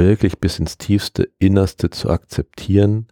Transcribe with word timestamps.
wirklich 0.00 0.38
bis 0.38 0.58
ins 0.58 0.78
tiefste 0.78 1.30
Innerste 1.38 1.90
zu 1.90 2.08
akzeptieren, 2.08 3.06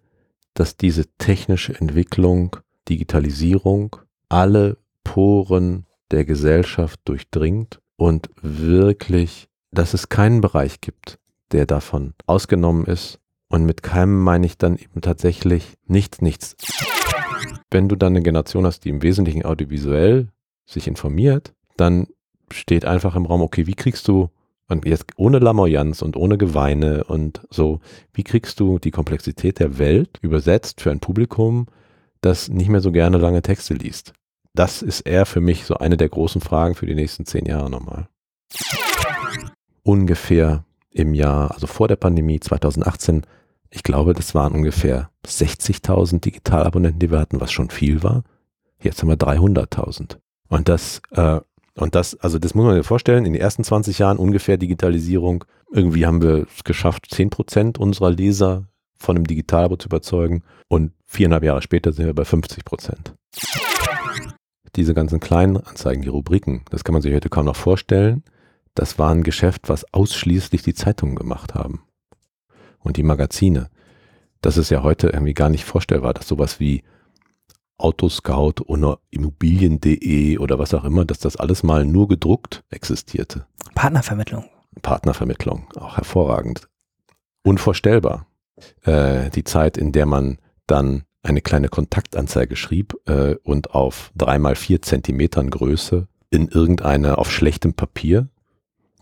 dass 0.54 0.78
diese 0.78 1.04
technische 1.18 1.78
Entwicklung, 1.78 2.56
Digitalisierung 2.88 3.96
alle 4.30 4.78
Poren 5.04 5.84
der 6.10 6.24
Gesellschaft 6.24 7.00
durchdringt 7.04 7.80
und 7.96 8.30
wirklich, 8.40 9.48
dass 9.70 9.92
es 9.92 10.08
keinen 10.08 10.40
Bereich 10.40 10.80
gibt, 10.80 11.18
der 11.52 11.66
davon 11.66 12.14
ausgenommen 12.26 12.86
ist. 12.86 13.20
Und 13.48 13.64
mit 13.64 13.82
keinem 13.82 14.22
meine 14.22 14.46
ich 14.46 14.56
dann 14.56 14.78
eben 14.78 15.02
tatsächlich 15.02 15.74
nichts, 15.86 16.22
nichts. 16.22 16.56
Wenn 17.70 17.90
du 17.90 17.96
dann 17.96 18.14
eine 18.14 18.22
Generation 18.22 18.64
hast, 18.64 18.86
die 18.86 18.88
im 18.88 19.02
Wesentlichen 19.02 19.44
audiovisuell 19.44 20.28
sich 20.64 20.88
informiert, 20.88 21.52
dann 21.76 22.06
steht 22.50 22.86
einfach 22.86 23.14
im 23.14 23.26
Raum, 23.26 23.42
okay, 23.42 23.66
wie 23.66 23.74
kriegst 23.74 24.08
du, 24.08 24.30
und 24.68 24.86
jetzt 24.86 25.06
ohne 25.16 25.38
Lamoyanz 25.38 26.02
und 26.02 26.16
ohne 26.16 26.38
Geweine 26.38 27.04
und 27.04 27.40
so, 27.50 27.80
wie 28.12 28.22
kriegst 28.22 28.60
du 28.60 28.78
die 28.78 28.90
Komplexität 28.90 29.58
der 29.58 29.78
Welt 29.78 30.18
übersetzt 30.20 30.80
für 30.80 30.90
ein 30.90 31.00
Publikum, 31.00 31.66
das 32.20 32.48
nicht 32.48 32.68
mehr 32.68 32.80
so 32.80 32.92
gerne 32.92 33.18
lange 33.18 33.42
Texte 33.42 33.74
liest? 33.74 34.12
Das 34.54 34.82
ist 34.82 35.00
eher 35.00 35.24
für 35.24 35.40
mich 35.40 35.64
so 35.64 35.76
eine 35.76 35.96
der 35.96 36.08
großen 36.08 36.40
Fragen 36.40 36.74
für 36.74 36.86
die 36.86 36.94
nächsten 36.94 37.24
zehn 37.24 37.46
Jahre 37.46 37.70
nochmal. 37.70 38.08
Ungefähr 39.82 40.64
im 40.90 41.14
Jahr, 41.14 41.52
also 41.52 41.66
vor 41.66 41.88
der 41.88 41.96
Pandemie 41.96 42.40
2018, 42.40 43.22
ich 43.70 43.82
glaube, 43.82 44.14
das 44.14 44.34
waren 44.34 44.54
ungefähr 44.54 45.10
60.000 45.26 46.20
Digitalabonnenten, 46.20 46.98
die 46.98 47.10
wir 47.10 47.20
hatten, 47.20 47.40
was 47.40 47.52
schon 47.52 47.70
viel 47.70 48.02
war. 48.02 48.24
Jetzt 48.80 49.02
haben 49.02 49.08
wir 49.08 49.16
300.000. 49.16 50.18
Und 50.48 50.68
das, 50.68 51.02
äh, 51.12 51.40
und 51.78 51.94
das, 51.94 52.16
also 52.16 52.38
das 52.38 52.54
muss 52.54 52.64
man 52.64 52.76
sich 52.76 52.86
vorstellen, 52.86 53.24
in 53.24 53.32
den 53.32 53.40
ersten 53.40 53.62
20 53.62 54.00
Jahren 54.00 54.18
ungefähr 54.18 54.56
Digitalisierung. 54.56 55.44
Irgendwie 55.70 56.06
haben 56.06 56.20
wir 56.20 56.46
es 56.52 56.64
geschafft, 56.64 57.06
10 57.10 57.30
Prozent 57.30 57.78
unserer 57.78 58.10
Leser 58.10 58.64
von 58.98 59.16
einem 59.16 59.26
Digitalabo 59.26 59.76
zu 59.76 59.86
überzeugen. 59.86 60.42
Und 60.66 60.92
viereinhalb 61.06 61.44
Jahre 61.44 61.62
später 61.62 61.92
sind 61.92 62.06
wir 62.06 62.14
bei 62.14 62.24
50 62.24 62.64
Prozent. 62.64 63.14
Diese 64.74 64.92
ganzen 64.92 65.20
kleinen 65.20 65.56
Anzeigen, 65.56 66.02
die 66.02 66.08
Rubriken, 66.08 66.62
das 66.70 66.82
kann 66.82 66.94
man 66.94 67.02
sich 67.02 67.14
heute 67.14 67.28
kaum 67.28 67.46
noch 67.46 67.56
vorstellen. 67.56 68.24
Das 68.74 68.98
war 68.98 69.12
ein 69.12 69.22
Geschäft, 69.22 69.68
was 69.68 69.92
ausschließlich 69.94 70.62
die 70.62 70.74
Zeitungen 70.74 71.14
gemacht 71.14 71.54
haben. 71.54 71.82
Und 72.80 72.96
die 72.96 73.02
Magazine. 73.04 73.70
Das 74.40 74.56
ist 74.56 74.70
ja 74.70 74.82
heute 74.82 75.08
irgendwie 75.08 75.34
gar 75.34 75.48
nicht 75.48 75.64
vorstellbar, 75.64 76.14
dass 76.14 76.26
sowas 76.26 76.58
wie 76.58 76.82
Autoscout 77.78 78.62
oder 78.66 78.98
Immobilien.de 79.10 80.38
oder 80.38 80.58
was 80.58 80.74
auch 80.74 80.84
immer, 80.84 81.04
dass 81.04 81.18
das 81.18 81.36
alles 81.36 81.62
mal 81.62 81.84
nur 81.84 82.08
gedruckt 82.08 82.64
existierte. 82.70 83.46
Partnervermittlung. 83.74 84.44
Partnervermittlung, 84.82 85.68
auch 85.76 85.96
hervorragend. 85.96 86.68
Unvorstellbar. 87.42 88.26
Äh, 88.82 89.30
die 89.30 89.44
Zeit, 89.44 89.76
in 89.76 89.92
der 89.92 90.06
man 90.06 90.38
dann 90.66 91.04
eine 91.22 91.40
kleine 91.40 91.68
Kontaktanzeige 91.68 92.56
schrieb 92.56 92.94
äh, 93.06 93.36
und 93.42 93.74
auf 93.74 94.12
drei 94.16 94.38
mal 94.38 94.56
vier 94.56 94.82
Zentimetern 94.82 95.50
Größe 95.50 96.08
in 96.30 96.48
irgendeine 96.48 97.18
auf 97.18 97.30
schlechtem 97.30 97.74
Papier 97.74 98.28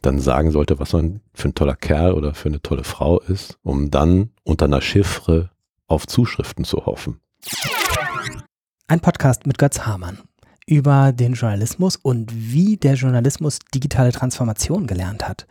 dann 0.03 0.19
sagen 0.21 0.53
sollte, 0.53 0.79
was 0.79 0.93
man 0.93 1.21
für 1.35 1.49
ein 1.49 1.55
toller 1.55 1.75
Kerl 1.75 2.13
oder 2.13 2.35
für 2.35 2.49
eine 2.49 2.63
tolle 2.63 2.85
Frau 2.85 3.19
ist, 3.21 3.59
um 3.63 3.91
dann 3.91 4.31
unter 4.45 4.67
einer 4.67 4.81
Chiffre 4.81 5.51
auf 5.89 6.07
Zuschriften 6.07 6.65
zu 6.65 6.87
hoffen. 6.87 7.21
Ein 8.89 9.01
Podcast 9.01 9.49
mit 9.49 9.59
Götz 9.59 9.81
Hamann 9.81 10.21
über 10.65 11.11
den 11.11 11.33
Journalismus 11.33 11.97
und 11.97 12.33
wie 12.33 12.77
der 12.77 12.95
Journalismus 12.95 13.59
digitale 13.75 14.13
Transformation 14.13 14.87
gelernt 14.87 15.29
hat. 15.29 15.49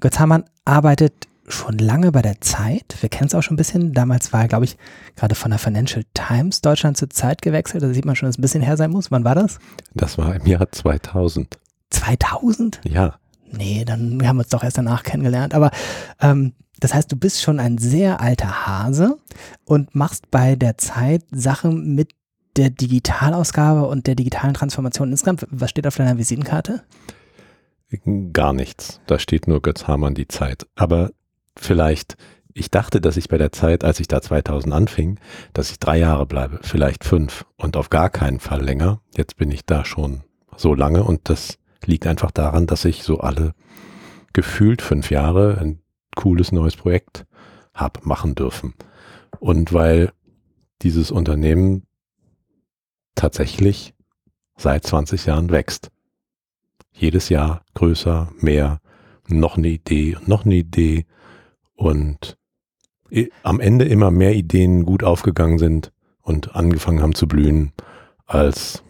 Götz 0.00 0.20
Hamann 0.20 0.44
arbeitet 0.64 1.26
schon 1.48 1.78
lange 1.78 2.12
bei 2.12 2.22
der 2.22 2.40
Zeit. 2.40 2.96
Wir 3.00 3.08
kennen 3.08 3.26
es 3.26 3.34
auch 3.34 3.42
schon 3.42 3.54
ein 3.54 3.56
bisschen. 3.56 3.92
Damals 3.92 4.32
war 4.32 4.42
er, 4.42 4.48
glaube 4.48 4.66
ich, 4.66 4.76
gerade 5.16 5.34
von 5.34 5.50
der 5.50 5.58
Financial 5.58 6.04
Times 6.14 6.60
Deutschland 6.60 6.96
zur 6.96 7.10
Zeit 7.10 7.42
gewechselt. 7.42 7.82
Da 7.82 7.92
sieht 7.92 8.04
man 8.04 8.14
schon, 8.14 8.28
dass 8.28 8.36
es 8.36 8.38
ein 8.38 8.42
bisschen 8.42 8.62
her 8.62 8.76
sein 8.76 8.92
muss. 8.92 9.10
Wann 9.10 9.24
war 9.24 9.34
das? 9.34 9.58
Das 9.94 10.16
war 10.16 10.36
im 10.36 10.46
Jahr 10.46 10.70
2000. 10.70 11.58
2000? 11.90 12.80
Ja. 12.84 13.18
Nee, 13.50 13.84
dann 13.84 14.24
haben 14.24 14.36
wir 14.36 14.42
uns 14.42 14.50
doch 14.50 14.62
erst 14.62 14.78
danach 14.78 15.02
kennengelernt. 15.02 15.54
Aber 15.54 15.72
ähm, 16.20 16.52
das 16.78 16.94
heißt, 16.94 17.10
du 17.10 17.16
bist 17.16 17.42
schon 17.42 17.58
ein 17.58 17.78
sehr 17.78 18.20
alter 18.20 18.68
Hase 18.68 19.18
und 19.64 19.96
machst 19.96 20.30
bei 20.30 20.54
der 20.54 20.78
Zeit 20.78 21.24
Sachen 21.32 21.96
mit 21.96 22.12
der 22.58 22.70
Digitalausgabe 22.70 23.86
und 23.86 24.06
der 24.06 24.16
digitalen 24.16 24.52
Transformation 24.52 25.10
insgesamt. 25.10 25.46
Was 25.50 25.70
steht 25.70 25.86
auf 25.86 25.96
deiner 25.96 26.18
Visitenkarte? 26.18 26.82
Gar 28.32 28.52
nichts. 28.52 29.00
Da 29.06 29.18
steht 29.18 29.46
nur 29.46 29.62
Götz 29.62 29.86
Hamann 29.86 30.14
die 30.14 30.28
Zeit. 30.28 30.66
Aber 30.74 31.10
vielleicht, 31.56 32.16
ich 32.52 32.70
dachte, 32.70 33.00
dass 33.00 33.16
ich 33.16 33.28
bei 33.28 33.38
der 33.38 33.52
Zeit, 33.52 33.84
als 33.84 34.00
ich 34.00 34.08
da 34.08 34.20
2000 34.20 34.74
anfing, 34.74 35.20
dass 35.54 35.70
ich 35.70 35.78
drei 35.78 35.98
Jahre 35.98 36.26
bleibe, 36.26 36.58
vielleicht 36.62 37.04
fünf 37.04 37.46
und 37.56 37.76
auf 37.76 37.88
gar 37.88 38.10
keinen 38.10 38.40
Fall 38.40 38.62
länger. 38.62 39.00
Jetzt 39.16 39.36
bin 39.36 39.50
ich 39.50 39.64
da 39.64 39.84
schon 39.84 40.24
so 40.56 40.74
lange 40.74 41.04
und 41.04 41.30
das 41.30 41.58
liegt 41.86 42.06
einfach 42.06 42.32
daran, 42.32 42.66
dass 42.66 42.84
ich 42.84 43.04
so 43.04 43.20
alle 43.20 43.54
gefühlt 44.32 44.82
fünf 44.82 45.10
Jahre 45.10 45.58
ein 45.58 45.78
cooles 46.14 46.52
neues 46.52 46.76
Projekt 46.76 47.24
habe 47.72 48.00
machen 48.02 48.34
dürfen. 48.34 48.74
Und 49.38 49.72
weil 49.72 50.12
dieses 50.82 51.10
Unternehmen 51.10 51.87
tatsächlich 53.18 53.94
seit 54.56 54.84
20 54.84 55.26
Jahren 55.26 55.50
wächst. 55.50 55.90
Jedes 56.92 57.28
Jahr 57.28 57.62
größer, 57.74 58.32
mehr, 58.40 58.80
noch 59.28 59.56
eine 59.56 59.68
Idee, 59.68 60.16
noch 60.26 60.44
eine 60.44 60.56
Idee 60.56 61.06
und 61.74 62.38
am 63.42 63.60
Ende 63.60 63.86
immer 63.86 64.10
mehr 64.10 64.34
Ideen 64.34 64.84
gut 64.84 65.02
aufgegangen 65.02 65.58
sind 65.58 65.92
und 66.22 66.54
angefangen 66.54 67.02
haben 67.02 67.14
zu 67.14 67.26
blühen, 67.26 67.72
als 68.26 68.82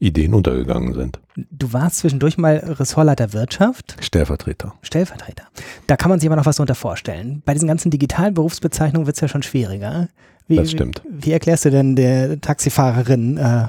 Ideen 0.00 0.34
untergegangen 0.34 0.94
sind. 0.94 1.20
Du 1.50 1.72
warst 1.72 1.98
zwischendurch 1.98 2.38
mal 2.38 2.56
Ressortleiter 2.56 3.32
Wirtschaft. 3.32 3.96
Stellvertreter. 4.00 4.74
Stellvertreter. 4.82 5.44
Da 5.86 5.96
kann 5.96 6.10
man 6.10 6.20
sich 6.20 6.28
aber 6.28 6.36
noch 6.36 6.46
was 6.46 6.56
darunter 6.56 6.74
vorstellen. 6.74 7.42
Bei 7.44 7.52
diesen 7.54 7.68
ganzen 7.68 7.90
digitalen 7.90 8.34
Berufsbezeichnungen 8.34 9.06
wird 9.06 9.16
es 9.16 9.20
ja 9.20 9.28
schon 9.28 9.42
schwieriger. 9.42 10.08
Wie, 10.46 10.56
das 10.56 10.70
stimmt. 10.70 11.02
Wie, 11.08 11.26
wie, 11.26 11.32
erklärst 11.32 11.64
du 11.64 11.70
denn 11.70 11.96
der 11.96 12.40
Taxifahrerin, 12.40 13.38
äh, 13.38 13.68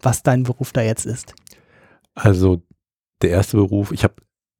was 0.00 0.22
dein 0.22 0.42
Beruf 0.42 0.72
da 0.72 0.82
jetzt 0.82 1.06
ist? 1.06 1.34
Also 2.14 2.62
der 3.22 3.30
erste 3.30 3.56
Beruf, 3.56 3.92
ich 3.92 4.04
habe 4.04 4.14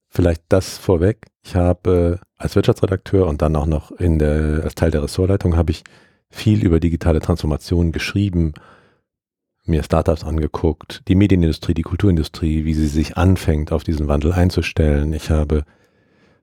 vielleicht 0.09 0.43
das 0.49 0.79
vorweg. 0.79 1.27
Ich 1.43 1.57
habe 1.57 2.21
äh, 2.21 2.27
als 2.37 2.55
Wirtschaftsredakteur 2.55 3.27
und 3.27 3.43
dann 3.43 3.57
auch 3.57 3.67
noch 3.67 3.91
in 3.93 4.19
der, 4.19 4.61
als 4.63 4.75
Teil 4.75 4.91
der 4.91 5.03
Ressortleitung 5.03 5.57
habe 5.57 5.73
ich 5.73 5.85
viel 6.31 6.65
über 6.65 6.81
digitale 6.81 7.21
Transformation 7.21 7.93
geschrieben, 7.93 8.55
mir 9.65 9.83
Startups 9.83 10.25
angeguckt, 10.25 11.03
die 11.09 11.15
Medienindustrie, 11.15 11.75
die 11.75 11.83
Kulturindustrie, 11.83 12.65
wie 12.65 12.75
sie 12.75 12.89
sich 12.89 13.17
anfängt, 13.17 13.73
auf 13.73 13.85
diesen 13.85 14.09
Wandel 14.09 14.33
einzustellen. 14.33 15.13
Ich 15.13 15.31
habe 15.31 15.65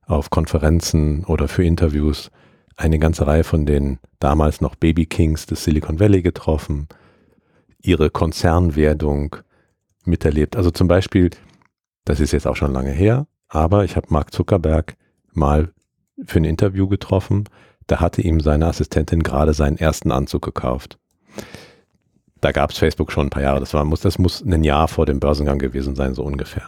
auf 0.05 0.29
Konferenzen 0.29 1.25
oder 1.25 1.47
für 1.47 1.63
Interviews 1.63 2.31
eine 2.75 2.97
ganze 2.97 3.27
Reihe 3.27 3.43
von 3.43 3.65
den 3.65 3.99
damals 4.19 4.61
noch 4.61 4.75
Baby 4.75 5.05
Kings 5.05 5.45
des 5.45 5.63
Silicon 5.63 5.99
Valley 5.99 6.21
getroffen, 6.21 6.87
ihre 7.81 8.09
Konzernwerdung 8.09 9.35
miterlebt. 10.05 10.55
Also 10.55 10.71
zum 10.71 10.87
Beispiel, 10.87 11.29
das 12.05 12.19
ist 12.19 12.31
jetzt 12.31 12.47
auch 12.47 12.55
schon 12.55 12.71
lange 12.71 12.91
her, 12.91 13.27
aber 13.49 13.83
ich 13.83 13.95
habe 13.97 14.07
Mark 14.09 14.33
Zuckerberg 14.33 14.95
mal 15.33 15.73
für 16.25 16.39
ein 16.39 16.45
Interview 16.45 16.87
getroffen. 16.87 17.45
Da 17.87 17.99
hatte 17.99 18.21
ihm 18.21 18.39
seine 18.39 18.67
Assistentin 18.67 19.23
gerade 19.23 19.53
seinen 19.53 19.77
ersten 19.77 20.11
Anzug 20.11 20.43
gekauft. 20.43 20.97
Da 22.41 22.51
gab 22.51 22.71
es 22.71 22.77
Facebook 22.77 23.11
schon 23.11 23.27
ein 23.27 23.29
paar 23.29 23.43
Jahre. 23.43 23.59
Das, 23.59 23.73
war, 23.73 23.83
muss, 23.85 24.01
das 24.01 24.17
muss 24.17 24.41
ein 24.41 24.63
Jahr 24.63 24.87
vor 24.87 25.05
dem 25.05 25.19
Börsengang 25.19 25.59
gewesen 25.59 25.95
sein, 25.95 26.13
so 26.13 26.23
ungefähr. 26.23 26.67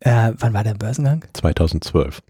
Äh, 0.00 0.32
wann 0.38 0.54
war 0.54 0.62
der 0.62 0.74
Börsengang? 0.74 1.24
2012. 1.32 2.22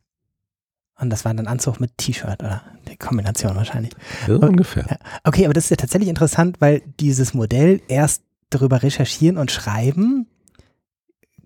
Und 0.98 1.10
das 1.10 1.24
war 1.26 1.34
dann 1.34 1.46
Anzug 1.46 1.78
mit 1.78 1.98
T-Shirt 1.98 2.42
oder 2.42 2.62
die 2.88 2.96
Kombination 2.96 3.54
wahrscheinlich. 3.54 3.92
Ja, 4.26 4.36
ungefähr. 4.36 4.98
Okay, 5.24 5.44
aber 5.44 5.52
das 5.52 5.64
ist 5.64 5.70
ja 5.70 5.76
tatsächlich 5.76 6.08
interessant, 6.08 6.56
weil 6.60 6.82
dieses 7.00 7.34
Modell 7.34 7.82
erst 7.88 8.22
darüber 8.48 8.82
recherchieren 8.82 9.36
und 9.36 9.50
schreiben 9.50 10.26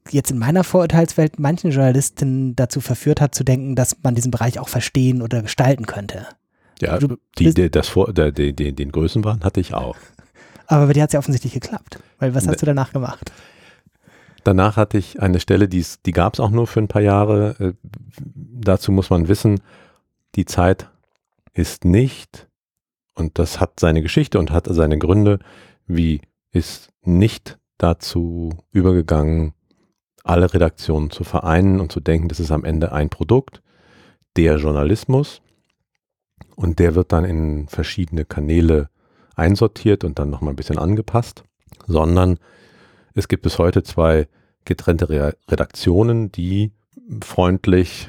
jetzt 0.08 0.30
in 0.30 0.38
meiner 0.38 0.64
Vorurteilswelt 0.64 1.38
manchen 1.38 1.70
Journalisten 1.70 2.56
dazu 2.56 2.80
verführt 2.80 3.20
hat 3.20 3.34
zu 3.34 3.44
denken, 3.44 3.74
dass 3.76 3.96
man 4.02 4.14
diesen 4.14 4.30
Bereich 4.30 4.58
auch 4.58 4.68
verstehen 4.68 5.22
oder 5.22 5.42
gestalten 5.42 5.86
könnte. 5.86 6.26
Ja, 6.80 6.98
die, 6.98 7.52
die, 7.52 7.70
das 7.70 7.88
vor, 7.88 8.12
der, 8.12 8.32
die, 8.32 8.54
den 8.54 8.92
Größenwahn 8.92 9.44
hatte 9.44 9.60
ich 9.60 9.74
auch. 9.74 9.96
Aber 10.70 10.86
bei 10.86 10.92
dir 10.92 11.02
hat 11.02 11.10
es 11.10 11.14
ja 11.14 11.18
offensichtlich 11.18 11.52
geklappt. 11.52 11.98
Weil 12.20 12.32
was 12.32 12.46
hast 12.46 12.62
du 12.62 12.66
danach 12.66 12.92
gemacht? 12.92 13.32
Danach 14.44 14.76
hatte 14.76 14.98
ich 14.98 15.20
eine 15.20 15.40
Stelle, 15.40 15.68
die, 15.68 15.84
die 16.06 16.12
gab 16.12 16.34
es 16.34 16.40
auch 16.40 16.50
nur 16.50 16.68
für 16.68 16.80
ein 16.80 16.86
paar 16.86 17.02
Jahre. 17.02 17.56
Äh, 17.58 17.72
dazu 18.24 18.92
muss 18.92 19.10
man 19.10 19.26
wissen, 19.26 19.60
die 20.36 20.44
Zeit 20.44 20.88
ist 21.52 21.84
nicht, 21.84 22.46
und 23.14 23.40
das 23.40 23.58
hat 23.58 23.80
seine 23.80 24.00
Geschichte 24.00 24.38
und 24.38 24.52
hat 24.52 24.68
seine 24.70 24.96
Gründe, 24.96 25.40
wie 25.88 26.20
ist 26.52 26.90
nicht 27.02 27.58
dazu 27.76 28.50
übergegangen, 28.70 29.54
alle 30.22 30.54
Redaktionen 30.54 31.10
zu 31.10 31.24
vereinen 31.24 31.80
und 31.80 31.90
zu 31.90 31.98
denken, 31.98 32.28
das 32.28 32.38
ist 32.38 32.52
am 32.52 32.64
Ende 32.64 32.92
ein 32.92 33.10
Produkt. 33.10 33.60
der 34.36 34.58
Journalismus 34.58 35.42
und 36.54 36.78
der 36.78 36.94
wird 36.94 37.10
dann 37.10 37.24
in 37.24 37.66
verschiedene 37.66 38.24
Kanäle 38.24 38.88
einsortiert 39.40 40.04
und 40.04 40.18
dann 40.18 40.30
nochmal 40.30 40.52
ein 40.52 40.56
bisschen 40.56 40.78
angepasst, 40.78 41.42
sondern 41.86 42.38
es 43.14 43.26
gibt 43.26 43.42
bis 43.42 43.58
heute 43.58 43.82
zwei 43.82 44.28
getrennte 44.64 45.08
Re 45.08 45.34
Redaktionen, 45.48 46.30
die 46.30 46.72
freundlich 47.24 48.08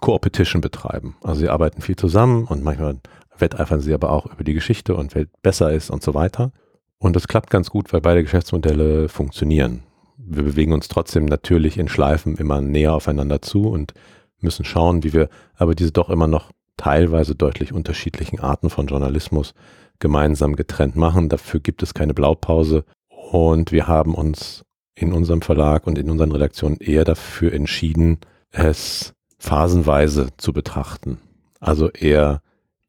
Co-Opetition 0.00 0.60
betreiben. 0.60 1.16
Also 1.22 1.40
sie 1.40 1.48
arbeiten 1.48 1.82
viel 1.82 1.96
zusammen 1.96 2.44
und 2.44 2.62
manchmal 2.64 2.98
wetteifern 3.38 3.80
sie 3.80 3.94
aber 3.94 4.10
auch 4.10 4.26
über 4.26 4.44
die 4.44 4.54
Geschichte 4.54 4.96
und 4.96 5.14
wer 5.14 5.26
besser 5.42 5.72
ist 5.72 5.90
und 5.90 6.02
so 6.02 6.14
weiter. 6.14 6.52
Und 6.98 7.14
das 7.14 7.28
klappt 7.28 7.50
ganz 7.50 7.70
gut, 7.70 7.92
weil 7.92 8.00
beide 8.00 8.22
Geschäftsmodelle 8.22 9.08
funktionieren. 9.08 9.82
Wir 10.16 10.42
bewegen 10.42 10.72
uns 10.72 10.88
trotzdem 10.88 11.26
natürlich 11.26 11.78
in 11.78 11.88
Schleifen 11.88 12.36
immer 12.36 12.60
näher 12.62 12.94
aufeinander 12.94 13.42
zu 13.42 13.68
und 13.68 13.92
müssen 14.40 14.64
schauen, 14.64 15.04
wie 15.04 15.12
wir 15.12 15.28
aber 15.56 15.74
diese 15.74 15.92
doch 15.92 16.08
immer 16.08 16.26
noch 16.26 16.50
teilweise 16.76 17.34
deutlich 17.34 17.72
unterschiedlichen 17.72 18.40
Arten 18.40 18.70
von 18.70 18.86
Journalismus 18.86 19.54
gemeinsam 19.98 20.56
getrennt 20.56 20.96
machen. 20.96 21.28
Dafür 21.28 21.60
gibt 21.60 21.82
es 21.82 21.94
keine 21.94 22.14
Blaupause. 22.14 22.84
Und 23.08 23.72
wir 23.72 23.88
haben 23.88 24.14
uns 24.14 24.64
in 24.94 25.12
unserem 25.12 25.42
Verlag 25.42 25.86
und 25.86 25.98
in 25.98 26.10
unseren 26.10 26.32
Redaktionen 26.32 26.78
eher 26.78 27.04
dafür 27.04 27.52
entschieden, 27.52 28.18
es 28.50 29.14
phasenweise 29.38 30.28
zu 30.36 30.52
betrachten. 30.52 31.18
Also 31.60 31.90
eher 31.90 32.42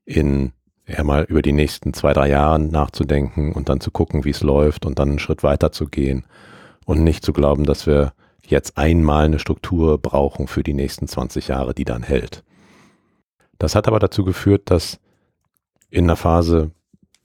in 0.05 0.53
eher 0.87 1.03
mal 1.03 1.23
über 1.23 1.41
die 1.41 1.51
nächsten 1.51 1.93
zwei, 1.93 2.13
drei 2.13 2.29
Jahre 2.29 2.59
nachzudenken 2.59 3.51
und 3.51 3.69
dann 3.69 3.81
zu 3.81 3.91
gucken, 3.91 4.23
wie 4.23 4.29
es 4.29 4.41
läuft 4.41 4.85
und 4.85 4.99
dann 4.99 5.09
einen 5.09 5.19
Schritt 5.19 5.43
weiter 5.43 5.71
zu 5.71 5.87
gehen 5.87 6.25
und 6.85 7.03
nicht 7.03 7.25
zu 7.25 7.33
glauben, 7.33 7.65
dass 7.65 7.85
wir 7.85 8.13
jetzt 8.45 8.77
einmal 8.77 9.25
eine 9.25 9.39
Struktur 9.39 9.97
brauchen 9.97 10.47
für 10.47 10.63
die 10.63 10.73
nächsten 10.73 11.07
20 11.07 11.49
Jahre, 11.49 11.73
die 11.73 11.83
dann 11.83 12.03
hält. 12.03 12.43
Das 13.57 13.75
hat 13.75 13.87
aber 13.87 13.99
dazu 13.99 14.23
geführt, 14.23 14.69
dass 14.69 14.99
in 15.89 16.05
einer 16.05 16.15
Phase, 16.15 16.71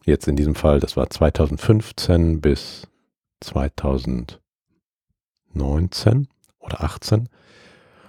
jetzt 0.04 0.28
in 0.28 0.36
diesem 0.36 0.54
Fall, 0.54 0.80
das 0.80 0.96
war 0.96 1.10
2015 1.10 2.40
bis 2.40 2.88
2019 3.40 4.40
oder 6.60 6.82
18, 6.82 7.28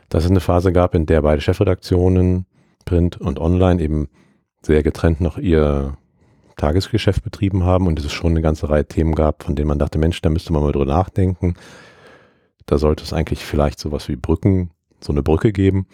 dass 0.10 0.26
es 0.26 0.30
eine 0.30 0.40
Phase 0.40 0.72
gab, 0.72 0.96
in 0.96 1.06
der 1.06 1.22
beide 1.24 1.42
Chefredaktionen, 1.42 2.46
Print 2.86 3.18
und 3.18 3.40
Online, 3.40 3.82
eben 3.82 4.10
sehr 4.62 4.84
getrennt 4.84 5.22
noch 5.22 5.38
ihr 5.38 5.98
Tagesgeschäft 6.56 7.24
betrieben 7.24 7.64
haben 7.64 7.88
und 7.88 8.00
es 8.00 8.12
schon 8.12 8.32
eine 8.32 8.42
ganze 8.42 8.70
Reihe 8.70 8.86
Themen 8.86 9.16
gab, 9.16 9.44
von 9.44 9.56
denen 9.56 9.68
man 9.68 9.80
dachte, 9.80 9.98
Mensch, 9.98 10.22
da 10.22 10.30
müsste 10.30 10.54
man 10.54 10.62
mal 10.62 10.72
drüber 10.72 10.86
nachdenken. 10.86 11.56
Da 12.66 12.78
sollte 12.78 13.04
es 13.04 13.12
eigentlich 13.12 13.44
vielleicht 13.44 13.80
sowas 13.80 14.08
wie 14.08 14.16
Brücken, 14.16 14.70
so 15.02 15.12
eine 15.12 15.24
Brücke 15.24 15.52
geben. 15.52 15.88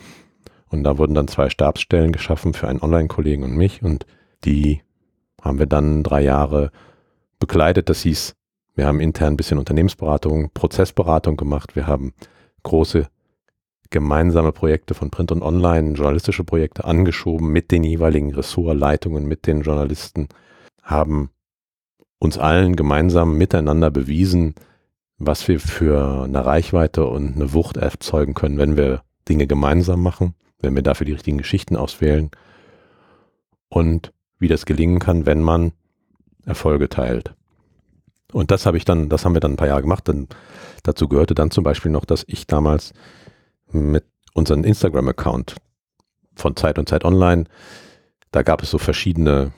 Und 0.70 0.84
da 0.84 0.98
wurden 0.98 1.16
dann 1.16 1.28
zwei 1.28 1.50
Stabsstellen 1.50 2.12
geschaffen 2.12 2.54
für 2.54 2.68
einen 2.68 2.82
Online-Kollegen 2.82 3.44
und 3.44 3.56
mich 3.56 3.84
und 3.84 4.06
die 4.46 4.82
haben 5.42 5.60
wir 5.60 5.66
dann 5.66 6.04
drei 6.04 6.22
Jahre 6.22 6.72
bekleidet. 7.40 7.90
Das 7.90 8.02
hieß, 8.02 8.36
wir 8.76 8.86
haben 8.86 9.00
intern 9.00 9.34
ein 9.34 9.38
bisschen 9.38 9.58
Unternehmensberatung, 9.58 10.52
Prozessberatung 10.54 11.38
gemacht. 11.38 11.76
Wir 11.76 11.88
haben 11.88 12.14
große 12.64 13.08
gemeinsame 13.90 14.52
Projekte 14.52 14.94
von 14.94 15.10
Print 15.10 15.32
und 15.32 15.42
Online, 15.42 15.94
journalistische 15.94 16.44
Projekte 16.44 16.86
angeschoben 16.86 17.52
mit 17.52 17.72
den 17.72 17.84
jeweiligen 17.84 18.34
Ressortleitungen, 18.34 19.28
mit 19.28 19.48
den 19.48 19.62
Journalisten, 19.62 20.28
haben 20.84 21.32
uns 22.20 22.38
allen 22.38 22.76
gemeinsam 22.76 23.38
miteinander 23.38 23.90
bewiesen, 23.90 24.54
was 25.18 25.48
wir 25.48 25.60
für 25.60 26.24
eine 26.24 26.46
Reichweite 26.46 27.06
und 27.06 27.36
eine 27.36 27.54
Wucht 27.54 27.78
erzeugen 27.78 28.34
können, 28.34 28.58
wenn 28.58 28.78
wir 28.78 29.02
Dinge 29.28 29.48
gemeinsam 29.48 30.02
machen, 30.02 30.36
wenn 30.62 30.76
wir 30.76 30.82
dafür 30.82 31.06
die 31.06 31.14
richtigen 31.14 31.38
Geschichten 31.38 31.76
auswählen 31.76 32.32
und 33.70 34.14
wie 34.40 34.48
das 34.48 34.66
gelingen 34.66 35.00
kann, 35.00 35.26
wenn 35.26 35.42
man 35.42 35.74
Erfolge 36.46 36.90
teilt. 36.90 37.34
Und 38.32 38.52
das 38.52 38.66
habe 38.66 38.78
ich 38.78 38.86
dann, 38.86 39.10
das 39.10 39.26
haben 39.26 39.34
wir 39.34 39.42
dann 39.42 39.54
ein 39.54 39.58
paar 39.58 39.68
Jahre 39.68 39.82
gemacht. 39.82 40.08
Denn 40.08 40.28
dazu 40.84 41.08
gehörte 41.08 41.36
dann 41.36 41.52
zum 41.52 41.64
Beispiel 41.64 41.92
noch, 41.92 42.06
dass 42.06 42.24
ich 42.28 42.48
damals 42.48 42.94
mit 43.72 44.06
unserem 44.34 44.64
Instagram-Account 44.64 45.56
von 46.36 46.56
Zeit 46.56 46.80
und 46.80 46.88
Zeit 46.88 47.06
Online, 47.06 47.46
da 48.32 48.44
gab 48.44 48.62
es 48.64 48.72
so 48.72 48.78
verschiedene 48.78 49.52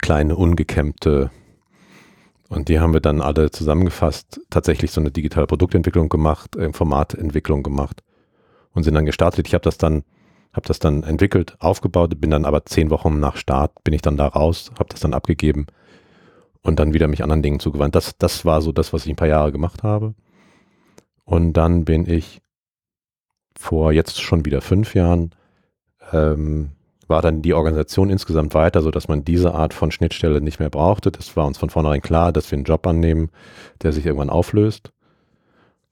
kleine, 0.00 0.36
ungekämmte 0.36 1.30
und 2.48 2.68
die 2.68 2.80
haben 2.80 2.94
wir 2.94 3.00
dann 3.00 3.20
alle 3.20 3.50
zusammengefasst, 3.50 4.40
tatsächlich 4.48 4.90
so 4.90 5.00
eine 5.00 5.10
digitale 5.10 5.46
Produktentwicklung 5.46 6.08
gemacht, 6.08 6.56
äh, 6.56 6.72
Formatentwicklung 6.72 7.62
gemacht 7.62 8.02
und 8.72 8.84
sind 8.84 8.94
dann 8.94 9.04
gestartet. 9.06 9.46
Ich 9.46 9.54
habe 9.54 9.64
das 9.64 9.76
dann, 9.76 10.04
habe 10.52 10.66
das 10.66 10.78
dann 10.78 11.02
entwickelt, 11.02 11.56
aufgebaut, 11.60 12.20
bin 12.20 12.30
dann 12.30 12.44
aber 12.44 12.64
zehn 12.64 12.90
Wochen 12.90 13.20
nach 13.20 13.36
Start, 13.36 13.72
bin 13.84 13.94
ich 13.94 14.02
dann 14.02 14.16
da 14.16 14.26
raus, 14.26 14.70
habe 14.78 14.88
das 14.88 15.00
dann 15.00 15.14
abgegeben 15.14 15.66
und 16.62 16.78
dann 16.78 16.94
wieder 16.94 17.08
mich 17.08 17.22
anderen 17.22 17.42
Dingen 17.42 17.60
zugewandt. 17.60 17.94
Das, 17.94 18.16
das 18.18 18.44
war 18.44 18.60
so 18.62 18.72
das, 18.72 18.92
was 18.92 19.04
ich 19.04 19.12
ein 19.12 19.16
paar 19.16 19.28
Jahre 19.28 19.52
gemacht 19.52 19.82
habe. 19.82 20.14
Und 21.24 21.52
dann 21.54 21.84
bin 21.84 22.08
ich 22.08 22.40
vor 23.58 23.92
jetzt 23.92 24.20
schon 24.20 24.44
wieder 24.44 24.60
fünf 24.60 24.94
Jahren 24.94 25.34
ähm, 26.12 26.70
war 27.08 27.22
dann 27.22 27.42
die 27.42 27.54
Organisation 27.54 28.10
insgesamt 28.10 28.54
weiter, 28.54 28.82
so 28.82 28.90
dass 28.90 29.08
man 29.08 29.24
diese 29.24 29.54
Art 29.54 29.74
von 29.74 29.90
Schnittstelle 29.90 30.40
nicht 30.40 30.60
mehr 30.60 30.70
brauchte. 30.70 31.10
Das 31.10 31.36
war 31.36 31.46
uns 31.46 31.58
von 31.58 31.70
vornherein 31.70 32.02
klar, 32.02 32.32
dass 32.32 32.50
wir 32.50 32.56
einen 32.56 32.64
Job 32.64 32.86
annehmen, 32.86 33.30
der 33.82 33.92
sich 33.92 34.04
irgendwann 34.04 34.30
auflöst. 34.30 34.92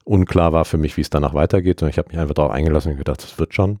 Unklar 0.03 0.53
war 0.53 0.63
für 0.63 0.77
mich, 0.77 0.95
wie 0.95 1.01
es 1.01 1.09
danach 1.09 1.33
weitergeht. 1.33 1.81
Und 1.81 1.89
ich 1.89 1.97
habe 1.97 2.09
mich 2.09 2.19
einfach 2.19 2.35
darauf 2.35 2.51
eingelassen 2.51 2.91
und 2.91 2.97
gedacht, 2.97 3.23
das 3.23 3.39
wird 3.39 3.53
schon. 3.53 3.79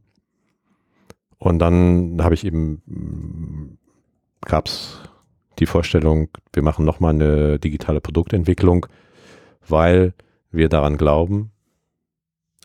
Und 1.39 1.59
dann 1.59 2.17
habe 2.21 2.33
ich 2.33 2.45
eben, 2.45 3.77
gab 4.41 4.67
es 4.67 4.99
die 5.59 5.65
Vorstellung, 5.65 6.29
wir 6.53 6.63
machen 6.63 6.85
nochmal 6.85 7.13
eine 7.13 7.59
digitale 7.59 8.01
Produktentwicklung, 8.01 8.87
weil 9.67 10.13
wir 10.51 10.69
daran 10.69 10.97
glauben, 10.97 11.51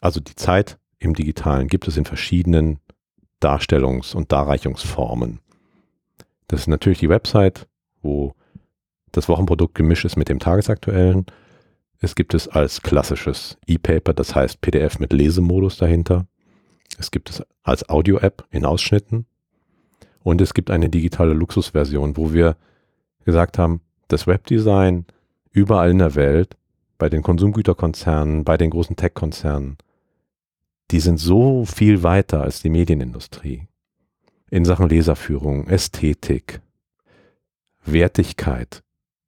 also 0.01 0.21
die 0.21 0.37
Zeit 0.37 0.79
im 0.99 1.15
Digitalen 1.15 1.69
gibt 1.69 1.89
es 1.89 1.97
in 1.97 2.05
verschiedenen 2.05 2.79
Darstellungs- 3.41 4.15
und 4.15 4.33
Darreichungsformen. 4.33 5.41
Das 6.49 6.61
ist 6.61 6.67
natürlich 6.69 6.99
die 6.99 7.09
Website, 7.09 7.67
wo 8.03 8.35
das 9.11 9.29
Wochenprodukt 9.29 9.75
gemischt 9.75 10.05
ist 10.05 10.17
mit 10.17 10.29
dem 10.29 10.39
tagesaktuellen. 10.39 11.27
Es 11.99 12.15
gibt 12.15 12.35
es 12.35 12.49
als 12.49 12.83
klassisches 12.83 13.59
E-Paper, 13.67 14.13
das 14.13 14.35
heißt 14.35 14.61
PDF 14.61 14.99
mit 14.99 15.13
Lesemodus 15.13 15.77
dahinter. 15.77 16.27
Es 16.99 17.11
gibt 17.11 17.31
es 17.31 17.43
als 17.62 17.89
Audio-App 17.89 18.44
in 18.50 18.65
Ausschnitten. 18.65 19.27
Und 20.23 20.41
es 20.41 20.55
gibt 20.55 20.71
eine 20.71 20.88
digitale 20.88 21.33
Luxusversion, 21.33 22.16
wo 22.16 22.33
wir 22.33 22.57
gesagt 23.25 23.59
haben, 23.59 23.81
das 24.09 24.26
Webdesign 24.26 25.07
überall 25.50 25.90
in 25.90 25.99
der 25.99 26.14
Welt, 26.14 26.57
bei 26.99 27.09
den 27.09 27.23
Konsumgüterkonzernen, 27.23 28.45
bei 28.45 28.57
den 28.57 28.71
großen 28.71 28.95
Tech-Konzernen, 28.95 29.76
die 30.93 31.00
sind 31.00 31.19
so 31.19 31.64
viel 31.64 32.02
weiter 32.02 32.43
als 32.43 32.62
die 32.62 32.71
Medienindustrie. 32.71 33.66
In 34.50 34.64
Sachen 34.64 34.88
Leserführung, 34.88 35.66
Ästhetik, 35.66 36.61
Wertigkeit. 37.85 38.83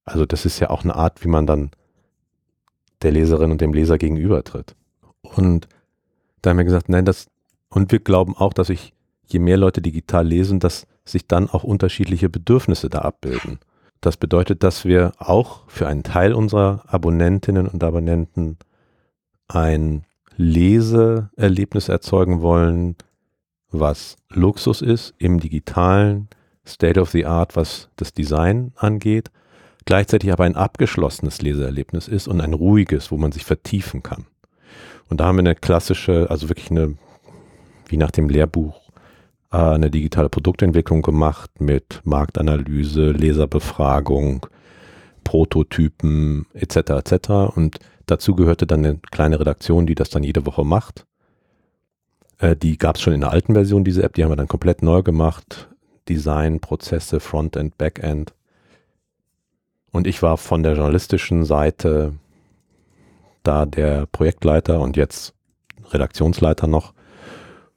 Also 0.05 0.27
das 0.27 0.45
ist 0.45 0.61
ja 0.61 0.71
auch 0.71 0.85
eine 0.85 0.95
Art, 0.95 1.25
wie 1.25 1.29
man 1.29 1.47
dann 1.47 1.71
der 3.03 3.13
Leserin 3.13 3.51
und 3.51 3.61
dem 3.61 3.73
Leser 3.73 3.99
gegenübertritt. 3.99 4.77
Und 5.23 5.67
da 6.43 6.51
haben 6.51 6.59
wir 6.59 6.65
gesagt, 6.65 6.89
nein, 6.89 7.05
das, 7.05 7.27
und 7.75 7.91
wir 7.91 7.99
glauben 7.99 8.37
auch, 8.37 8.53
dass 8.53 8.69
sich, 8.69 8.93
je 9.27 9.41
mehr 9.41 9.57
Leute 9.57 9.83
digital 9.83 10.27
lesen, 10.27 10.61
dass 10.61 10.87
sich 11.05 11.27
dann 11.27 11.51
auch 11.51 11.65
unterschiedliche 11.65 12.29
Bedürfnisse 12.29 12.89
da 12.89 13.01
abbilden. 13.01 13.59
Das 14.01 14.17
bedeutet, 14.17 14.63
dass 14.63 14.85
wir 14.85 15.13
auch 15.19 15.63
für 15.67 15.89
einen 15.89 16.03
Teil 16.03 16.35
unserer 16.35 16.85
Abonnentinnen 16.87 17.67
und 17.67 17.83
Abonnenten 17.83 18.59
ein 19.49 20.05
Leseerlebnis 20.37 21.89
erzeugen 21.89 22.43
wollen, 22.43 22.97
was 23.71 24.17
Luxus 24.31 24.81
ist 24.81 25.15
im 25.19 25.41
digitalen 25.41 26.29
State 26.67 27.01
of 27.01 27.11
the 27.11 27.27
Art, 27.27 27.57
was 27.57 27.89
das 27.97 28.13
Design 28.13 28.73
angeht, 28.77 29.31
gleichzeitig 29.85 30.33
aber 30.33 30.45
ein 30.45 30.57
abgeschlossenes 30.57 31.43
Leseerlebnis 31.43 32.09
ist 32.09 32.29
und 32.29 32.41
ein 32.41 32.55
ruhiges, 32.55 33.11
wo 33.11 33.17
man 33.17 33.33
sich 33.33 33.45
vertiefen 33.45 34.03
kann. 34.03 34.27
Und 35.09 35.21
da 35.21 35.27
haben 35.27 35.37
wir 35.37 35.41
eine 35.41 35.55
klassische, 35.55 36.31
also 36.31 36.49
wirklich 36.49 36.71
eine, 36.71 36.97
wie 37.87 37.97
nach 37.97 38.11
dem 38.11 38.29
Lehrbuch, 38.29 38.91
äh, 39.53 39.57
eine 39.57 39.91
digitale 39.91 40.29
Produktentwicklung 40.29 41.03
gemacht 41.03 41.61
mit 41.61 42.01
Marktanalyse, 42.05 43.13
Leserbefragung, 43.13 44.47
Prototypen 45.25 46.47
etc. 46.55 46.77
etc. 46.91 47.31
Und 47.55 47.79
Dazu 48.07 48.35
gehörte 48.35 48.67
dann 48.67 48.85
eine 48.85 48.99
kleine 48.99 49.41
Redaktion, 49.41 49.87
die 49.87 49.95
das 49.95 50.11
dann 50.11 50.25
jede 50.25 50.45
Woche 50.47 50.65
macht. 50.65 51.07
Äh, 52.39 52.57
die 52.57 52.77
gab 52.77 52.97
es 52.97 53.03
schon 53.03 53.15
in 53.15 53.21
der 53.21 53.31
alten 53.31 53.55
Version, 53.55 53.85
diese 53.85 54.03
App, 54.03 54.15
die 54.15 54.25
haben 54.25 54.31
wir 54.31 54.37
dann 54.37 54.49
komplett 54.49 54.83
neu 54.83 55.03
gemacht. 55.03 55.69
Design, 56.09 56.61
Prozesse, 56.61 57.21
Frontend, 57.21 57.79
Backend. 57.79 58.35
Und 59.91 60.07
ich 60.07 60.23
war 60.23 60.37
von 60.37 60.63
der 60.63 60.75
journalistischen 60.75 61.45
Seite 61.45 62.15
da 63.43 63.65
der 63.65 64.07
Projektleiter 64.07 64.81
und 64.81 64.97
jetzt 64.97 65.35
Redaktionsleiter 65.91 66.67
noch. 66.67 66.93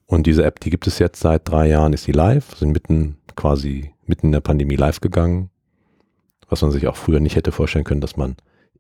Und 0.07 0.25
diese 0.25 0.43
App, 0.45 0.61
die 0.61 0.69
gibt 0.69 0.87
es 0.87 0.99
jetzt 0.99 1.19
seit 1.19 1.47
drei 1.47 1.67
Jahren, 1.67 1.93
ist 1.93 2.05
sie 2.05 2.13
live, 2.13 2.55
sind 2.55 2.71
mitten 2.71 3.17
quasi 3.35 3.93
mitten 4.05 4.27
in 4.27 4.31
der 4.31 4.41
Pandemie 4.41 4.77
live 4.77 5.01
gegangen, 5.01 5.49
was 6.49 6.61
man 6.61 6.71
sich 6.71 6.87
auch 6.87 6.95
früher 6.95 7.19
nicht 7.19 7.35
hätte 7.35 7.51
vorstellen 7.51 7.85
können, 7.85 8.01
dass 8.01 8.17
man 8.17 8.37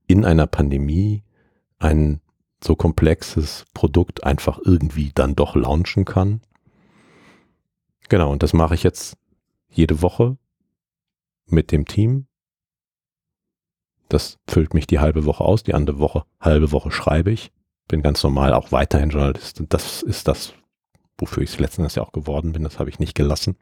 in 0.07 0.23
einer 0.25 0.47
Pandemie 0.47 1.23
ein 1.79 2.21
so 2.63 2.75
komplexes 2.75 3.65
Produkt 3.73 4.23
einfach 4.23 4.59
irgendwie 4.63 5.11
dann 5.13 5.35
doch 5.35 5.55
launchen 5.55 6.05
kann. 6.05 6.41
Genau, 8.09 8.31
und 8.31 8.41
das 8.41 8.53
mache 8.53 8.73
ich 8.73 8.83
jetzt 8.83 9.17
jede 9.69 10.01
Woche 10.01 10.37
mit 11.45 11.71
dem 11.71 11.85
Team. 11.85 12.27
Das 14.09 14.39
füllt 14.47 14.73
mich 14.73 14.87
die 14.87 14.99
halbe 14.99 15.25
Woche 15.25 15.43
aus, 15.43 15.63
die 15.63 15.73
andere 15.73 15.99
Woche, 15.99 16.23
halbe 16.39 16.71
Woche 16.71 16.89
schreibe 16.89 17.31
ich. 17.31 17.51
Bin 17.89 18.01
ganz 18.01 18.23
normal 18.23 18.53
auch 18.53 18.71
weiterhin 18.71 19.09
Journalist. 19.09 19.59
Und 19.59 19.73
das 19.73 20.01
ist 20.01 20.27
das, 20.27 20.53
wofür 21.17 21.43
ich 21.43 21.51
es 21.51 21.59
letztendlich 21.59 21.95
ja 21.95 22.03
auch 22.03 22.11
geworden 22.11 22.53
bin. 22.53 22.63
Das 22.63 22.79
habe 22.79 22.89
ich 22.89 22.99
nicht 22.99 23.15
gelassen. 23.15 23.55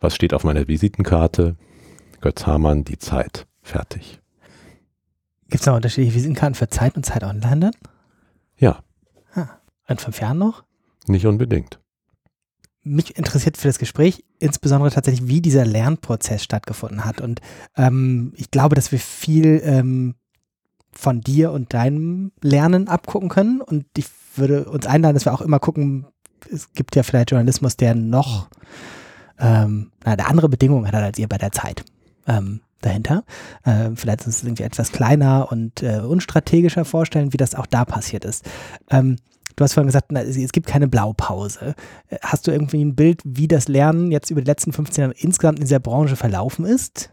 Was 0.00 0.14
steht 0.14 0.34
auf 0.34 0.44
meiner 0.44 0.68
Visitenkarte? 0.68 1.56
Götz 2.20 2.46
Hamann, 2.46 2.84
die 2.84 2.98
Zeit. 2.98 3.46
Fertig. 3.62 4.20
Gibt 5.48 5.60
es 5.60 5.66
noch 5.66 5.76
unterschiedliche 5.76 6.14
Visitenkarten 6.14 6.54
für 6.54 6.68
Zeit 6.68 6.96
und 6.96 7.04
Zeit 7.04 7.24
online 7.24 7.60
dann? 7.60 7.72
Ja. 8.56 8.82
Ah, 9.34 9.48
in 9.86 9.98
fünf 9.98 10.20
Jahren 10.20 10.38
noch? 10.38 10.64
Nicht 11.06 11.26
unbedingt. 11.26 11.80
Mich 12.82 13.16
interessiert 13.16 13.56
für 13.56 13.68
das 13.68 13.78
Gespräch 13.78 14.24
insbesondere 14.38 14.90
tatsächlich, 14.90 15.28
wie 15.28 15.40
dieser 15.40 15.64
Lernprozess 15.64 16.42
stattgefunden 16.42 17.04
hat. 17.04 17.20
Und 17.20 17.40
ähm, 17.76 18.32
ich 18.36 18.50
glaube, 18.50 18.76
dass 18.76 18.92
wir 18.92 18.98
viel 18.98 19.60
ähm, 19.64 20.14
von 20.98 21.20
dir 21.20 21.52
und 21.52 21.72
deinem 21.74 22.32
Lernen 22.42 22.88
abgucken 22.88 23.28
können. 23.28 23.60
Und 23.60 23.86
ich 23.96 24.06
würde 24.34 24.64
uns 24.64 24.84
einladen, 24.84 25.14
dass 25.14 25.26
wir 25.26 25.32
auch 25.32 25.40
immer 25.40 25.60
gucken, 25.60 26.06
es 26.52 26.72
gibt 26.72 26.96
ja 26.96 27.04
vielleicht 27.04 27.30
Journalismus, 27.30 27.76
der 27.76 27.94
noch 27.94 28.48
ähm, 29.38 29.92
eine 30.04 30.26
andere 30.26 30.48
Bedingungen 30.48 30.88
hat 30.88 30.94
als 30.94 31.18
ihr 31.18 31.28
bei 31.28 31.38
der 31.38 31.52
Zeit. 31.52 31.84
Ähm, 32.26 32.60
dahinter. 32.80 33.24
Äh, 33.64 33.90
vielleicht 33.94 34.26
es 34.26 34.44
irgendwie 34.44 34.62
etwas 34.62 34.92
kleiner 34.92 35.50
und 35.50 35.82
äh, 35.82 35.98
unstrategischer 35.98 36.84
vorstellen, 36.84 37.32
wie 37.32 37.36
das 37.36 37.56
auch 37.56 37.66
da 37.66 37.84
passiert 37.84 38.24
ist. 38.24 38.48
Ähm, 38.88 39.16
du 39.56 39.64
hast 39.64 39.74
vorhin 39.74 39.88
gesagt, 39.88 40.12
na, 40.12 40.22
es 40.22 40.52
gibt 40.52 40.68
keine 40.68 40.86
Blaupause. 40.86 41.74
Äh, 42.08 42.18
hast 42.22 42.46
du 42.46 42.52
irgendwie 42.52 42.84
ein 42.84 42.94
Bild, 42.94 43.20
wie 43.24 43.48
das 43.48 43.66
Lernen 43.66 44.12
jetzt 44.12 44.30
über 44.30 44.40
die 44.40 44.46
letzten 44.46 44.72
15 44.72 45.02
Jahre 45.02 45.14
insgesamt 45.16 45.58
in 45.58 45.64
dieser 45.64 45.80
Branche 45.80 46.14
verlaufen 46.14 46.64
ist? 46.64 47.10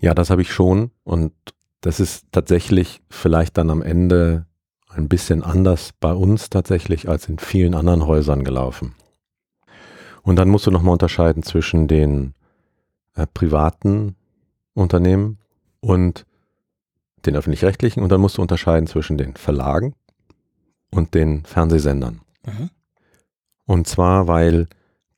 Ja, 0.00 0.14
das 0.14 0.30
habe 0.30 0.42
ich 0.42 0.52
schon 0.52 0.90
und 1.04 1.32
das 1.80 2.00
ist 2.00 2.26
tatsächlich 2.32 3.00
vielleicht 3.08 3.56
dann 3.58 3.70
am 3.70 3.82
Ende 3.82 4.46
ein 4.88 5.08
bisschen 5.08 5.42
anders 5.42 5.90
bei 6.00 6.12
uns 6.12 6.50
tatsächlich 6.50 7.08
als 7.08 7.28
in 7.28 7.38
vielen 7.38 7.74
anderen 7.74 8.06
Häusern 8.06 8.44
gelaufen. 8.44 8.94
Und 10.22 10.36
dann 10.36 10.48
musst 10.48 10.66
du 10.66 10.70
nochmal 10.70 10.92
unterscheiden 10.92 11.42
zwischen 11.42 11.88
den 11.88 12.34
äh, 13.14 13.26
privaten 13.32 14.16
Unternehmen 14.74 15.38
und 15.80 16.26
den 17.26 17.36
öffentlich-rechtlichen 17.36 18.02
und 18.02 18.10
dann 18.10 18.20
musst 18.20 18.38
du 18.38 18.42
unterscheiden 18.42 18.86
zwischen 18.86 19.18
den 19.18 19.34
Verlagen 19.36 19.94
und 20.90 21.14
den 21.14 21.44
Fernsehsendern. 21.44 22.20
Mhm. 22.44 22.70
Und 23.66 23.86
zwar, 23.86 24.28
weil 24.28 24.68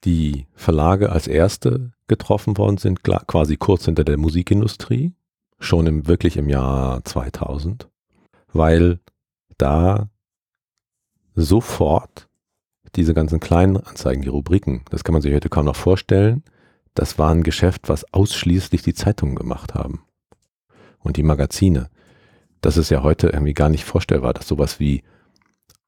die 0.05 0.47
Verlage 0.55 1.13
als 1.13 1.27
erste 1.27 1.93
getroffen 2.09 2.57
worden 2.59 2.79
sind, 2.79 3.03
quasi 3.05 3.57
kurz 3.57 3.85
hinter 3.85 4.03
der 4.03 4.17
Musikindustrie, 4.17 5.13
schon 5.61 5.87
im, 5.87 6.09
wirklich 6.09 6.37
im 6.37 6.49
Jahr 6.49 7.05
2000, 7.05 7.89
weil 8.53 8.99
da 9.59 10.09
sofort 11.35 12.29
diese 12.97 13.15
ganzen 13.15 13.39
kleinen 13.39 13.77
Anzeigen, 13.77 14.23
die 14.23 14.29
Rubriken, 14.29 14.85
das 14.91 15.05
kann 15.05 15.13
man 15.13 15.23
sich 15.23 15.33
heute 15.33 15.49
kaum 15.49 15.67
noch 15.67 15.77
vorstellen, 15.77 16.43
das 16.95 17.19
war 17.19 17.31
ein 17.31 17.45
Geschäft, 17.45 17.89
was 17.89 18.13
ausschließlich 18.13 18.83
die 18.83 18.95
Zeitungen 18.95 19.37
gemacht 19.37 19.75
haben. 19.75 20.03
Und 20.99 21.17
die 21.17 21.23
Magazine. 21.23 21.89
Das 22.61 22.77
ist 22.77 22.91
ja 22.91 23.03
heute 23.03 23.29
irgendwie 23.29 23.55
gar 23.55 23.71
nicht 23.71 23.85
vorstellbar, 23.85 24.35
dass 24.35 24.49
sowas 24.49 24.81
wie 24.81 25.03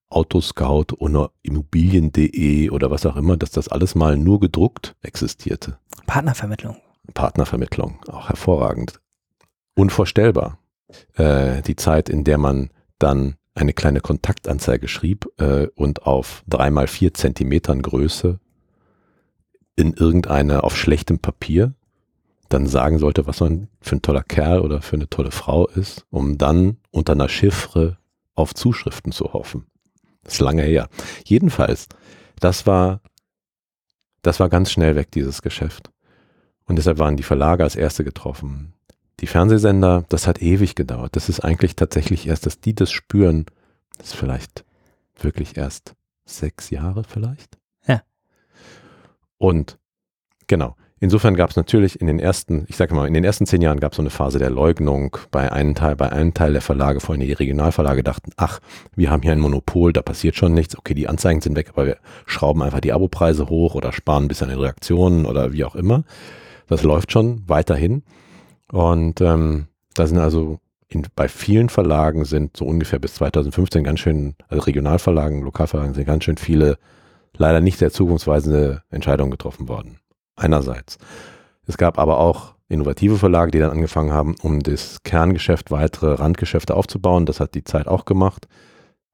Autoscout 0.09 0.95
oder 0.99 1.33
Immobilien.de 1.43 2.71
oder 2.71 2.91
was 2.91 3.05
auch 3.05 3.17
immer, 3.17 3.37
dass 3.37 3.51
das 3.51 3.69
alles 3.69 3.95
mal 3.95 4.17
nur 4.17 4.41
gedruckt 4.41 4.95
existierte. 5.03 5.79
Partnervermittlung. 6.07 6.77
Partnervermittlung, 7.13 8.01
auch 8.09 8.29
hervorragend. 8.29 9.02
Unvorstellbar. 9.75 10.59
Äh, 11.15 11.63
die 11.63 11.77
Zeit, 11.77 12.09
in 12.09 12.25
der 12.25 12.39
man 12.39 12.71
dann 12.99 13.37
eine 13.55 13.73
kleine 13.73 14.01
Kontaktanzeige 14.01 14.89
schrieb 14.89 15.27
äh, 15.39 15.69
und 15.75 16.07
auf 16.07 16.43
dreimal 16.47 16.87
vier 16.87 17.15
Zentimetern 17.15 17.83
Größe 17.83 18.39
in 19.77 19.95
irgendeiner 19.95 20.65
auf 20.65 20.77
schlechtem 20.77 21.19
Papier 21.19 21.75
dann 22.49 22.67
sagen 22.67 22.99
sollte, 22.99 23.27
was 23.27 23.41
man 23.41 23.69
für 23.81 23.97
ein 23.97 24.03
toller 24.03 24.23
Kerl 24.23 24.61
oder 24.61 24.83
für 24.83 24.97
eine 24.97 25.09
tolle 25.09 25.31
Frau 25.31 25.67
ist, 25.67 26.05
um 26.11 26.37
dann 26.37 26.77
unter 26.91 27.15
einer 27.15 27.29
Chiffre 27.29 27.99
auf 28.35 28.55
Zuschriften 28.55 29.13
zu 29.13 29.33
hoffen. 29.33 29.67
Das 30.23 30.35
ist 30.35 30.41
lange 30.41 30.63
her. 30.63 30.89
Jedenfalls, 31.25 31.89
das 32.41 32.67
war, 32.67 33.01
das 34.21 34.39
war 34.39 34.49
ganz 34.49 34.71
schnell 34.71 34.97
weg, 34.97 35.11
dieses 35.11 35.43
Geschäft. 35.43 35.91
Und 36.65 36.77
deshalb 36.77 36.99
waren 36.99 37.17
die 37.17 37.23
Verlage 37.23 37.65
als 37.65 37.75
erste 37.75 38.05
getroffen. 38.05 38.75
Die 39.23 39.27
Fernsehsender, 39.27 40.05
das 40.11 40.27
hat 40.27 40.43
ewig 40.43 40.75
gedauert. 40.75 41.17
Das 41.17 41.31
ist 41.31 41.41
eigentlich 41.41 41.77
tatsächlich 41.77 42.27
erst, 42.27 42.45
dass 42.45 42.61
die 42.61 42.75
das 42.75 42.91
spüren, 42.91 43.47
das 43.97 44.09
ist 44.09 44.17
vielleicht 44.17 44.65
wirklich 45.19 45.57
erst 45.57 45.95
sechs 46.25 46.69
Jahre 46.71 47.05
vielleicht. 47.05 47.59
Und 49.43 49.77
genau, 50.47 50.77
insofern 51.01 51.35
gab 51.35 51.51
es 51.51 51.57
natürlich 51.57 52.01
in 52.01 52.07
den 52.07 52.21
ersten, 52.21 52.65
ich 52.69 52.77
sage 52.77 52.95
mal, 52.95 53.09
in 53.09 53.15
den 53.15 53.25
ersten 53.25 53.45
zehn 53.45 53.61
Jahren 53.61 53.81
gab 53.81 53.91
es 53.91 53.97
so 53.97 54.03
eine 54.03 54.11
Phase 54.11 54.39
der 54.39 54.51
Leugnung 54.51 55.17
bei 55.33 55.51
einem 55.51 55.75
Teil, 55.75 55.97
bei 55.97 56.13
einem 56.13 56.33
Teil 56.33 56.53
der 56.53 56.63
Verlage, 56.63 57.01
vor 57.01 57.15
allem 57.15 57.23
die 57.23 57.33
Regionalverlage 57.33 58.05
dachten, 58.05 58.31
ach, 58.37 58.61
wir 58.95 59.11
haben 59.11 59.23
hier 59.23 59.33
ein 59.33 59.41
Monopol, 59.41 59.93
da 59.93 60.01
passiert 60.01 60.37
schon 60.37 60.55
nichts, 60.55 60.79
okay, 60.79 60.95
die 60.95 61.09
Anzeigen 61.09 61.41
sind 61.41 61.57
weg, 61.57 61.71
aber 61.75 61.87
wir 61.87 61.97
schrauben 62.25 62.63
einfach 62.63 62.79
die 62.79 62.93
Abopreise 62.93 63.49
hoch 63.49 63.75
oder 63.75 63.93
sparen 63.93 64.27
ein 64.27 64.29
bisschen 64.29 64.49
an 64.49 64.57
den 64.57 64.63
Reaktionen 64.63 65.27
oder 65.27 65.53
wie 65.53 65.65
auch 65.65 65.75
immer. 65.75 66.05
Das 66.69 66.85
läuft 66.85 67.11
schon 67.11 67.43
weiterhin. 67.49 68.05
Und 68.73 69.21
ähm, 69.21 69.67
da 69.95 70.07
sind 70.07 70.19
also 70.19 70.59
in, 70.89 71.07
bei 71.15 71.29
vielen 71.29 71.69
Verlagen 71.69 72.25
sind 72.25 72.57
so 72.57 72.65
ungefähr 72.65 72.99
bis 72.99 73.15
2015 73.15 73.85
ganz 73.85 74.01
schön, 74.01 74.35
also 74.49 74.63
Regionalverlagen, 74.65 75.43
Lokalverlagen 75.43 75.95
sind 75.95 76.07
ganz 76.07 76.25
schön 76.25 76.39
viele 76.39 76.79
leider 77.37 77.61
nicht 77.61 77.79
sehr 77.79 77.91
zukunftsweisende 77.91 78.83
Entscheidungen 78.91 79.31
getroffen 79.31 79.69
worden. 79.69 79.99
Einerseits. 80.37 80.97
Es 81.67 81.77
gab 81.77 81.99
aber 81.99 82.19
auch 82.19 82.55
innovative 82.69 83.19
Verlage, 83.19 83.51
die 83.51 83.59
dann 83.59 83.71
angefangen 83.71 84.13
haben, 84.13 84.37
um 84.43 84.61
das 84.61 85.03
Kerngeschäft 85.03 85.71
weitere 85.71 86.15
Randgeschäfte 86.15 86.75
aufzubauen. 86.75 87.27
Das 87.27 87.41
hat 87.41 87.55
die 87.55 87.65
Zeit 87.65 87.87
auch 87.87 88.07
gemacht. 88.07 88.49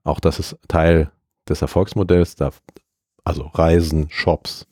Auch 0.05 0.21
das 0.21 0.39
ist 0.39 0.57
Teil 0.69 1.11
des 1.49 1.63
Erfolgsmodells. 1.63 2.37
Also 3.25 3.43
Reisen, 3.55 4.07
Shops, 4.09 4.67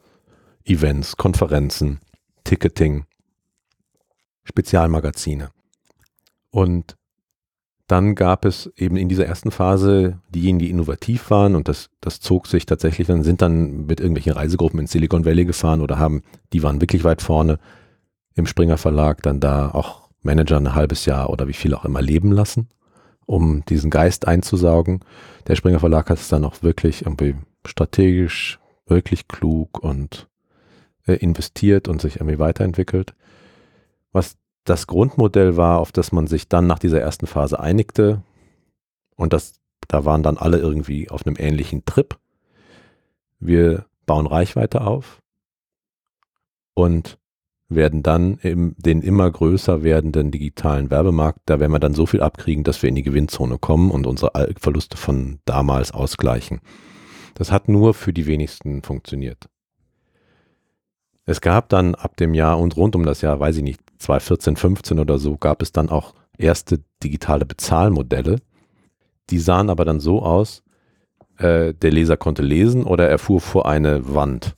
Events, 0.64 1.16
Konferenzen, 1.16 2.00
Ticketing, 2.44 3.04
Spezialmagazine. 4.46 5.50
Und 6.50 6.96
dann 7.86 8.14
gab 8.16 8.44
es 8.44 8.72
eben 8.76 8.96
in 8.96 9.08
dieser 9.08 9.26
ersten 9.26 9.50
Phase 9.50 10.18
diejenigen, 10.34 10.58
die 10.58 10.70
innovativ 10.70 11.30
waren 11.30 11.54
und 11.54 11.68
das, 11.68 11.88
das 12.00 12.20
zog 12.20 12.46
sich 12.48 12.66
tatsächlich, 12.66 13.06
dann 13.06 13.22
sind 13.22 13.42
dann 13.42 13.86
mit 13.86 14.00
irgendwelchen 14.00 14.32
Reisegruppen 14.32 14.80
in 14.80 14.86
Silicon 14.86 15.24
Valley 15.24 15.44
gefahren 15.44 15.80
oder 15.80 15.98
haben, 15.98 16.22
die 16.52 16.62
waren 16.62 16.80
wirklich 16.80 17.04
weit 17.04 17.22
vorne 17.22 17.58
im 18.34 18.46
Springer 18.46 18.76
Verlag, 18.76 19.22
dann 19.22 19.38
da 19.38 19.70
auch 19.70 20.08
Manager 20.22 20.56
ein 20.56 20.74
halbes 20.74 21.06
Jahr 21.06 21.30
oder 21.30 21.46
wie 21.46 21.52
viel 21.52 21.74
auch 21.74 21.84
immer 21.84 22.02
leben 22.02 22.32
lassen, 22.32 22.68
um 23.24 23.64
diesen 23.66 23.90
Geist 23.90 24.26
einzusaugen. 24.26 25.00
Der 25.46 25.54
Springer 25.54 25.78
Verlag 25.78 26.10
hat 26.10 26.18
es 26.18 26.28
dann 26.28 26.44
auch 26.44 26.62
wirklich 26.62 27.02
irgendwie 27.02 27.36
strategisch, 27.64 28.58
wirklich 28.86 29.28
klug 29.28 29.78
und 29.78 30.28
äh, 31.06 31.14
investiert 31.14 31.86
und 31.86 32.00
sich 32.00 32.16
irgendwie 32.16 32.40
weiterentwickelt. 32.40 33.14
Was 34.16 34.38
das 34.64 34.86
Grundmodell 34.86 35.56
war, 35.58 35.78
auf 35.78 35.92
das 35.92 36.10
man 36.10 36.26
sich 36.26 36.48
dann 36.48 36.66
nach 36.66 36.78
dieser 36.78 37.00
ersten 37.00 37.26
Phase 37.26 37.60
einigte. 37.60 38.22
Und 39.14 39.34
das, 39.34 39.60
da 39.88 40.06
waren 40.06 40.22
dann 40.22 40.38
alle 40.38 40.58
irgendwie 40.58 41.10
auf 41.10 41.26
einem 41.26 41.36
ähnlichen 41.38 41.84
Trip. 41.84 42.18
Wir 43.38 43.84
bauen 44.06 44.26
Reichweite 44.26 44.80
auf 44.80 45.20
und 46.72 47.18
werden 47.68 48.02
dann 48.02 48.38
im, 48.38 48.74
den 48.78 49.02
immer 49.02 49.30
größer 49.30 49.82
werdenden 49.82 50.30
digitalen 50.30 50.90
Werbemarkt, 50.90 51.40
da 51.44 51.60
werden 51.60 51.72
wir 51.72 51.78
dann 51.78 51.94
so 51.94 52.06
viel 52.06 52.22
abkriegen, 52.22 52.64
dass 52.64 52.82
wir 52.82 52.88
in 52.88 52.94
die 52.94 53.02
Gewinnzone 53.02 53.58
kommen 53.58 53.90
und 53.90 54.06
unsere 54.06 54.30
Verluste 54.58 54.96
von 54.96 55.40
damals 55.44 55.92
ausgleichen. 55.92 56.60
Das 57.34 57.52
hat 57.52 57.68
nur 57.68 57.92
für 57.92 58.14
die 58.14 58.26
wenigsten 58.26 58.82
funktioniert. 58.82 59.50
Es 61.26 61.40
gab 61.40 61.68
dann 61.68 61.96
ab 61.96 62.16
dem 62.16 62.34
Jahr 62.34 62.58
und 62.58 62.76
rund 62.76 62.94
um 62.94 63.04
das 63.04 63.20
Jahr, 63.20 63.40
weiß 63.40 63.56
ich 63.56 63.62
nicht, 63.64 63.80
2014, 63.98 64.56
15 64.56 64.98
oder 65.00 65.18
so, 65.18 65.36
gab 65.36 65.60
es 65.60 65.72
dann 65.72 65.88
auch 65.88 66.14
erste 66.38 66.80
digitale 67.02 67.44
Bezahlmodelle. 67.44 68.36
Die 69.30 69.40
sahen 69.40 69.68
aber 69.68 69.84
dann 69.84 69.98
so 69.98 70.22
aus, 70.22 70.62
äh, 71.38 71.74
der 71.74 71.90
Leser 71.90 72.16
konnte 72.16 72.42
lesen 72.42 72.84
oder 72.84 73.08
er 73.08 73.18
fuhr 73.18 73.40
vor 73.40 73.68
eine 73.68 74.14
Wand 74.14 74.54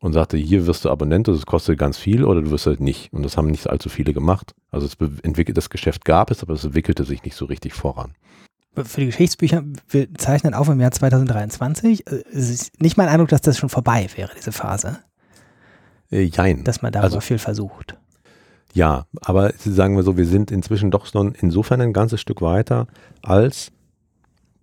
und 0.00 0.12
sagte, 0.12 0.36
hier 0.36 0.66
wirst 0.66 0.84
du 0.84 0.90
Abonnent, 0.90 1.28
das 1.28 1.46
kostet 1.46 1.78
ganz 1.78 1.98
viel 1.98 2.24
oder 2.24 2.42
du 2.42 2.50
wirst 2.50 2.66
halt 2.66 2.80
nicht. 2.80 3.12
Und 3.12 3.22
das 3.22 3.36
haben 3.36 3.46
nicht 3.46 3.70
allzu 3.70 3.88
viele 3.88 4.12
gemacht. 4.12 4.54
Also 4.72 4.86
es 4.86 4.96
entwickelt, 5.22 5.56
das 5.56 5.70
Geschäft 5.70 6.04
gab 6.04 6.32
es, 6.32 6.42
aber 6.42 6.54
es 6.54 6.64
entwickelte 6.64 7.04
sich 7.04 7.22
nicht 7.22 7.36
so 7.36 7.44
richtig 7.44 7.74
voran. 7.74 8.14
Für 8.74 9.00
die 9.00 9.06
Geschichtsbücher, 9.06 9.62
wir 9.88 10.12
zeichnen 10.14 10.52
auf 10.52 10.68
im 10.68 10.80
Jahr 10.80 10.90
2023. 10.90 12.08
Äh, 12.08 12.24
es 12.32 12.50
ist 12.50 12.82
nicht 12.82 12.96
mein 12.96 13.08
Eindruck, 13.08 13.28
dass 13.28 13.40
das 13.40 13.56
schon 13.56 13.68
vorbei 13.68 14.08
wäre, 14.16 14.32
diese 14.36 14.50
Phase. 14.50 14.98
Äh, 16.14 16.22
jein. 16.22 16.64
Dass 16.64 16.80
man 16.80 16.92
darüber 16.92 17.04
also, 17.04 17.20
viel 17.20 17.38
versucht. 17.38 17.96
Ja, 18.72 19.06
aber 19.20 19.52
sagen 19.58 19.96
wir 19.96 20.02
so, 20.02 20.16
wir 20.16 20.26
sind 20.26 20.50
inzwischen 20.50 20.90
doch 20.90 21.06
schon 21.06 21.34
insofern 21.34 21.80
ein 21.80 21.92
ganzes 21.92 22.20
Stück 22.20 22.40
weiter, 22.40 22.86
als 23.22 23.72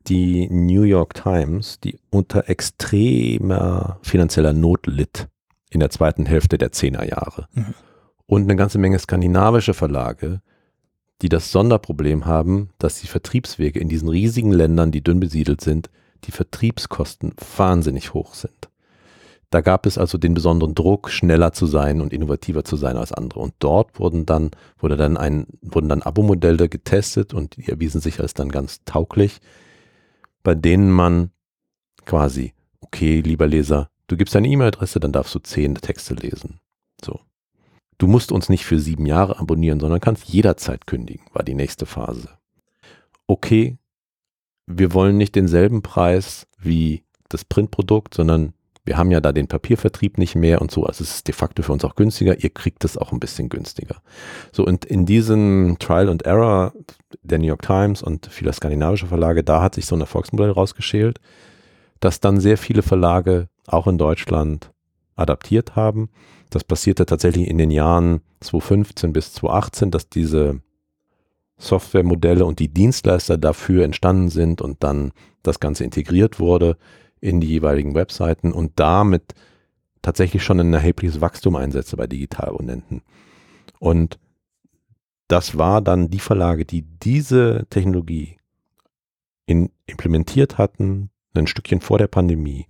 die 0.08 0.50
New 0.50 0.84
York 0.84 1.14
Times, 1.14 1.80
die 1.80 2.00
unter 2.10 2.50
extremer 2.50 4.00
finanzieller 4.02 4.54
Not 4.54 4.88
litt 4.88 5.28
in 5.70 5.80
der 5.80 5.90
zweiten 5.90 6.26
Hälfte 6.26 6.58
der 6.58 6.72
Zehnerjahre. 6.72 7.48
Mhm. 7.54 7.74
Und 8.26 8.44
eine 8.44 8.56
ganze 8.56 8.78
Menge 8.80 8.98
skandinavische 8.98 9.74
Verlage, 9.74 10.42
die 11.22 11.30
das 11.30 11.52
Sonderproblem 11.52 12.26
haben, 12.26 12.70
dass 12.80 13.00
die 13.00 13.08
Vertriebswege 13.08 13.80
in 13.80 13.90
diesen 13.90 14.10
riesigen 14.10 14.52
Ländern, 14.52 14.92
die 14.92 15.04
dünn 15.04 15.20
besiedelt 15.20 15.62
sind, 15.62 15.90
die 16.24 16.32
Vertriebskosten 16.32 17.34
wahnsinnig 17.58 18.14
hoch 18.14 18.34
sind. 18.34 18.71
Da 19.52 19.60
gab 19.60 19.86
es 19.86 19.98
also 19.98 20.18
den 20.18 20.34
besonderen 20.34 20.76
Druck, 20.76 21.10
schneller 21.10 21.52
zu 21.52 21.66
sein 21.66 22.00
und 22.00 22.14
innovativer 22.14 22.64
zu 22.64 22.78
sein 22.78 22.96
als 22.96 23.12
andere. 23.12 23.42
Und 23.42 23.54
dort 23.60 24.00
wurden 24.00 24.26
dann, 24.26 24.52
wurde 24.80 24.96
dann 24.96 25.18
ein, 25.18 25.46
wurden 25.62 25.90
dann 25.90 26.02
Abo-Modelle 26.02 26.70
getestet 26.70 27.34
und 27.34 27.58
die 27.58 27.68
erwiesen 27.68 28.00
sich 28.00 28.22
als 28.22 28.34
dann 28.34 28.50
ganz 28.50 28.80
tauglich, 28.86 29.42
bei 30.42 30.56
denen 30.56 30.90
man 30.90 31.32
quasi, 32.06 32.54
okay, 32.80 33.20
lieber 33.20 33.46
Leser, 33.46 33.90
du 34.08 34.16
gibst 34.16 34.34
deine 34.36 34.48
E-Mail-Adresse, 34.48 35.02
dann 35.02 35.12
darfst 35.12 35.36
du 35.36 35.40
zehn 35.40 35.76
Texte 35.76 36.14
lesen. 36.14 36.62
So. 37.04 37.20
Du 37.98 38.08
musst 38.08 38.32
uns 38.32 38.48
nicht 38.48 38.66
für 38.66 38.80
sieben 38.80 39.06
Jahre 39.06 39.38
abonnieren, 39.38 39.82
sondern 39.82 40.00
kannst 40.00 40.30
jederzeit 40.30 40.88
kündigen, 40.88 41.26
war 41.34 41.44
die 41.44 41.56
nächste 41.56 41.86
Phase. 41.86 42.30
Okay, 43.28 43.78
wir 44.66 44.94
wollen 44.94 45.18
nicht 45.18 45.36
denselben 45.36 45.82
Preis 45.82 46.48
wie 46.58 47.04
das 47.28 47.44
Printprodukt, 47.44 48.14
sondern 48.14 48.54
wir 48.84 48.98
haben 48.98 49.12
ja 49.12 49.22
da 49.22 49.32
den 49.32 49.48
Papiervertrieb 49.48 50.18
nicht 50.18 50.36
mehr 50.36 50.62
und 50.62 50.72
so, 50.72 50.86
also 50.86 51.04
es 51.04 51.16
ist 51.16 51.28
de 51.28 51.36
facto 51.36 51.62
für 51.62 51.72
uns 51.72 51.86
auch 51.86 51.96
günstiger, 51.96 52.40
ihr 52.40 52.50
kriegt 52.50 52.84
es 52.84 52.98
auch 52.98 53.12
ein 53.12 53.20
bisschen 53.20 53.48
günstiger. 53.48 54.02
So, 54.52 54.66
und 54.66 54.86
in 54.86 55.06
diesem 55.06 55.78
Trial 55.80 56.10
and 56.10 56.24
Error 56.24 56.74
der 57.22 57.38
New 57.38 57.48
York 57.48 57.62
Times 57.62 58.02
und 58.02 58.28
vieler 58.28 58.54
skandinavischer 58.54 59.08
Verlage, 59.08 59.44
da 59.44 59.62
hat 59.62 59.76
sich 59.76 59.86
so 59.86 59.96
ein 59.96 60.02
Erfolgsmodell 60.02 60.52
rausgeschält, 60.52 61.20
das 62.00 62.20
dann 62.20 62.40
sehr 62.40 62.58
viele 62.58 62.82
Verlage 62.82 63.50
auch 63.68 63.86
in 63.86 64.00
Deutschland 64.00 64.72
adaptiert 65.16 65.76
haben. 65.76 66.10
Das 66.50 66.64
passierte 66.64 67.06
tatsächlich 67.06 67.48
in 67.48 67.60
den 67.60 67.70
Jahren 67.70 68.22
2015 68.40 69.14
bis 69.14 69.34
2018, 69.34 69.92
dass 69.92 70.10
diese 70.10 70.62
Softwaremodelle 71.58 72.44
und 72.44 72.58
die 72.58 72.70
Dienstleister 72.70 73.38
dafür 73.38 73.86
entstanden 73.86 74.30
sind 74.30 74.62
und 74.62 74.84
dann 74.84 75.12
das 75.44 75.60
Ganze 75.60 75.84
integriert 75.84 76.40
wurde 76.40 76.78
in 77.22 77.40
die 77.40 77.48
jeweiligen 77.48 77.96
Webseiten 77.96 78.52
und 78.52 78.74
damit 78.80 79.34
tatsächlich 80.02 80.44
schon 80.44 80.60
ein 80.60 80.74
erhebliches 80.74 81.22
Wachstum 81.22 81.56
einsetze 81.56 81.96
bei 81.96 82.08
Digitalabonnenten. 82.08 83.04
Und 83.80 84.20
das 85.28 85.58
war 85.58 85.82
dann 85.82 86.10
die 86.10 86.20
Verlage, 86.20 86.66
die 86.66 86.82
diese 86.82 87.66
Technologie 87.70 88.38
in, 89.46 89.70
implementiert 89.86 90.58
hatten, 90.58 91.10
ein 91.34 91.48
Stückchen 91.48 91.80
vor 91.80 91.98
der 91.98 92.08
Pandemie 92.08 92.66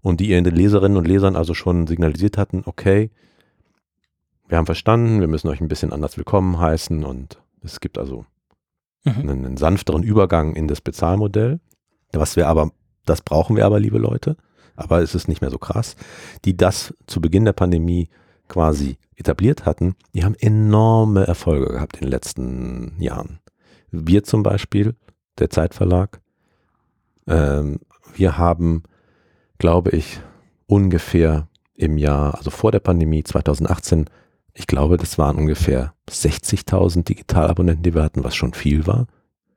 und 0.00 0.20
die 0.20 0.28
ihren 0.28 0.44
Leserinnen 0.44 0.96
und 0.96 1.08
Lesern 1.08 1.34
also 1.34 1.54
schon 1.54 1.86
signalisiert 1.86 2.38
hatten, 2.38 2.62
okay, 2.66 3.10
wir 4.46 4.58
haben 4.58 4.66
verstanden, 4.66 5.20
wir 5.20 5.28
müssen 5.28 5.48
euch 5.48 5.60
ein 5.60 5.68
bisschen 5.68 5.92
anders 5.92 6.16
willkommen 6.16 6.58
heißen 6.58 7.04
und 7.04 7.40
es 7.62 7.80
gibt 7.80 7.98
also 7.98 8.24
mhm. 9.04 9.12
einen, 9.12 9.46
einen 9.46 9.56
sanfteren 9.56 10.02
Übergang 10.02 10.54
in 10.54 10.68
das 10.68 10.80
Bezahlmodell, 10.80 11.60
was 12.12 12.36
wir 12.36 12.48
aber 12.48 12.72
das 13.04 13.22
brauchen 13.22 13.56
wir 13.56 13.66
aber, 13.66 13.80
liebe 13.80 13.98
Leute. 13.98 14.36
Aber 14.76 15.02
es 15.02 15.14
ist 15.14 15.28
nicht 15.28 15.40
mehr 15.40 15.50
so 15.50 15.58
krass. 15.58 15.96
Die 16.44 16.56
das 16.56 16.94
zu 17.06 17.20
Beginn 17.20 17.44
der 17.44 17.52
Pandemie 17.52 18.08
quasi 18.48 18.98
etabliert 19.16 19.66
hatten, 19.66 19.94
die 20.14 20.24
haben 20.24 20.34
enorme 20.34 21.26
Erfolge 21.26 21.66
gehabt 21.66 21.96
in 21.96 22.02
den 22.02 22.10
letzten 22.10 23.00
Jahren. 23.00 23.40
Wir 23.90 24.24
zum 24.24 24.42
Beispiel, 24.42 24.94
der 25.38 25.50
Zeitverlag, 25.50 26.20
ähm, 27.26 27.80
wir 28.14 28.38
haben, 28.38 28.82
glaube 29.58 29.90
ich, 29.90 30.20
ungefähr 30.66 31.48
im 31.74 31.98
Jahr, 31.98 32.34
also 32.36 32.50
vor 32.50 32.72
der 32.72 32.80
Pandemie 32.80 33.24
2018, 33.24 34.06
ich 34.52 34.66
glaube, 34.66 34.96
das 34.96 35.16
waren 35.18 35.36
ungefähr 35.36 35.94
60.000 36.08 37.04
Digitalabonnenten, 37.04 37.82
die 37.82 37.94
wir 37.94 38.02
hatten, 38.02 38.24
was 38.24 38.34
schon 38.34 38.52
viel 38.52 38.86
war. 38.86 39.06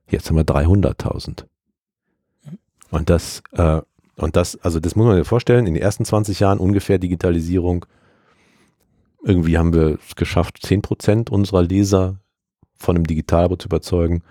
Jetzt 0.08 0.28
haben 0.28 0.36
wir 0.36 0.44
300.000. 0.44 1.44
Und 2.94 3.10
das, 3.10 3.42
äh, 3.54 3.80
und 4.14 4.36
das, 4.36 4.54
also 4.62 4.78
das 4.78 4.94
muss 4.94 5.06
man 5.06 5.16
sich 5.16 5.26
vorstellen, 5.26 5.66
in 5.66 5.74
den 5.74 5.82
ersten 5.82 6.04
20 6.04 6.38
Jahren 6.38 6.60
ungefähr 6.60 6.98
Digitalisierung, 6.98 7.86
irgendwie 9.24 9.58
haben 9.58 9.74
wir 9.74 9.98
es 9.98 10.14
geschafft, 10.14 10.58
10% 10.64 11.28
unserer 11.28 11.64
Leser 11.64 12.20
von 12.76 12.94
einem 12.94 13.04
Digitalabo 13.04 13.56
zu 13.56 13.66
überzeugen. 13.66 14.22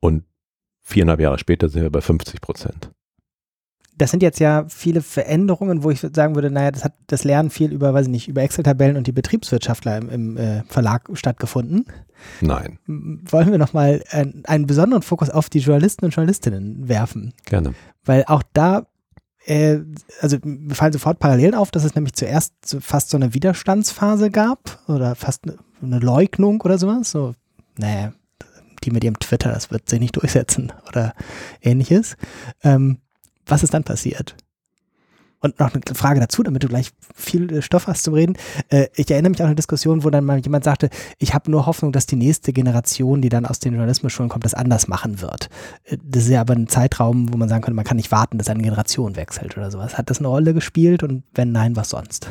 Und 0.00 0.24
viereinhalb 0.82 1.20
Jahre 1.20 1.38
später 1.38 1.68
sind 1.68 1.82
wir 1.82 1.90
bei 1.90 2.00
50 2.00 2.40
Prozent 2.40 2.90
das 3.96 4.10
sind 4.10 4.22
jetzt 4.22 4.40
ja 4.40 4.66
viele 4.68 5.00
Veränderungen, 5.00 5.82
wo 5.82 5.90
ich 5.90 6.00
sagen 6.00 6.34
würde, 6.34 6.50
naja, 6.50 6.70
das 6.70 6.84
hat 6.84 6.94
das 7.06 7.24
Lernen 7.24 7.50
viel 7.50 7.72
über, 7.72 7.94
weiß 7.94 8.06
ich 8.06 8.12
nicht, 8.12 8.28
über 8.28 8.42
Excel-Tabellen 8.42 8.96
und 8.96 9.06
die 9.06 9.12
Betriebswirtschaftler 9.12 9.96
im, 9.96 10.10
im 10.10 10.36
äh, 10.36 10.62
Verlag 10.64 11.08
stattgefunden. 11.14 11.86
Nein. 12.40 12.78
Wollen 12.86 13.50
wir 13.50 13.58
nochmal 13.58 14.02
ein, 14.10 14.42
einen 14.46 14.66
besonderen 14.66 15.02
Fokus 15.02 15.30
auf 15.30 15.48
die 15.48 15.60
Journalisten 15.60 16.04
und 16.04 16.14
Journalistinnen 16.14 16.88
werfen? 16.88 17.32
Gerne. 17.46 17.74
Weil 18.04 18.24
auch 18.26 18.42
da, 18.52 18.86
äh, 19.46 19.78
also 20.20 20.36
mir 20.44 20.74
fallen 20.74 20.92
sofort 20.92 21.18
Parallelen 21.18 21.54
auf, 21.54 21.70
dass 21.70 21.84
es 21.84 21.94
nämlich 21.94 22.14
zuerst 22.14 22.52
so 22.66 22.80
fast 22.80 23.08
so 23.08 23.16
eine 23.16 23.32
Widerstandsphase 23.32 24.30
gab 24.30 24.78
oder 24.88 25.14
fast 25.14 25.44
eine 25.82 25.98
Leugnung 25.98 26.60
oder 26.60 26.76
sowas. 26.76 27.10
So, 27.10 27.34
naja, 27.78 28.12
die 28.84 28.90
mit 28.90 29.04
ihrem 29.04 29.18
Twitter, 29.18 29.52
das 29.52 29.70
wird 29.70 29.88
sich 29.88 30.00
nicht 30.00 30.16
durchsetzen 30.16 30.72
oder 30.86 31.14
ähnliches. 31.62 32.16
Ähm, 32.62 32.98
was 33.46 33.62
ist 33.62 33.74
dann 33.74 33.84
passiert? 33.84 34.36
Und 35.40 35.60
noch 35.60 35.72
eine 35.72 35.82
Frage 35.94 36.18
dazu, 36.18 36.42
damit 36.42 36.62
du 36.62 36.68
gleich 36.68 36.90
viel 37.14 37.52
äh, 37.52 37.62
Stoff 37.62 37.86
hast 37.86 38.04
zum 38.04 38.14
Reden. 38.14 38.36
Äh, 38.68 38.86
ich 38.94 39.10
erinnere 39.10 39.30
mich 39.30 39.40
an 39.40 39.46
eine 39.46 39.54
Diskussion, 39.54 40.02
wo 40.02 40.10
dann 40.10 40.24
mal 40.24 40.38
jemand 40.38 40.64
sagte, 40.64 40.88
ich 41.18 41.34
habe 41.34 41.50
nur 41.50 41.66
Hoffnung, 41.66 41.92
dass 41.92 42.06
die 42.06 42.16
nächste 42.16 42.52
Generation, 42.52 43.20
die 43.20 43.28
dann 43.28 43.44
aus 43.44 43.58
den 43.58 43.74
Journalismusschulen 43.74 44.30
kommt, 44.30 44.44
das 44.44 44.54
anders 44.54 44.88
machen 44.88 45.20
wird. 45.20 45.50
Äh, 45.84 45.98
das 46.02 46.24
ist 46.24 46.30
ja 46.30 46.40
aber 46.40 46.54
ein 46.54 46.68
Zeitraum, 46.68 47.32
wo 47.32 47.36
man 47.36 47.48
sagen 47.48 47.62
könnte, 47.62 47.76
man 47.76 47.84
kann 47.84 47.98
nicht 47.98 48.12
warten, 48.12 48.38
dass 48.38 48.48
eine 48.48 48.62
Generation 48.62 49.16
wechselt 49.16 49.56
oder 49.56 49.70
sowas. 49.70 49.98
Hat 49.98 50.08
das 50.10 50.18
eine 50.18 50.28
Rolle 50.28 50.54
gespielt 50.54 51.02
und 51.02 51.22
wenn 51.34 51.52
nein, 51.52 51.76
was 51.76 51.90
sonst? 51.90 52.28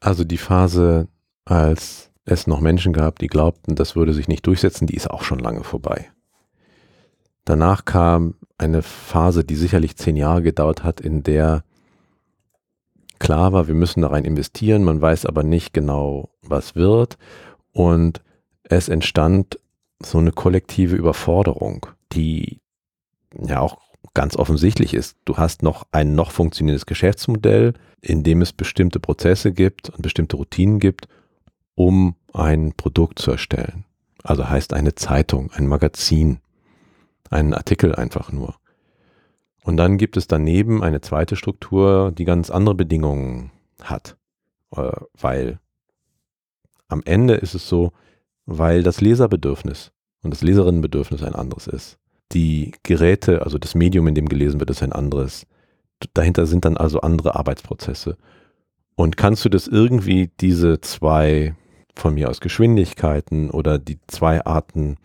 Also 0.00 0.24
die 0.24 0.38
Phase, 0.38 1.06
als 1.44 2.10
es 2.24 2.46
noch 2.46 2.60
Menschen 2.60 2.94
gab, 2.94 3.18
die 3.18 3.26
glaubten, 3.26 3.74
das 3.74 3.94
würde 3.94 4.14
sich 4.14 4.26
nicht 4.26 4.46
durchsetzen, 4.46 4.86
die 4.86 4.96
ist 4.96 5.10
auch 5.10 5.22
schon 5.22 5.38
lange 5.38 5.64
vorbei. 5.64 6.08
Danach 7.44 7.84
kam 7.84 8.34
eine 8.58 8.82
Phase, 8.82 9.44
die 9.44 9.56
sicherlich 9.56 9.96
zehn 9.96 10.16
Jahre 10.16 10.42
gedauert 10.42 10.84
hat, 10.84 11.00
in 11.00 11.22
der 11.22 11.64
klar 13.18 13.52
war, 13.52 13.68
wir 13.68 13.74
müssen 13.74 14.02
da 14.02 14.08
rein 14.08 14.24
investieren, 14.24 14.84
man 14.84 15.00
weiß 15.00 15.26
aber 15.26 15.42
nicht 15.42 15.72
genau, 15.72 16.30
was 16.42 16.74
wird. 16.74 17.18
Und 17.72 18.22
es 18.64 18.88
entstand 18.88 19.58
so 20.02 20.18
eine 20.18 20.32
kollektive 20.32 20.96
Überforderung, 20.96 21.86
die 22.12 22.60
ja 23.38 23.60
auch 23.60 23.78
ganz 24.14 24.36
offensichtlich 24.36 24.94
ist. 24.94 25.16
Du 25.24 25.36
hast 25.36 25.62
noch 25.62 25.86
ein 25.92 26.14
noch 26.14 26.30
funktionierendes 26.30 26.86
Geschäftsmodell, 26.86 27.74
in 28.00 28.22
dem 28.22 28.42
es 28.42 28.52
bestimmte 28.52 28.98
Prozesse 28.98 29.52
gibt 29.52 29.90
und 29.90 30.02
bestimmte 30.02 30.36
Routinen 30.36 30.80
gibt, 30.80 31.06
um 31.74 32.16
ein 32.32 32.72
Produkt 32.76 33.18
zu 33.18 33.30
erstellen. 33.30 33.84
Also 34.22 34.48
heißt 34.48 34.72
eine 34.72 34.94
Zeitung, 34.94 35.50
ein 35.52 35.66
Magazin, 35.66 36.40
einen 37.30 37.54
Artikel 37.54 37.94
einfach 37.94 38.32
nur. 38.32 38.56
Und 39.62 39.76
dann 39.76 39.98
gibt 39.98 40.16
es 40.16 40.26
daneben 40.26 40.82
eine 40.82 41.00
zweite 41.00 41.36
Struktur, 41.36 42.12
die 42.12 42.24
ganz 42.24 42.50
andere 42.50 42.74
Bedingungen 42.74 43.52
hat, 43.82 44.16
äh, 44.74 44.92
weil 45.18 45.60
am 46.88 47.02
Ende 47.04 47.34
ist 47.34 47.54
es 47.54 47.68
so, 47.68 47.92
weil 48.46 48.82
das 48.82 49.00
Leserbedürfnis 49.00 49.92
und 50.22 50.32
das 50.32 50.42
Leserinnenbedürfnis 50.42 51.22
ein 51.22 51.34
anderes 51.34 51.66
ist. 51.66 51.98
Die 52.32 52.72
Geräte, 52.82 53.42
also 53.42 53.58
das 53.58 53.74
Medium, 53.74 54.08
in 54.08 54.14
dem 54.14 54.28
gelesen 54.28 54.60
wird, 54.60 54.70
ist 54.70 54.82
ein 54.82 54.92
anderes. 54.92 55.46
Dahinter 56.14 56.46
sind 56.46 56.64
dann 56.64 56.76
also 56.76 57.00
andere 57.00 57.36
Arbeitsprozesse. 57.36 58.16
Und 58.96 59.16
kannst 59.16 59.44
du 59.44 59.48
das 59.48 59.66
irgendwie, 59.66 60.30
diese 60.40 60.80
zwei 60.80 61.54
von 61.94 62.14
mir 62.14 62.28
aus 62.28 62.40
Geschwindigkeiten 62.40 63.50
oder 63.50 63.78
die 63.78 63.98
zwei 64.06 64.44
Arten 64.44 64.96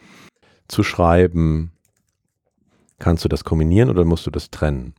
zu 0.67 0.83
schreiben, 0.83 1.71
Kannst 2.97 3.25
du 3.25 3.29
das 3.29 3.43
kombinieren 3.43 3.89
oder 3.89 4.05
musst 4.05 4.25
du 4.25 4.31
das 4.31 4.49
trennen? 4.49 4.93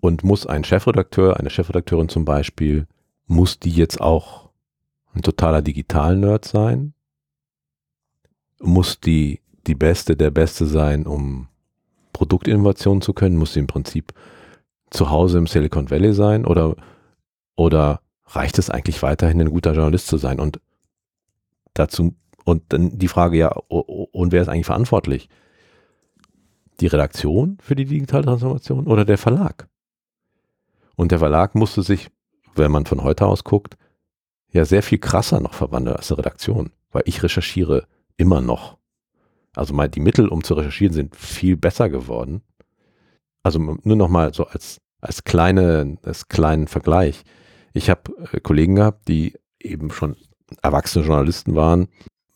Und 0.00 0.22
muss 0.22 0.46
ein 0.46 0.64
Chefredakteur, 0.64 1.38
eine 1.38 1.50
Chefredakteurin 1.50 2.08
zum 2.08 2.24
Beispiel, 2.24 2.86
muss 3.26 3.58
die 3.58 3.70
jetzt 3.70 4.00
auch 4.00 4.50
ein 5.14 5.22
totaler 5.22 5.62
Digital-Nerd 5.62 6.44
sein? 6.44 6.92
Muss 8.60 9.00
die 9.00 9.40
die 9.66 9.74
Beste 9.74 10.16
der 10.16 10.30
Beste 10.30 10.66
sein, 10.66 11.06
um 11.06 11.48
Produktinnovation 12.12 13.00
zu 13.00 13.12
können? 13.14 13.36
Muss 13.36 13.54
sie 13.54 13.60
im 13.60 13.66
Prinzip 13.66 14.12
zu 14.90 15.10
Hause 15.10 15.38
im 15.38 15.46
Silicon 15.46 15.90
Valley 15.90 16.12
sein? 16.12 16.44
Oder, 16.44 16.76
oder 17.56 18.00
reicht 18.26 18.58
es 18.58 18.70
eigentlich 18.70 19.02
weiterhin, 19.02 19.40
ein 19.40 19.50
guter 19.50 19.72
Journalist 19.72 20.06
zu 20.06 20.18
sein? 20.18 20.38
Und 20.38 20.60
dazu, 21.72 22.14
und 22.44 22.62
dann 22.72 22.98
die 22.98 23.08
Frage, 23.08 23.38
ja, 23.38 23.48
und 23.48 24.32
wer 24.32 24.42
ist 24.42 24.48
eigentlich 24.48 24.66
verantwortlich? 24.66 25.28
Die 26.80 26.86
Redaktion 26.86 27.58
für 27.60 27.74
die 27.74 27.84
digitale 27.84 28.24
Transformation 28.24 28.86
oder 28.86 29.04
der 29.04 29.18
Verlag? 29.18 29.68
Und 30.96 31.10
der 31.10 31.18
Verlag 31.18 31.54
musste 31.54 31.82
sich, 31.82 32.10
wenn 32.54 32.70
man 32.70 32.86
von 32.86 33.02
heute 33.02 33.26
aus 33.26 33.44
guckt, 33.44 33.76
ja 34.52 34.64
sehr 34.64 34.82
viel 34.82 34.98
krasser 34.98 35.40
noch 35.40 35.54
verwandeln 35.54 35.96
als 35.96 36.10
eine 36.10 36.18
Redaktion, 36.18 36.70
weil 36.92 37.02
ich 37.06 37.22
recherchiere 37.22 37.86
immer 38.16 38.40
noch. 38.40 38.78
Also 39.54 39.74
mal 39.74 39.88
die 39.88 40.00
Mittel, 40.00 40.28
um 40.28 40.44
zu 40.44 40.54
recherchieren, 40.54 40.94
sind 40.94 41.16
viel 41.16 41.56
besser 41.56 41.88
geworden. 41.88 42.42
Also 43.42 43.58
nur 43.58 43.96
noch 43.96 44.08
mal 44.08 44.32
so 44.32 44.46
als, 44.46 44.80
als, 45.00 45.24
kleine, 45.24 45.98
als 46.02 46.28
kleinen 46.28 46.66
Vergleich. 46.66 47.24
Ich 47.72 47.90
habe 47.90 48.12
äh, 48.32 48.40
Kollegen 48.40 48.76
gehabt, 48.76 49.08
die 49.08 49.34
eben 49.60 49.90
schon 49.90 50.16
erwachsene 50.62 51.04
Journalisten 51.04 51.54
waren, 51.54 51.88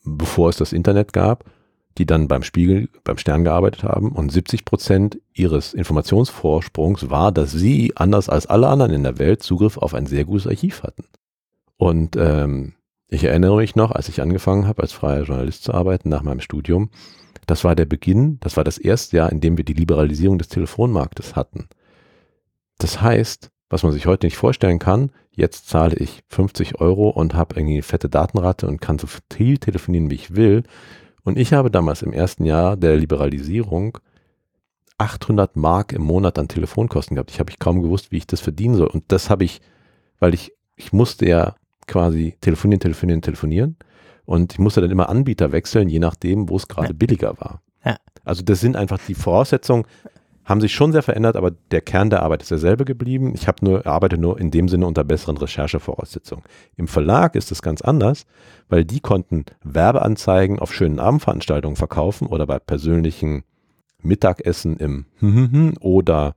bevor 0.05 0.49
es 0.49 0.57
das 0.57 0.73
Internet 0.73 1.13
gab 1.13 1.45
die 1.99 2.07
dann 2.07 2.29
beim 2.29 2.43
Spiegel, 2.43 2.89
beim 3.05 3.19
Stern 3.19 3.45
gearbeitet 3.45 3.83
haben 3.83 4.13
und 4.13 4.31
70 4.31 4.65
Prozent 4.65 5.21
ihres 5.33 5.75
Informationsvorsprungs 5.75 7.11
war, 7.11 7.33
dass 7.33 7.51
sie, 7.51 7.93
anders 7.97 8.29
als 8.29 8.47
alle 8.47 8.69
anderen 8.69 8.93
in 8.93 9.03
der 9.03 9.19
Welt, 9.19 9.43
Zugriff 9.43 9.77
auf 9.77 9.95
ein 9.95 10.07
sehr 10.07 10.25
gutes 10.25 10.47
Archiv 10.47 10.83
hatten. 10.83 11.05
Und 11.77 12.17
ähm, 12.17 12.75
ich 13.09 13.25
erinnere 13.25 13.57
mich 13.57 13.75
noch, 13.75 13.91
als 13.91 14.09
ich 14.09 14.23
angefangen 14.23 14.67
habe, 14.67 14.83
als 14.83 14.93
freier 14.93 15.25
Journalist 15.25 15.65
zu 15.65 15.75
arbeiten 15.75 16.09
nach 16.09 16.23
meinem 16.23 16.41
Studium, 16.41 16.91
das 17.47 17.65
war 17.65 17.75
der 17.75 17.87
Beginn, 17.87 18.39
das 18.41 18.57
war 18.57 18.65
das 18.65 18.79
erste 18.79 19.17
Jahr, 19.17 19.33
in 19.33 19.41
dem 19.41 19.57
wir 19.57 19.65
die 19.65 19.75
Liberalisierung 19.75 20.39
des 20.39 20.49
Telefonmarktes 20.49 21.35
hatten. 21.35 21.69
Das 22.79 23.01
heißt, 23.01 23.51
was 23.71 23.83
man 23.83 23.93
sich 23.93 24.07
heute 24.07 24.27
nicht 24.27 24.37
vorstellen 24.37 24.79
kann, 24.79 25.11
jetzt 25.33 25.69
zahle 25.69 25.97
ich 25.97 26.23
50 26.29 26.81
Euro 26.81 27.11
und 27.11 27.35
habe 27.35 27.57
irgendwie 27.57 27.75
eine 27.75 27.83
fette 27.83 28.09
Datenrate 28.09 28.67
und 28.67 28.81
kann 28.81 28.99
so 28.99 29.07
viel 29.33 29.59
telefonieren, 29.59 30.11
wie 30.11 30.17
ich 30.17 30.35
will. 30.35 30.63
Und 31.23 31.39
ich 31.39 31.53
habe 31.53 31.71
damals 31.71 32.03
im 32.03 32.13
ersten 32.13 32.45
Jahr 32.45 32.77
der 32.77 32.97
Liberalisierung 32.97 33.99
800 34.97 35.57
Mark 35.57 35.93
im 35.93 36.03
Monat 36.03 36.39
an 36.39 36.49
Telefonkosten 36.49 37.15
gehabt. 37.15 37.31
Ich 37.31 37.39
habe 37.39 37.51
ich 37.51 37.59
kaum 37.59 37.83
gewusst, 37.83 38.11
wie 38.11 38.17
ich 38.17 38.27
das 38.27 38.41
verdienen 38.41 38.75
soll. 38.75 38.89
Und 38.89 39.05
das 39.09 39.31
habe 39.31 39.45
ich, 39.45 39.61
weil 40.19 40.35
ich, 40.35 40.53
ich 40.77 40.93
musste 40.93 41.27
ja 41.29 41.55
quasi 41.87 42.37
telefonieren, 42.41 42.81
telefonieren, 42.81 43.23
telefonieren. 43.23 43.77
Und 44.25 44.53
ich 44.53 44.59
musste 44.59 44.81
dann 44.81 44.91
immer 44.91 45.09
Anbieter 45.09 45.53
wechseln, 45.53 45.89
je 45.89 46.01
nachdem, 46.01 46.49
wo 46.49 46.57
es 46.57 46.69
gerade 46.69 46.89
ja. 46.89 46.95
billiger 46.95 47.39
war. 47.39 47.63
Ja. 47.85 47.97
Also 48.25 48.43
das 48.43 48.61
sind 48.61 48.77
einfach 48.77 48.99
die 49.07 49.15
Voraussetzungen, 49.15 49.85
haben 50.49 50.63
sich 50.63 50.73
schon 50.73 50.93
sehr 50.93 51.03
verändert, 51.03 51.37
aber 51.37 51.51
der 51.51 51.83
Kern 51.83 52.09
der 52.09 52.23
Arbeit 52.23 52.41
ist 52.41 52.51
derselbe 52.51 52.87
geblieben. 52.87 53.35
Ich 53.35 53.47
nur, 53.61 53.87
arbeite 53.87 54.17
nur 54.17 54.41
in 54.41 54.51
dem 54.51 54.69
Sinne 54.69 54.87
unter 54.87 55.05
besseren 55.05 55.37
Recherchevoraussetzungen. 55.37 56.43
Im 56.77 56.89
Verlag 56.89 57.35
ist 57.35 57.53
es 57.53 57.61
ganz 57.61 57.83
anders, 57.83 58.25
weil 58.71 58.87
die 58.87 59.01
konnten 59.01 59.45
Werbeanzeigen 59.63 60.59
auf 60.59 60.73
schönen 60.73 61.01
Abendveranstaltungen 61.01 61.77
verkaufen 61.77 62.27
oder 62.27 62.47
bei 62.47 62.59
persönlichen 62.59 63.45
Mittagessen 64.01 64.79
im 64.79 65.05
oder 65.81 66.35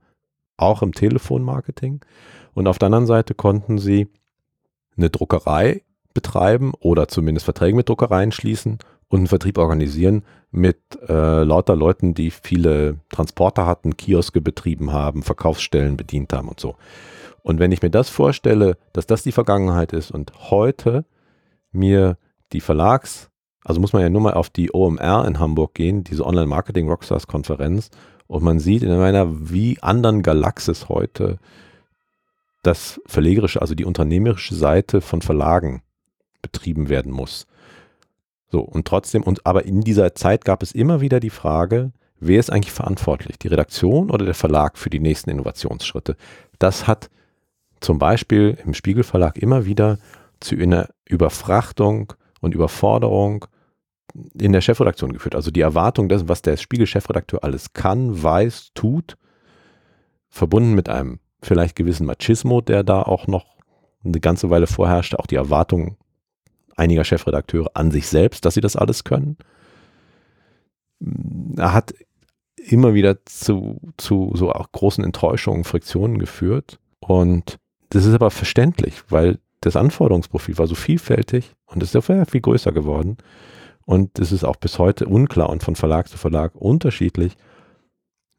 auch 0.58 0.82
im 0.82 0.92
Telefonmarketing. 0.92 2.04
Und 2.52 2.66
auf 2.66 2.78
der 2.78 2.86
anderen 2.86 3.06
Seite 3.06 3.34
konnten 3.34 3.78
sie 3.78 4.08
eine 4.94 5.08
Druckerei 5.08 5.84
betreiben 6.12 6.72
oder 6.80 7.08
zumindest 7.08 7.44
Verträge 7.46 7.76
mit 7.76 7.88
Druckereien 7.88 8.30
schließen 8.30 8.76
und 9.12 9.18
einen 9.18 9.26
Vertrieb 9.26 9.58
organisieren 9.58 10.24
mit 10.50 10.78
äh, 11.06 11.42
lauter 11.42 11.76
Leuten, 11.76 12.14
die 12.14 12.30
viele 12.30 12.96
Transporter 13.10 13.66
hatten, 13.66 13.98
Kioske 13.98 14.40
betrieben 14.40 14.90
haben, 14.90 15.22
Verkaufsstellen 15.22 15.98
bedient 15.98 16.32
haben 16.32 16.48
und 16.48 16.58
so. 16.58 16.76
Und 17.42 17.58
wenn 17.58 17.72
ich 17.72 17.82
mir 17.82 17.90
das 17.90 18.08
vorstelle, 18.08 18.78
dass 18.94 19.06
das 19.06 19.22
die 19.22 19.32
Vergangenheit 19.32 19.92
ist 19.92 20.12
und 20.12 20.32
heute 20.50 21.04
mir 21.72 22.16
die 22.54 22.62
Verlags, 22.62 23.28
also 23.62 23.82
muss 23.82 23.92
man 23.92 24.00
ja 24.00 24.08
nur 24.08 24.22
mal 24.22 24.32
auf 24.32 24.48
die 24.48 24.72
OMR 24.72 25.26
in 25.26 25.38
Hamburg 25.38 25.74
gehen, 25.74 26.04
diese 26.04 26.24
Online-Marketing 26.24 26.88
Rockstars 26.88 27.26
Konferenz, 27.26 27.90
und 28.28 28.42
man 28.42 28.60
sieht 28.60 28.82
in 28.82 28.92
einer 28.92 29.50
wie 29.50 29.78
anderen 29.82 30.22
Galaxis 30.22 30.88
heute 30.88 31.38
das 32.62 32.98
verlegerische, 33.04 33.60
also 33.60 33.74
die 33.74 33.84
unternehmerische 33.84 34.54
Seite 34.54 35.02
von 35.02 35.20
Verlagen 35.20 35.82
betrieben 36.40 36.88
werden 36.88 37.12
muss. 37.12 37.46
So, 38.52 38.60
und 38.60 38.86
trotzdem, 38.86 39.22
und 39.22 39.46
aber 39.46 39.64
in 39.64 39.80
dieser 39.80 40.14
Zeit 40.14 40.44
gab 40.44 40.62
es 40.62 40.72
immer 40.72 41.00
wieder 41.00 41.20
die 41.20 41.30
Frage, 41.30 41.90
wer 42.20 42.38
ist 42.38 42.52
eigentlich 42.52 42.72
verantwortlich? 42.72 43.38
Die 43.38 43.48
Redaktion 43.48 44.10
oder 44.10 44.26
der 44.26 44.34
Verlag 44.34 44.76
für 44.76 44.90
die 44.90 45.00
nächsten 45.00 45.30
Innovationsschritte? 45.30 46.16
Das 46.58 46.86
hat 46.86 47.08
zum 47.80 47.98
Beispiel 47.98 48.58
im 48.62 48.74
Spiegelverlag 48.74 49.38
immer 49.38 49.64
wieder 49.64 49.98
zu 50.40 50.54
einer 50.56 50.90
Überfrachtung 51.06 52.12
und 52.42 52.54
Überforderung 52.54 53.46
in 54.38 54.52
der 54.52 54.60
Chefredaktion 54.60 55.14
geführt. 55.14 55.34
Also 55.34 55.50
die 55.50 55.62
Erwartung 55.62 56.10
dessen, 56.10 56.28
was 56.28 56.42
der 56.42 56.58
Spiegel-Chefredakteur 56.58 57.42
alles 57.42 57.72
kann, 57.72 58.22
weiß, 58.22 58.72
tut, 58.74 59.16
verbunden 60.28 60.74
mit 60.74 60.90
einem 60.90 61.20
vielleicht 61.40 61.74
gewissen 61.74 62.04
Machismo, 62.04 62.60
der 62.60 62.84
da 62.84 63.00
auch 63.00 63.26
noch 63.26 63.56
eine 64.04 64.20
ganze 64.20 64.50
Weile 64.50 64.66
vorherrschte, 64.66 65.18
auch 65.18 65.26
die 65.26 65.36
Erwartung 65.36 65.96
einiger 66.76 67.04
Chefredakteure 67.04 67.70
an 67.74 67.90
sich 67.90 68.08
selbst, 68.08 68.44
dass 68.44 68.54
sie 68.54 68.60
das 68.60 68.76
alles 68.76 69.04
können. 69.04 69.36
Er 71.56 71.72
hat 71.72 71.94
immer 72.56 72.94
wieder 72.94 73.24
zu, 73.24 73.80
zu 73.96 74.32
so 74.34 74.52
auch 74.52 74.70
großen 74.72 75.04
Enttäuschungen, 75.04 75.64
Friktionen 75.64 76.18
geführt. 76.18 76.78
Und 77.00 77.58
das 77.90 78.04
ist 78.04 78.14
aber 78.14 78.30
verständlich, 78.30 79.02
weil 79.08 79.38
das 79.60 79.76
Anforderungsprofil 79.76 80.58
war 80.58 80.66
so 80.66 80.74
vielfältig 80.74 81.54
und 81.66 81.82
es 81.82 81.94
ist 81.94 82.08
ja 82.08 82.24
viel 82.24 82.40
größer 82.40 82.72
geworden. 82.72 83.16
Und 83.84 84.18
es 84.18 84.32
ist 84.32 84.44
auch 84.44 84.56
bis 84.56 84.78
heute 84.78 85.06
unklar 85.06 85.50
und 85.50 85.62
von 85.62 85.76
Verlag 85.76 86.08
zu 86.08 86.16
Verlag 86.16 86.54
unterschiedlich, 86.54 87.36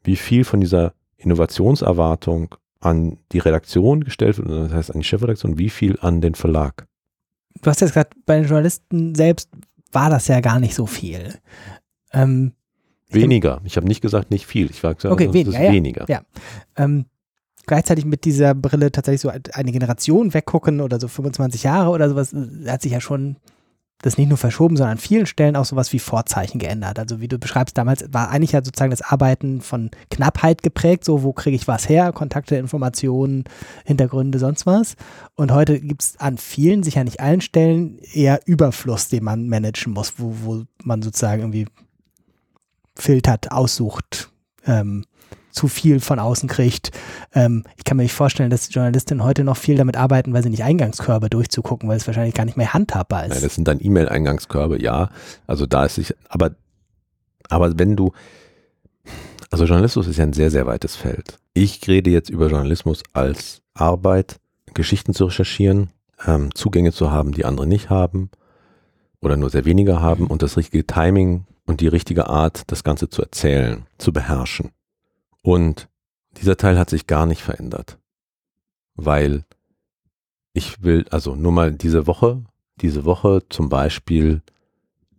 wie 0.02 0.16
viel 0.16 0.44
von 0.44 0.60
dieser 0.60 0.94
Innovationserwartung 1.16 2.54
an 2.80 3.18
die 3.32 3.38
Redaktion 3.38 4.04
gestellt 4.04 4.38
wird, 4.38 4.48
das 4.48 4.72
heißt 4.72 4.90
an 4.90 5.00
die 5.00 5.04
Chefredaktion, 5.04 5.58
wie 5.58 5.70
viel 5.70 5.98
an 6.00 6.20
den 6.20 6.34
Verlag 6.34 6.86
du 7.62 7.70
hast 7.70 7.80
jetzt 7.80 7.90
gesagt, 7.90 8.14
bei 8.26 8.36
den 8.36 8.44
Journalisten 8.44 9.14
selbst 9.14 9.50
war 9.92 10.10
das 10.10 10.28
ja 10.28 10.40
gar 10.40 10.60
nicht 10.60 10.74
so 10.74 10.86
viel. 10.86 11.34
Ähm, 12.12 12.52
weniger. 13.08 13.60
Ich 13.64 13.76
habe 13.76 13.86
nicht 13.86 14.00
gesagt, 14.00 14.30
nicht 14.30 14.46
viel. 14.46 14.70
Ich 14.70 14.82
war 14.82 14.94
gesagt, 14.94 15.12
okay, 15.12 15.32
weniger, 15.32 15.62
ja, 15.62 15.72
weniger. 15.72 16.04
Ja. 16.08 16.22
Ähm, 16.76 17.06
gleichzeitig 17.66 18.04
mit 18.04 18.24
dieser 18.24 18.54
Brille 18.54 18.90
tatsächlich 18.92 19.20
so 19.20 19.30
eine 19.30 19.72
Generation 19.72 20.34
weggucken 20.34 20.80
oder 20.80 20.98
so 21.00 21.08
25 21.08 21.62
Jahre 21.62 21.90
oder 21.90 22.08
sowas, 22.08 22.34
hat 22.66 22.82
sich 22.82 22.92
ja 22.92 23.00
schon 23.00 23.36
das 24.04 24.18
nicht 24.18 24.28
nur 24.28 24.36
verschoben, 24.36 24.76
sondern 24.76 24.92
an 24.92 24.98
vielen 24.98 25.24
Stellen 25.24 25.56
auch 25.56 25.64
sowas 25.64 25.92
wie 25.94 25.98
Vorzeichen 25.98 26.58
geändert. 26.58 26.98
Also 26.98 27.20
wie 27.20 27.28
du 27.28 27.38
beschreibst, 27.38 27.78
damals 27.78 28.04
war 28.12 28.30
eigentlich 28.30 28.52
ja 28.52 28.62
sozusagen 28.62 28.90
das 28.90 29.00
Arbeiten 29.00 29.62
von 29.62 29.90
Knappheit 30.10 30.62
geprägt, 30.62 31.04
so 31.04 31.22
wo 31.22 31.32
kriege 31.32 31.56
ich 31.56 31.66
was 31.66 31.88
her, 31.88 32.12
Kontakte, 32.12 32.56
Informationen, 32.56 33.44
Hintergründe, 33.86 34.38
sonst 34.38 34.66
was. 34.66 34.96
Und 35.36 35.52
heute 35.52 35.80
gibt 35.80 36.02
es 36.02 36.20
an 36.20 36.36
vielen, 36.36 36.82
sicher 36.82 37.02
nicht 37.02 37.20
allen 37.20 37.40
Stellen, 37.40 37.98
eher 38.12 38.40
Überfluss, 38.44 39.08
den 39.08 39.24
man 39.24 39.48
managen 39.48 39.94
muss, 39.94 40.14
wo, 40.18 40.34
wo 40.42 40.64
man 40.82 41.00
sozusagen 41.00 41.40
irgendwie 41.40 41.66
filtert, 42.94 43.52
aussucht, 43.52 44.30
ähm, 44.66 45.06
zu 45.54 45.68
viel 45.68 46.00
von 46.00 46.18
außen 46.18 46.48
kriegt. 46.48 46.90
Ähm, 47.32 47.64
ich 47.76 47.84
kann 47.84 47.96
mir 47.96 48.02
nicht 48.02 48.12
vorstellen, 48.12 48.50
dass 48.50 48.72
Journalistinnen 48.74 49.24
heute 49.24 49.44
noch 49.44 49.56
viel 49.56 49.76
damit 49.76 49.96
arbeiten, 49.96 50.32
weil 50.34 50.42
sie 50.42 50.50
nicht 50.50 50.64
Eingangskörbe 50.64 51.30
durchzugucken, 51.30 51.88
weil 51.88 51.96
es 51.96 52.06
wahrscheinlich 52.06 52.34
gar 52.34 52.44
nicht 52.44 52.56
mehr 52.56 52.74
handhabbar 52.74 53.24
ist. 53.24 53.30
Nein, 53.30 53.42
das 53.42 53.54
sind 53.54 53.68
dann 53.68 53.78
E-Mail-Eingangskörbe, 53.80 54.82
ja. 54.82 55.10
Also 55.46 55.66
da 55.66 55.84
ist 55.84 55.94
sich, 55.94 56.14
aber, 56.28 56.50
aber 57.48 57.78
wenn 57.78 57.96
du, 57.96 58.12
also 59.50 59.64
Journalismus 59.64 60.08
ist 60.08 60.16
ja 60.16 60.24
ein 60.24 60.32
sehr, 60.32 60.50
sehr 60.50 60.66
weites 60.66 60.96
Feld. 60.96 61.38
Ich 61.54 61.86
rede 61.86 62.10
jetzt 62.10 62.30
über 62.30 62.48
Journalismus 62.48 63.02
als 63.12 63.62
Arbeit, 63.74 64.40
Geschichten 64.74 65.14
zu 65.14 65.26
recherchieren, 65.26 65.90
ähm, 66.26 66.52
Zugänge 66.54 66.92
zu 66.92 67.12
haben, 67.12 67.32
die 67.32 67.44
andere 67.44 67.68
nicht 67.68 67.90
haben 67.90 68.30
oder 69.20 69.36
nur 69.36 69.50
sehr 69.50 69.64
wenige 69.64 70.00
haben 70.00 70.26
und 70.26 70.42
das 70.42 70.56
richtige 70.56 70.84
Timing 70.84 71.44
und 71.66 71.80
die 71.80 71.88
richtige 71.88 72.28
Art, 72.28 72.62
das 72.66 72.82
Ganze 72.82 73.08
zu 73.08 73.22
erzählen, 73.22 73.86
zu 73.98 74.12
beherrschen. 74.12 74.70
Und 75.44 75.90
dieser 76.38 76.56
Teil 76.56 76.78
hat 76.78 76.88
sich 76.88 77.06
gar 77.06 77.26
nicht 77.26 77.42
verändert, 77.42 77.98
weil 78.94 79.44
ich 80.54 80.82
will, 80.82 81.04
also 81.10 81.34
nur 81.34 81.52
mal 81.52 81.70
diese 81.70 82.06
Woche, 82.06 82.42
diese 82.80 83.04
Woche 83.04 83.42
zum 83.50 83.68
Beispiel 83.68 84.40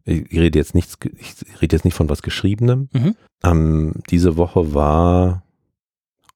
Ich 0.03 0.31
rede 0.31 0.57
jetzt 0.57 0.73
nichts, 0.73 0.97
ich 1.19 1.61
rede 1.61 1.75
jetzt 1.75 1.85
nicht 1.85 1.93
von 1.93 2.09
was 2.09 2.23
Geschriebenem. 2.23 2.89
Mhm. 2.91 3.15
Ähm, 3.43 3.93
diese 4.09 4.35
Woche 4.35 4.73
war, 4.73 5.43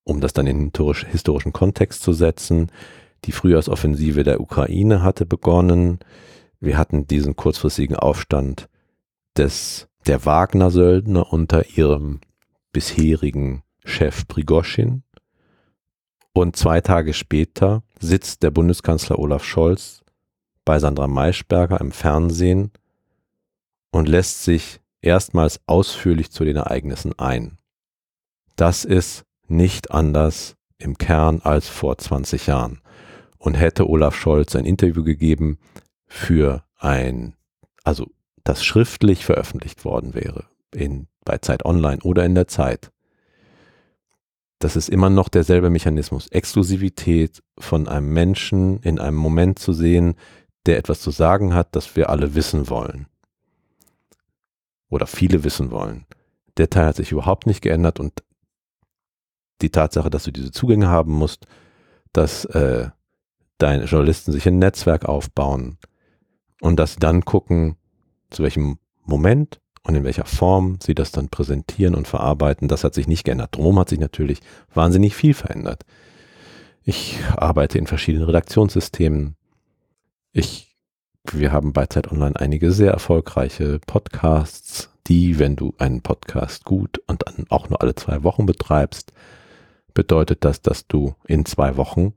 um 0.04 0.22
das 0.22 0.34
dann 0.34 0.46
in 0.46 0.72
den 0.72 1.08
historischen 1.10 1.52
Kontext 1.52 2.04
zu 2.04 2.14
setzen, 2.14 2.72
die 3.26 3.32
Frühjahrsoffensive 3.32 4.24
der 4.24 4.40
Ukraine 4.40 5.02
hatte 5.02 5.26
begonnen. 5.26 5.98
Wir 6.60 6.78
hatten 6.78 7.08
diesen 7.08 7.36
kurzfristigen 7.36 7.96
Aufstand 7.96 8.70
des, 9.36 9.88
der 10.06 10.26
Wagner-Söldner 10.26 11.34
unter 11.34 11.76
ihrem 11.76 12.20
bisherigen 12.72 13.64
Chef 13.84 14.28
Prigoschin. 14.28 15.04
Und 16.34 16.56
zwei 16.56 16.82
Tage 16.82 17.14
später 17.14 17.84
sitzt 18.00 18.44
der 18.44 18.52
Bundeskanzler 18.52 19.20
Olaf 19.20 19.44
Scholz 19.44 20.04
bei 20.64 20.80
Sandra 20.80 21.08
Maischberger 21.08 21.82
im 21.82 21.92
Fernsehen 21.92 22.72
und 23.92 24.08
lässt 24.08 24.44
sich 24.44 24.80
erstmals 25.02 25.60
ausführlich 25.66 26.32
zu 26.32 26.46
den 26.46 26.58
Ereignissen 26.58 27.18
ein. 27.18 27.58
Das 28.56 28.86
ist 28.86 29.26
nicht 29.48 29.92
anders 29.92 30.56
im 30.78 30.98
Kern 30.98 31.42
als 31.42 31.68
vor 31.68 31.98
20 31.98 32.48
Jahren. 32.48 32.82
Und 33.38 33.54
hätte 33.54 33.90
Olaf 33.90 34.16
Scholz 34.16 34.56
ein 34.56 34.66
Interview 34.66 35.04
gegeben 35.04 35.60
für 36.06 36.64
ein, 36.78 37.36
also 37.84 38.08
das 38.44 38.64
schriftlich 38.64 39.26
veröffentlicht 39.26 39.86
worden 39.86 40.14
wäre, 40.14 40.46
in, 40.74 41.08
bei 41.24 41.38
Zeit 41.38 41.64
Online 41.66 42.02
oder 42.04 42.26
in 42.26 42.36
der 42.36 42.48
Zeit, 42.48 42.92
das 44.60 44.76
ist 44.76 44.90
immer 44.90 45.10
noch 45.10 45.30
derselbe 45.30 45.70
Mechanismus. 45.70 46.28
Exklusivität 46.28 47.42
von 47.58 47.88
einem 47.88 48.12
Menschen 48.12 48.80
in 48.82 49.00
einem 49.00 49.18
Moment 49.18 49.58
zu 49.58 49.72
sehen, 49.72 50.16
der 50.66 50.78
etwas 50.78 51.02
zu 51.02 51.12
sagen 51.12 51.54
hat, 51.54 51.76
das 51.76 51.96
wir 51.96 52.10
alle 52.10 52.36
wissen 52.36 52.70
wollen. 52.70 53.08
Oder 54.90 55.08
viele 55.08 55.46
wissen 55.46 55.72
wollen. 55.72 56.06
Der 56.58 56.70
Teil 56.70 56.88
hat 56.88 56.98
sich 56.98 57.14
überhaupt 57.14 57.48
nicht 57.48 57.62
geändert 57.62 58.02
und 58.02 58.24
die 59.62 59.70
Tatsache, 59.70 60.10
dass 60.10 60.26
du 60.26 60.32
diese 60.32 60.52
Zugänge 60.52 60.90
haben 60.90 61.14
musst, 61.14 61.46
dass 62.12 62.46
äh, 62.46 62.90
deine 63.58 63.86
Journalisten 63.86 64.32
sich 64.34 64.48
ein 64.48 64.60
Netzwerk 64.60 65.06
aufbauen 65.06 65.78
und 66.60 66.78
dass 66.78 66.94
sie 66.94 67.00
dann 67.00 67.24
gucken, 67.24 67.78
zu 68.30 68.44
welchem 68.44 68.80
Moment 69.04 69.62
und 69.84 69.96
in 69.96 70.04
welcher 70.04 70.26
Form 70.26 70.78
sie 70.82 70.96
das 70.96 71.12
dann 71.12 71.30
präsentieren 71.30 71.96
und 71.96 72.08
verarbeiten, 72.08 72.68
das 72.68 72.84
hat 72.84 72.94
sich 72.94 73.08
nicht 73.08 73.24
geändert. 73.24 73.56
Drum 73.56 73.80
hat 73.80 73.90
sich 73.90 74.00
natürlich 74.00 74.40
wahnsinnig 74.74 75.16
viel 75.16 75.34
verändert. 75.34 75.86
Ich 76.84 77.20
arbeite 77.36 77.78
in 77.78 77.88
verschiedenen 77.88 78.26
Redaktionssystemen. 78.26 79.36
Ich, 80.32 80.76
wir 81.32 81.52
haben 81.52 81.74
bei 81.74 81.86
Zeit 81.86 82.12
Online 82.12 82.40
einige 82.40 82.72
sehr 82.72 82.92
erfolgreiche 82.92 83.80
Podcasts, 83.86 84.90
die, 85.08 85.40
wenn 85.40 85.56
du 85.56 85.74
einen 85.78 86.02
Podcast 86.02 86.66
gut 86.66 87.02
und 87.08 87.24
dann 87.26 87.46
auch 87.50 87.70
nur 87.70 87.82
alle 87.82 87.96
zwei 87.96 88.24
Wochen 88.24 88.46
betreibst, 88.46 89.12
bedeutet 89.94 90.46
das, 90.46 90.62
dass 90.62 90.88
du 90.88 91.16
in 91.28 91.46
zwei 91.46 91.78
Wochen 91.78 92.14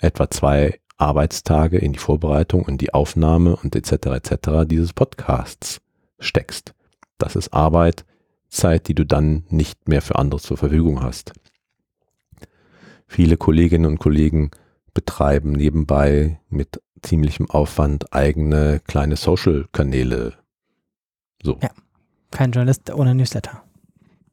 etwa 0.00 0.30
zwei 0.30 0.78
Arbeitstage 0.96 1.78
in 1.78 1.92
die 1.92 1.98
Vorbereitung 1.98 2.64
und 2.64 2.80
die 2.80 2.94
Aufnahme 2.94 3.56
und 3.56 3.74
etc. 3.74 3.92
etc. 3.92 4.66
dieses 4.66 4.92
Podcasts 4.92 5.80
steckst. 6.20 6.74
Das 7.18 7.36
ist 7.36 7.52
Arbeit, 7.52 8.04
Zeit, 8.48 8.88
die 8.88 8.94
du 8.94 9.04
dann 9.04 9.44
nicht 9.48 9.88
mehr 9.88 10.02
für 10.02 10.16
andere 10.16 10.40
zur 10.40 10.56
Verfügung 10.56 11.02
hast. 11.02 11.32
Viele 13.06 13.36
Kolleginnen 13.36 13.86
und 13.86 13.98
Kollegen 13.98 14.50
betreiben 14.94 15.52
nebenbei 15.52 16.40
mit 16.48 16.80
ziemlichem 17.02 17.50
Aufwand 17.50 18.12
eigene 18.12 18.80
kleine 18.86 19.16
Social-Kanäle. 19.16 20.34
So. 21.42 21.58
Ja, 21.62 21.70
kein 22.30 22.52
Journalist 22.52 22.92
ohne 22.94 23.14
Newsletter. 23.14 23.62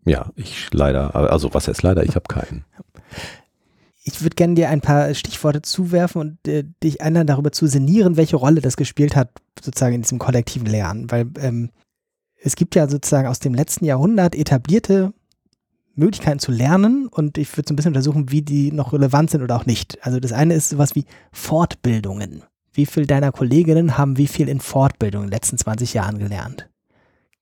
Ja, 0.06 0.32
ich 0.36 0.72
leider, 0.72 1.16
also 1.16 1.54
was 1.54 1.68
heißt 1.68 1.84
leider, 1.84 2.04
ich 2.04 2.16
habe 2.16 2.28
keinen. 2.28 2.66
Ich 4.04 4.22
würde 4.22 4.36
gerne 4.36 4.56
dir 4.56 4.70
ein 4.70 4.82
paar 4.82 5.14
Stichworte 5.14 5.62
zuwerfen 5.62 6.22
und 6.22 6.48
äh, 6.48 6.64
dich 6.84 7.02
einladen, 7.02 7.28
darüber 7.28 7.52
zu 7.52 7.68
sinnieren, 7.68 8.18
welche 8.18 8.38
Rolle 8.38 8.62
das 8.62 8.78
gespielt 8.78 9.16
hat, 9.16 9.30
sozusagen 9.64 9.96
in 9.96 10.02
diesem 10.02 10.20
kollektiven 10.20 10.68
Lernen. 10.68 11.12
Weil 11.12 11.30
ähm, 11.40 11.70
es 12.42 12.56
gibt 12.56 12.76
ja 12.76 12.88
sozusagen 12.88 13.28
aus 13.28 13.40
dem 13.40 13.54
letzten 13.54 13.86
Jahrhundert 13.86 14.36
etablierte 14.36 15.14
Möglichkeiten 15.96 16.40
zu 16.40 16.52
lernen 16.52 17.08
und 17.08 17.38
ich 17.38 17.56
würde 17.58 17.68
so 17.68 17.74
ein 17.74 17.76
bisschen 17.76 17.92
untersuchen, 17.92 18.32
wie 18.32 18.42
die 18.42 18.72
noch 18.72 18.94
relevant 18.94 19.30
sind 19.30 19.42
oder 19.42 19.56
auch 19.56 19.66
nicht. 19.66 19.98
Also 20.02 20.20
das 20.20 20.32
eine 20.32 20.54
ist 20.54 20.70
sowas 20.70 20.96
wie 20.96 21.06
Fortbildungen. 21.32 22.44
Wie 22.72 22.86
viele 22.86 23.08
deiner 23.08 23.32
Kolleginnen 23.32 23.98
haben 23.98 24.18
wie 24.18 24.28
viel 24.28 24.48
in 24.48 24.62
Fortbildung 24.62 25.24
in 25.24 25.28
den 25.28 25.34
letzten 25.34 25.58
20 25.58 25.94
Jahren 25.94 26.18
gelernt? 26.18 26.70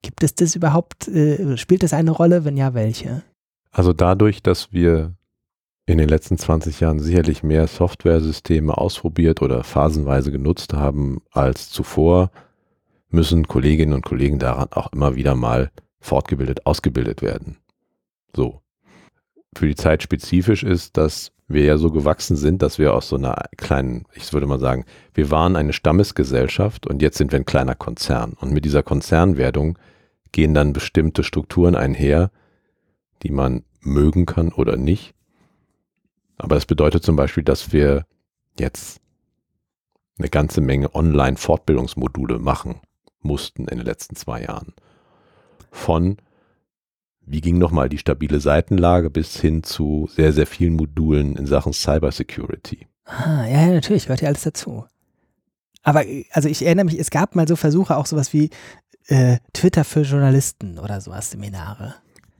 Gibt 0.01 0.23
es 0.23 0.33
das 0.33 0.55
überhaupt, 0.55 1.07
äh, 1.07 1.57
spielt 1.57 1.83
das 1.83 1.93
eine 1.93 2.11
Rolle? 2.11 2.45
Wenn 2.45 2.57
ja, 2.57 2.73
welche? 2.73 3.23
Also 3.71 3.93
dadurch, 3.93 4.41
dass 4.41 4.71
wir 4.71 5.13
in 5.85 5.97
den 5.97 6.09
letzten 6.09 6.37
20 6.37 6.79
Jahren 6.79 6.99
sicherlich 6.99 7.43
mehr 7.43 7.67
Softwaresysteme 7.67 8.77
ausprobiert 8.77 9.41
oder 9.41 9.63
phasenweise 9.63 10.31
genutzt 10.31 10.73
haben 10.73 11.21
als 11.31 11.69
zuvor, 11.69 12.31
müssen 13.09 13.47
Kolleginnen 13.47 13.93
und 13.93 14.05
Kollegen 14.05 14.39
daran 14.39 14.67
auch 14.71 14.91
immer 14.91 15.15
wieder 15.15 15.35
mal 15.35 15.71
fortgebildet, 15.99 16.65
ausgebildet 16.65 17.21
werden. 17.21 17.57
So. 18.35 18.61
Für 19.55 19.67
die 19.67 19.75
Zeit 19.75 20.03
spezifisch 20.03 20.63
ist, 20.63 20.97
dass 20.97 21.31
wir 21.47 21.63
ja 21.63 21.77
so 21.77 21.91
gewachsen 21.91 22.35
sind, 22.35 22.61
dass 22.61 22.77
wir 22.77 22.93
aus 22.93 23.09
so 23.09 23.15
einer 23.15 23.45
kleinen, 23.55 24.05
ich 24.13 24.31
würde 24.33 24.47
mal 24.47 24.59
sagen, 24.59 24.85
wir 25.13 25.31
waren 25.31 25.55
eine 25.55 25.73
Stammesgesellschaft 25.73 26.85
und 26.85 27.01
jetzt 27.01 27.17
sind 27.17 27.31
wir 27.31 27.39
ein 27.39 27.45
kleiner 27.45 27.75
Konzern. 27.75 28.33
Und 28.33 28.51
mit 28.51 28.65
dieser 28.65 28.83
Konzernwerdung 28.83 29.79
gehen 30.31 30.53
dann 30.53 30.73
bestimmte 30.73 31.23
Strukturen 31.23 31.75
einher, 31.75 32.31
die 33.23 33.31
man 33.31 33.63
mögen 33.79 34.25
kann 34.25 34.51
oder 34.51 34.75
nicht. 34.75 35.13
Aber 36.37 36.55
das 36.55 36.65
bedeutet 36.65 37.03
zum 37.03 37.15
Beispiel, 37.15 37.43
dass 37.43 37.71
wir 37.71 38.05
jetzt 38.59 38.99
eine 40.19 40.29
ganze 40.29 40.61
Menge 40.61 40.93
Online-Fortbildungsmodule 40.93 42.39
machen 42.39 42.81
mussten 43.27 43.67
in 43.67 43.77
den 43.77 43.85
letzten 43.85 44.15
zwei 44.15 44.41
Jahren. 44.43 44.73
Von, 45.71 46.17
wie 47.21 47.41
ging 47.41 47.57
nochmal 47.57 47.89
die 47.89 47.97
stabile 47.97 48.39
Seitenlage 48.39 49.09
bis 49.09 49.39
hin 49.39 49.63
zu 49.63 50.09
sehr, 50.11 50.33
sehr 50.33 50.47
vielen 50.47 50.73
Modulen 50.73 51.35
in 51.35 51.45
Sachen 51.45 51.73
Cybersecurity. 51.73 52.87
Ah, 53.05 53.45
ja, 53.45 53.67
natürlich, 53.67 54.03
gehört 54.03 54.21
ja 54.21 54.29
alles 54.29 54.41
dazu. 54.41 54.85
Aber 55.83 56.03
also 56.31 56.49
ich 56.49 56.65
erinnere 56.65 56.85
mich, 56.85 56.99
es 56.99 57.09
gab 57.11 57.35
mal 57.35 57.47
so 57.47 57.55
Versuche, 57.55 57.95
auch 57.95 58.05
sowas 58.05 58.33
wie 58.33 58.49
äh, 59.07 59.37
Twitter 59.53 59.83
für 59.83 60.01
Journalisten 60.01 60.79
oder 60.79 60.99
sowas, 60.99 61.31
Seminare. 61.31 61.95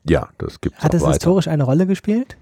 Ja, 0.09 0.29
das 0.37 0.59
gibt 0.59 0.77
es. 0.77 0.83
Hat 0.83 0.93
es 0.93 1.05
historisch 1.05 1.47
eine 1.47 1.63
Rolle 1.63 1.87
gespielt? 1.87 2.37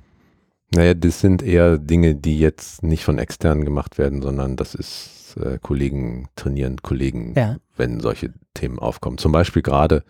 Naja, 0.72 0.94
das 0.94 1.20
sind 1.20 1.44
eher 1.44 1.78
Dinge, 1.78 2.16
die 2.16 2.40
jetzt 2.40 2.84
nicht 2.84 3.04
von 3.04 3.20
externen 3.20 3.66
gemacht 3.66 3.98
werden, 3.98 4.22
sondern 4.22 4.56
das 4.56 4.76
ist 4.76 5.15
äh, 5.36 5.60
Kollegen 5.62 6.30
trainieren, 6.36 6.82
Kollegen, 6.82 7.34
ja. 7.36 7.58
wenn 7.76 8.00
solche 8.00 8.34
Themen 8.54 8.80
aufkommen. 8.80 9.18
Zum 9.18 9.32
Beispiel 9.32 9.62
gerade 9.62 10.04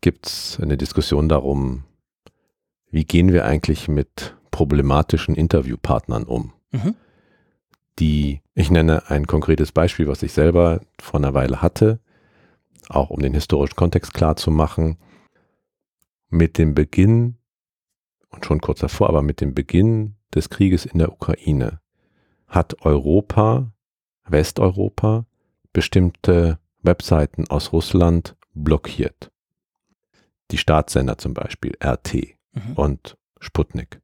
gibt 0.00 0.26
es 0.26 0.58
eine 0.60 0.76
Diskussion 0.76 1.28
darum, 1.28 1.84
wie 2.90 3.04
gehen 3.04 3.32
wir 3.32 3.44
eigentlich 3.44 3.88
mit 3.88 4.36
problematischen 4.50 5.34
Interviewpartnern 5.34 6.24
um? 6.24 6.52
Mhm. 6.70 6.94
Die, 7.98 8.42
ich 8.54 8.70
nenne 8.70 9.10
ein 9.10 9.26
konkretes 9.26 9.72
Beispiel, 9.72 10.06
was 10.06 10.22
ich 10.22 10.32
selber 10.32 10.80
vor 11.00 11.20
einer 11.20 11.34
Weile 11.34 11.60
hatte, 11.60 12.00
auch 12.88 13.10
um 13.10 13.20
den 13.20 13.34
historischen 13.34 13.76
Kontext 13.76 14.14
klar 14.14 14.36
zu 14.36 14.50
machen. 14.50 14.96
Mit 16.30 16.58
dem 16.58 16.74
Beginn, 16.74 17.36
und 18.30 18.44
schon 18.44 18.60
kurz 18.60 18.80
davor, 18.80 19.08
aber 19.08 19.22
mit 19.22 19.40
dem 19.40 19.54
Beginn 19.54 20.16
des 20.34 20.50
Krieges 20.50 20.84
in 20.86 20.98
der 20.98 21.12
Ukraine 21.12 21.80
hat 22.46 22.82
Europa 22.84 23.72
Westeuropa 24.30 25.26
bestimmte 25.72 26.58
Webseiten 26.82 27.48
aus 27.48 27.72
Russland 27.72 28.36
blockiert. 28.54 29.30
Die 30.50 30.58
Staatssender 30.58 31.18
zum 31.18 31.34
Beispiel, 31.34 31.76
RT 31.82 32.14
mhm. 32.52 32.72
und 32.74 33.16
Sputnik. 33.40 34.00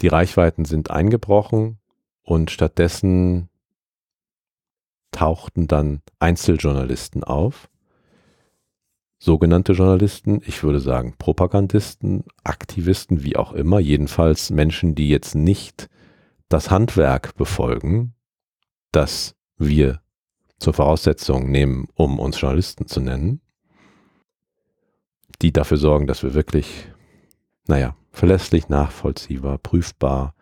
Die 0.00 0.08
Reichweiten 0.08 0.64
sind 0.64 0.90
eingebrochen 0.90 1.78
und 2.22 2.50
stattdessen 2.50 3.48
tauchten 5.10 5.66
dann 5.66 6.02
Einzeljournalisten 6.18 7.24
auf, 7.24 7.70
sogenannte 9.18 9.72
Journalisten, 9.72 10.42
ich 10.44 10.62
würde 10.62 10.80
sagen 10.80 11.14
Propagandisten, 11.18 12.24
Aktivisten, 12.44 13.24
wie 13.24 13.36
auch 13.36 13.52
immer, 13.52 13.80
jedenfalls 13.80 14.50
Menschen, 14.50 14.94
die 14.94 15.08
jetzt 15.08 15.34
nicht 15.34 15.88
das 16.48 16.70
Handwerk 16.70 17.34
befolgen, 17.36 18.14
das 18.96 19.36
wir 19.58 20.00
zur 20.58 20.72
Voraussetzung 20.72 21.50
nehmen, 21.50 21.86
um 21.94 22.18
uns 22.18 22.40
Journalisten 22.40 22.86
zu 22.86 23.00
nennen, 23.00 23.42
die 25.42 25.52
dafür 25.52 25.76
sorgen, 25.76 26.06
dass 26.06 26.22
wir 26.22 26.32
wirklich, 26.32 26.88
naja, 27.68 27.94
verlässlich, 28.10 28.70
nachvollziehbar, 28.70 29.58
prüfbar 29.58 30.34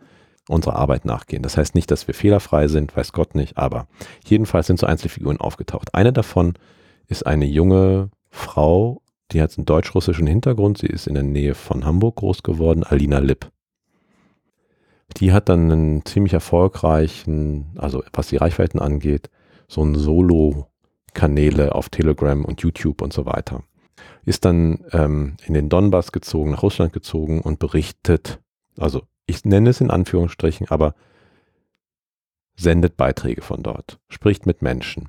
unserer 0.49 0.77
Arbeit 0.77 1.05
nachgehen. 1.05 1.43
Das 1.43 1.57
heißt 1.57 1.75
nicht, 1.75 1.91
dass 1.91 2.07
wir 2.07 2.15
fehlerfrei 2.15 2.69
sind, 2.69 2.97
weiß 2.97 3.13
Gott 3.13 3.35
nicht, 3.35 3.57
aber 3.57 3.89
jedenfalls 4.25 4.69
sind 4.69 4.79
so 4.79 4.87
Einzelfiguren 4.87 5.41
aufgetaucht. 5.41 5.93
Eine 5.93 6.13
davon 6.13 6.55
ist 7.09 7.27
eine 7.27 7.47
junge 7.47 8.11
Frau, 8.31 9.03
die 9.33 9.43
hat 9.43 9.59
einen 9.59 9.65
deutsch-russischen 9.65 10.29
Hintergrund. 10.29 10.79
Sie 10.79 10.87
ist 10.87 11.09
in 11.09 11.15
der 11.15 11.25
Nähe 11.25 11.57
von 11.57 11.85
Hamburg 11.85 12.17
groß 12.17 12.45
geworden, 12.45 12.85
Alina 12.85 13.19
Lipp. 13.19 13.51
Die 15.17 15.33
hat 15.33 15.49
dann 15.49 15.71
einen 15.71 16.05
ziemlich 16.05 16.33
erfolgreichen, 16.33 17.67
also 17.77 18.03
was 18.13 18.29
die 18.29 18.37
Reichweiten 18.37 18.81
angeht, 18.81 19.31
so 19.69 19.83
ein 19.83 19.95
Solo-Kanäle 19.95 21.75
auf 21.75 21.89
Telegram 21.89 22.45
und 22.45 22.61
YouTube 22.63 23.01
und 23.01 23.13
so 23.13 23.25
weiter. 23.27 23.63
Ist 24.25 24.45
dann 24.45 24.85
ähm, 24.93 25.37
in 25.45 25.55
den 25.55 25.69
Donbass 25.69 26.13
gezogen, 26.13 26.51
nach 26.51 26.63
Russland 26.63 26.93
gezogen 26.93 27.41
und 27.41 27.59
berichtet, 27.59 28.41
also 28.77 29.03
ich 29.27 29.45
nenne 29.45 29.71
es 29.71 29.81
in 29.81 29.91
Anführungsstrichen, 29.91 30.69
aber 30.69 30.95
sendet 32.57 32.97
Beiträge 32.97 33.43
von 33.43 33.63
dort, 33.63 33.99
spricht 34.09 34.47
mit 34.47 34.63
Menschen. 34.63 35.09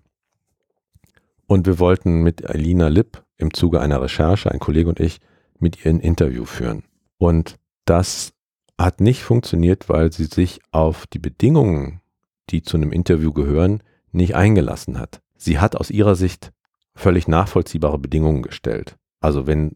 Und 1.48 1.68
wir 1.68 1.80
wollten 1.80 2.24
mit 2.24 2.46
Alina 2.46 2.88
Lipp 2.88 3.24
im 3.38 3.54
Zuge 3.54 3.82
einer 3.82 4.02
Recherche, 4.02 4.52
ein 4.52 4.60
Kollege 4.60 4.90
und 4.90 5.00
ich, 5.00 5.20
mit 5.60 5.86
ihr 5.86 5.92
ein 5.92 6.00
Interview 6.00 6.46
führen. 6.46 6.84
Und 7.18 7.58
das 7.86 8.34
hat 8.78 9.02
nicht 9.02 9.24
funktioniert, 9.24 9.90
weil 9.90 10.12
sie 10.12 10.26
sich 10.26 10.60
auf 10.72 11.08
die 11.08 11.20
Bedingungen, 11.20 12.02
die 12.50 12.62
zu 12.62 12.78
einem 12.78 12.92
Interview 12.92 13.32
gehören, 13.32 13.82
nicht 14.12 14.36
eingelassen 14.36 15.00
hat. 15.00 15.22
Sie 15.38 15.60
hat 15.60 15.76
aus 15.76 15.92
ihrer 15.92 16.16
Sicht 16.16 16.52
völlig 16.96 17.28
nachvollziehbare 17.28 18.00
Bedingungen 18.00 18.42
gestellt. 18.42 18.98
Also 19.20 19.48
wenn 19.48 19.76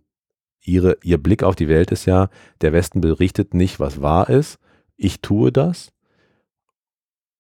ihre, 0.64 0.98
ihr 1.04 1.18
Blick 1.18 1.44
auf 1.44 1.56
die 1.56 1.68
Welt 1.68 1.92
ist 1.92 2.06
ja, 2.06 2.30
der 2.62 2.74
Westen 2.74 3.02
berichtet 3.02 3.54
nicht, 3.54 3.80
was 3.80 4.02
wahr 4.02 4.30
ist, 4.30 4.60
ich 4.96 5.22
tue 5.22 5.52
das 5.52 5.92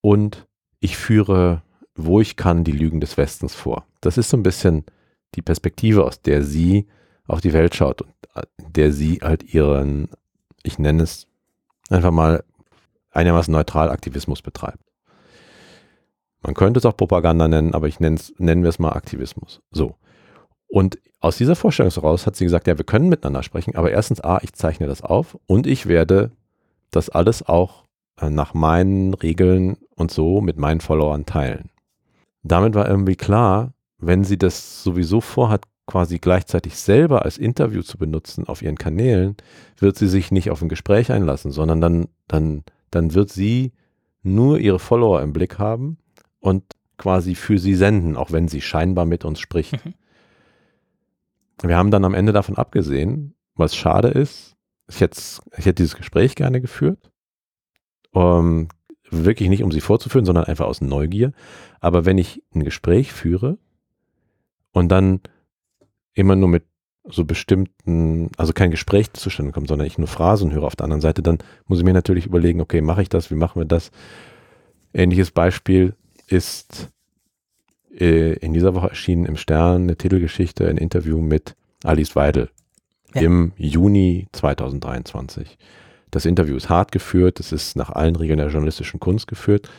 und 0.02 0.48
ich 0.80 0.98
führe, 0.98 1.62
wo 1.95 2.22
ich 2.22 2.36
kann, 2.36 2.63
die 2.63 2.72
Lügen 2.72 3.02
des 3.02 3.17
Westens 3.17 3.54
vor. 3.54 3.86
Das 4.02 4.17
ist 4.17 4.30
so 4.30 4.38
ein 4.38 4.43
bisschen 4.43 4.86
die 5.36 5.41
Perspektive, 5.41 6.06
aus 6.06 6.22
der 6.22 6.43
sie 6.43 6.88
auf 7.28 7.41
die 7.41 7.54
Welt 7.54 7.76
schaut 7.76 8.02
und 8.02 8.13
äh, 8.36 8.43
der 8.58 8.91
sie 8.91 9.19
halt 9.22 9.54
ihren, 9.54 10.10
ich 10.63 10.80
nenne 10.80 11.04
es 11.04 11.28
einfach 11.89 12.12
mal 12.12 12.43
einigermaßen 13.12 13.52
neutral 13.52 13.89
Aktivismus 13.89 14.41
betreibt. 14.41 14.84
Man 16.41 16.54
könnte 16.54 16.78
es 16.78 16.86
auch 16.86 16.95
Propaganda 16.95 17.47
nennen, 17.47 17.73
aber 17.73 17.88
ich 17.88 17.99
nenne 17.99 18.19
nennen 18.38 18.63
wir 18.63 18.69
es 18.69 18.80
mal 18.80 18.93
Aktivismus. 18.93 19.62
So. 19.71 19.95
Und 20.67 20.99
aus 21.19 21.38
dieser 21.38 21.56
Vorstellung 21.56 21.91
heraus 21.91 22.25
hat 22.25 22.36
sie 22.36 22.45
gesagt, 22.45 22.67
ja, 22.67 22.78
wir 22.78 22.86
können 22.86 23.10
miteinander 23.10 23.43
sprechen, 23.43 23.75
aber 23.75 23.91
erstens, 23.91 24.21
A, 24.21 24.39
ich 24.41 24.54
zeichne 24.54 24.88
das 24.88 25.02
auf 25.02 25.38
und 25.47 25.67
ich 25.67 25.88
werde 25.88 26.32
das 26.91 27.10
alles 27.10 27.47
auch 27.47 27.86
äh, 28.21 28.30
nach 28.30 28.54
meinen 28.54 29.13
Regeln 29.13 29.78
und 29.95 30.12
so 30.12 30.39
mit 30.41 30.58
meinen 30.58 30.80
Followern 30.80 31.25
teilen. 31.25 31.69
Damit 32.43 32.73
war 32.73 32.88
irgendwie 32.88 33.15
klar, 33.15 33.73
wenn 33.97 34.23
sie 34.23 34.38
das 34.38 34.82
sowieso 34.82 35.19
vorhat, 35.19 35.63
quasi 35.89 36.19
gleichzeitig 36.19 36.75
selber 36.75 37.25
als 37.25 37.39
Interview 37.39 37.82
zu 37.82 37.97
benutzen 37.97 38.47
auf 38.47 38.62
ihren 38.62 38.78
Kanälen, 38.78 39.36
wird 39.80 39.97
sie 39.97 40.08
sich 40.08 40.30
nicht 40.30 40.52
auf 40.52 40.62
ein 40.62 40.69
Gespräch 40.69 41.12
einlassen, 41.12 41.49
sondern 41.49 41.82
dann, 41.82 42.10
dann, 42.28 42.63
dann 42.91 43.15
wird 43.15 43.32
sie 43.32 43.71
nur 44.21 44.60
ihre 44.60 44.78
Follower 44.78 45.23
im 45.23 45.34
Blick 45.34 45.58
haben 45.58 45.97
und 46.41 46.63
quasi 46.97 47.34
für 47.34 47.58
sie 47.58 47.73
senden, 47.73 48.17
auch 48.17 48.32
wenn 48.32 48.47
sie 48.47 48.62
scheinbar 48.62 49.06
mit 49.06 49.25
uns 49.25 49.39
spricht. 49.39 49.84
Mhm. 49.84 49.95
Wir 51.63 51.75
haben 51.75 51.89
dann 51.89 52.06
am 52.06 52.13
Ende 52.13 52.34
davon 52.34 52.56
abgesehen, 52.56 53.34
was 53.56 53.75
schade 53.75 54.10
ist. 54.10 54.56
Ich 54.88 55.02
hätte, 55.02 55.19
ich 55.58 55.65
hätte 55.65 55.82
dieses 55.82 55.95
Gespräch 55.95 56.36
gerne 56.36 56.62
geführt. 56.62 57.12
Um, 58.12 58.67
wirklich 59.10 59.49
nicht, 59.49 59.63
um 59.63 59.71
sie 59.71 59.82
vorzuführen, 59.82 60.25
sondern 60.25 60.45
einfach 60.45 60.67
aus 60.67 60.82
Neugier. 60.82 61.34
Aber 61.80 62.06
wenn 62.06 62.19
ich 62.19 62.43
ein 62.54 62.63
Gespräch 62.63 63.12
führe 63.12 63.58
und 64.71 64.89
dann 64.89 65.21
immer 66.19 66.36
nur 66.36 66.49
mit 66.49 66.63
so 67.05 67.25
bestimmten, 67.25 68.29
also 68.38 68.53
kein 68.53 68.71
Gespräch 68.71 69.13
zustande 69.13 69.51
kommt, 69.51 69.67
sondern 69.67 69.88
ich 69.88 69.97
nur 69.97 70.08
Phrasen 70.08 70.51
höre 70.51 70.63
auf 70.63 70.75
der 70.75 70.84
anderen 70.84 71.01
Seite, 71.01 71.23
dann 71.23 71.39
muss 71.65 71.79
ich 71.79 71.86
mir 71.86 71.93
natürlich 71.93 72.25
überlegen, 72.25 72.62
okay, 72.62 72.82
mache 72.82 73.01
ich 73.01 73.10
das, 73.10 73.32
wie 73.32 73.36
machen 73.36 73.62
wir 73.62 73.65
das? 73.65 73.91
Ähnliches 74.93 75.32
Beispiel 75.32 75.95
ist 76.27 76.89
äh, 77.97 78.34
in 78.34 78.53
dieser 78.53 78.75
Woche 78.75 78.89
erschienen 78.89 79.25
im 79.25 79.38
Stern 79.38 79.84
eine 79.84 79.95
Titelgeschichte, 79.95 80.67
ein 80.67 80.77
Interview 80.77 81.19
mit 81.19 81.55
Alice 81.84 82.15
Weidel 82.15 82.49
ja. 83.15 83.21
im 83.21 83.53
Juni 83.58 84.27
2023. 84.34 85.58
Das 86.12 86.25
Interview 86.25 86.55
ist 86.55 86.69
hart 86.69 86.91
geführt, 86.91 87.39
es 87.39 87.51
ist 87.51 87.75
nach 87.75 87.91
allen 87.91 88.15
Regeln 88.15 88.39
der 88.39 88.49
journalistischen 88.49 88.99
Kunst 88.99 89.27
geführt. 89.27 89.69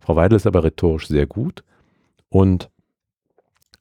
Frau 0.00 0.16
Weidel 0.16 0.36
ist 0.36 0.46
aber 0.46 0.62
rhetorisch 0.62 1.08
sehr 1.08 1.26
gut 1.26 1.64
und 2.28 2.70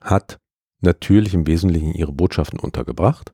hat 0.01 0.39
natürlich 0.85 1.33
im 1.33 1.47
Wesentlichen 1.47 1.93
ihre 1.93 2.13
Botschaften 2.13 2.59
untergebracht. 2.59 3.33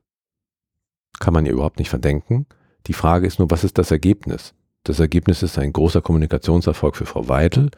Kann 1.18 1.34
man 1.34 1.46
ihr 1.46 1.52
überhaupt 1.52 1.78
nicht 1.78 1.90
verdenken. 1.90 2.46
Die 2.86 2.92
Frage 2.94 3.26
ist 3.26 3.38
nur, 3.38 3.50
was 3.50 3.64
ist 3.64 3.78
das 3.78 3.90
Ergebnis? 3.90 4.54
Das 4.84 4.98
Ergebnis 4.98 5.42
ist 5.42 5.58
ein 5.58 5.72
großer 5.72 6.02
Kommunikationserfolg 6.02 6.96
für 6.96 7.06
Frau 7.06 7.28
Weidel. 7.28 7.70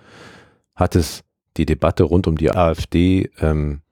Hat 0.74 0.96
es 0.96 1.22
die 1.56 1.66
Debatte 1.66 2.04
rund 2.04 2.26
um 2.26 2.38
die 2.38 2.50
AfD 2.50 3.30
ähm, 3.38 3.82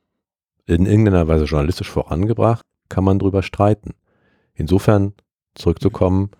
in 0.64 0.86
irgendeiner 0.86 1.28
Weise 1.28 1.44
journalistisch 1.44 1.90
vorangebracht? 1.90 2.64
Kann 2.88 3.04
man 3.04 3.18
drüber 3.18 3.42
streiten. 3.42 3.94
Insofern 4.54 5.12
zurückzukommen, 5.54 6.30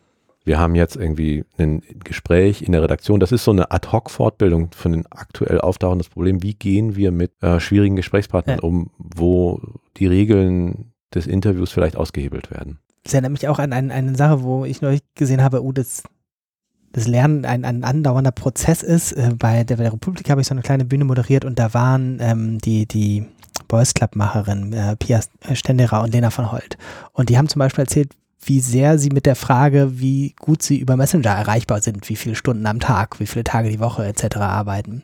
wir 0.44 0.59
haben 0.59 0.74
jetzt 0.74 0.96
irgendwie 0.96 1.44
ein 1.57 1.83
Gespräch 2.05 2.62
in 2.62 2.72
der 2.72 2.83
Redaktion. 2.83 3.20
Das 3.20 3.33
ist 3.33 3.44
so 3.44 3.52
eine 3.52 3.70
Ad-Hoc-Fortbildung 3.70 4.70
von 4.74 4.92
den 4.92 5.07
aktuell 5.11 5.61
auftauchenden 5.61 6.09
Problemen. 6.11 6.42
Wie 6.42 6.55
gehen 6.55 6.96
wir 6.96 7.12
mit 7.12 7.33
äh, 7.42 7.61
schwierigen 7.61 7.96
Gesprächspartnern 7.96 8.59
ja. 8.59 8.62
um, 8.62 8.90
wo 8.98 9.61
die 9.96 10.07
Regeln 10.07 10.92
des 11.14 11.26
Interviews 11.26 11.70
vielleicht 11.70 11.96
ausgehebelt 11.96 12.50
werden? 12.50 12.78
Das 13.05 13.14
erinnert 13.14 13.33
mich 13.33 13.48
auch 13.48 13.59
an 13.59 13.72
eine, 13.72 13.92
eine 13.92 14.16
Sache, 14.16 14.42
wo 14.42 14.64
ich 14.64 14.81
neulich 14.81 15.02
gesehen 15.14 15.42
habe, 15.42 15.62
oh, 15.62 15.72
das, 15.72 16.02
das 16.92 17.07
Lernen 17.07 17.44
ein, 17.44 17.64
ein 17.64 17.85
andauernder 17.85 18.33
Prozess 18.33 18.83
ist. 18.83 19.12
Äh, 19.12 19.35
bei, 19.38 19.64
der, 19.64 19.76
bei 19.76 19.85
der 19.85 19.92
Republik 19.92 20.28
habe 20.28 20.40
ich 20.40 20.46
so 20.48 20.55
eine 20.55 20.62
kleine 20.62 20.85
Bühne 20.85 21.05
moderiert 21.05 21.44
und 21.44 21.59
da 21.59 21.72
waren 21.74 22.18
ähm, 22.20 22.59
die, 22.59 22.87
die 22.87 23.26
Boys 23.68 23.94
Club-Macherin 23.94 24.72
äh, 24.72 24.96
Pia 24.96 25.20
Stenderer 25.52 26.02
und 26.02 26.12
Lena 26.12 26.31
von 26.31 26.50
Holt. 26.50 26.76
Und 27.12 27.28
die 27.28 27.38
haben 27.38 27.48
zum 27.48 27.61
Beispiel 27.61 27.83
erzählt, 27.83 28.12
wie 28.44 28.61
sehr 28.61 28.98
sie 28.98 29.11
mit 29.11 29.24
der 29.24 29.37
Frage, 29.37 30.00
wie 30.00 30.35
gut 30.40 30.62
sie 30.62 30.78
über 30.78 30.96
Messenger 30.96 31.31
erreichbar 31.31 31.81
sind, 31.81 32.09
wie 32.09 32.16
viele 32.16 32.35
Stunden 32.35 32.66
am 32.66 32.81
Tag, 32.81 33.20
wie 33.20 33.26
viele 33.26 33.44
Tage 33.44 33.70
die 33.70 33.78
Woche 33.78 34.05
etc. 34.05 34.38
arbeiten. 34.38 35.02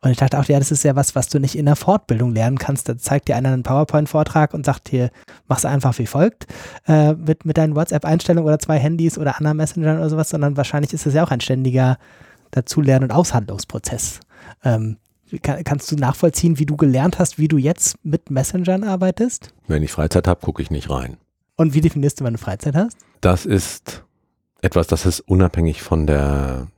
Und 0.00 0.10
ich 0.10 0.16
dachte 0.16 0.38
auch, 0.38 0.44
ja, 0.44 0.58
das 0.58 0.72
ist 0.72 0.82
ja 0.82 0.96
was, 0.96 1.14
was 1.14 1.28
du 1.28 1.38
nicht 1.38 1.56
in 1.56 1.66
der 1.66 1.76
Fortbildung 1.76 2.34
lernen 2.34 2.58
kannst. 2.58 2.88
Da 2.88 2.98
zeigt 2.98 3.28
dir 3.28 3.36
einer 3.36 3.52
einen 3.52 3.62
PowerPoint-Vortrag 3.62 4.54
und 4.54 4.66
sagt 4.66 4.90
dir, 4.90 5.10
mach's 5.46 5.64
einfach 5.64 5.98
wie 5.98 6.06
folgt, 6.06 6.46
äh, 6.88 7.12
mit, 7.12 7.44
mit 7.44 7.58
deinen 7.58 7.76
WhatsApp-Einstellungen 7.76 8.46
oder 8.46 8.58
zwei 8.58 8.78
Handys 8.78 9.18
oder 9.18 9.38
anderen 9.38 9.56
Messengern 9.56 9.98
oder 9.98 10.10
sowas, 10.10 10.30
sondern 10.30 10.56
wahrscheinlich 10.56 10.92
ist 10.92 11.06
es 11.06 11.14
ja 11.14 11.24
auch 11.24 11.30
ein 11.30 11.40
ständiger 11.40 11.96
Dazulernen- 12.50 13.04
und 13.04 13.12
Aushandlungsprozess. 13.12 14.20
Ähm, 14.64 14.96
kann, 15.42 15.62
kannst 15.62 15.92
du 15.92 15.96
nachvollziehen, 15.96 16.58
wie 16.58 16.66
du 16.66 16.76
gelernt 16.76 17.20
hast, 17.20 17.38
wie 17.38 17.46
du 17.46 17.56
jetzt 17.56 18.04
mit 18.04 18.30
Messengern 18.30 18.82
arbeitest? 18.82 19.54
Wenn 19.68 19.84
ich 19.84 19.92
Freizeit 19.92 20.26
habe, 20.26 20.40
gucke 20.40 20.60
ich 20.60 20.72
nicht 20.72 20.90
rein. 20.90 21.18
Und 21.60 21.74
wie 21.74 21.82
definierst 21.82 22.18
du, 22.18 22.24
wann 22.24 22.32
du 22.32 22.38
Freizeit 22.38 22.74
hast? 22.74 22.96
Das 23.20 23.44
ist 23.44 24.02
etwas, 24.62 24.86
das 24.86 25.04
ist 25.04 25.20
unabhängig 25.20 25.82
von 25.82 26.06
der 26.06 26.68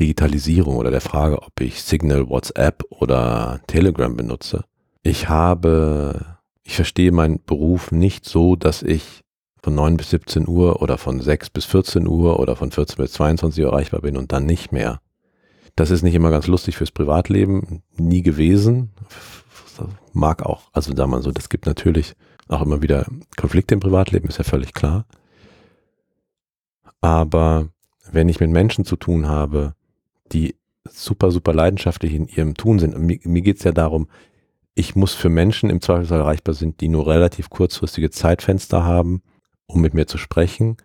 Digitalisierung 0.00 0.78
oder 0.78 0.90
der 0.90 1.00
Frage, 1.00 1.40
ob 1.40 1.60
ich 1.60 1.80
Signal, 1.80 2.28
WhatsApp 2.28 2.82
oder 2.88 3.60
Telegram 3.68 4.16
benutze. 4.16 4.64
Ich 5.04 5.28
habe, 5.28 6.38
ich 6.64 6.74
verstehe 6.74 7.12
meinen 7.12 7.38
Beruf 7.46 7.92
nicht 7.92 8.24
so, 8.24 8.56
dass 8.56 8.82
ich 8.82 9.20
von 9.62 9.76
9 9.76 9.96
bis 9.96 10.10
17 10.10 10.48
Uhr 10.48 10.82
oder 10.82 10.98
von 10.98 11.20
6 11.20 11.50
bis 11.50 11.64
14 11.64 12.08
Uhr 12.08 12.40
oder 12.40 12.56
von 12.56 12.72
14 12.72 12.96
bis 12.96 13.12
22 13.12 13.62
Uhr 13.62 13.70
erreichbar 13.70 14.00
bin 14.00 14.16
und 14.16 14.32
dann 14.32 14.44
nicht 14.44 14.72
mehr. 14.72 15.00
Das 15.76 15.92
ist 15.92 16.02
nicht 16.02 16.16
immer 16.16 16.32
ganz 16.32 16.48
lustig 16.48 16.76
fürs 16.76 16.90
Privatleben, 16.90 17.84
nie 17.96 18.22
gewesen. 18.22 18.90
Mag 20.12 20.44
auch, 20.44 20.62
also 20.72 20.92
da 20.94 21.06
man 21.06 21.22
so, 21.22 21.30
das 21.30 21.48
gibt 21.48 21.66
natürlich 21.66 22.16
auch 22.52 22.62
immer 22.62 22.82
wieder 22.82 23.06
Konflikte 23.36 23.74
im 23.74 23.80
Privatleben, 23.80 24.28
ist 24.28 24.38
ja 24.38 24.44
völlig 24.44 24.74
klar. 24.74 25.06
Aber 27.00 27.68
wenn 28.10 28.28
ich 28.28 28.40
mit 28.40 28.50
Menschen 28.50 28.84
zu 28.84 28.96
tun 28.96 29.28
habe, 29.28 29.74
die 30.32 30.56
super, 30.88 31.30
super 31.30 31.52
leidenschaftlich 31.52 32.14
in 32.14 32.28
ihrem 32.28 32.54
Tun 32.54 32.78
sind, 32.78 32.98
mir, 32.98 33.18
mir 33.24 33.42
geht 33.42 33.58
es 33.58 33.64
ja 33.64 33.72
darum, 33.72 34.08
ich 34.74 34.94
muss 34.94 35.12
für 35.12 35.28
Menschen 35.28 35.70
im 35.70 35.80
Zweifelsfall 35.80 36.20
erreichbar 36.20 36.54
sind, 36.54 36.80
die 36.80 36.88
nur 36.88 37.06
relativ 37.06 37.50
kurzfristige 37.50 38.10
Zeitfenster 38.10 38.84
haben, 38.84 39.22
um 39.66 39.80
mit 39.80 39.94
mir 39.94 40.06
zu 40.06 40.18
sprechen 40.18 40.76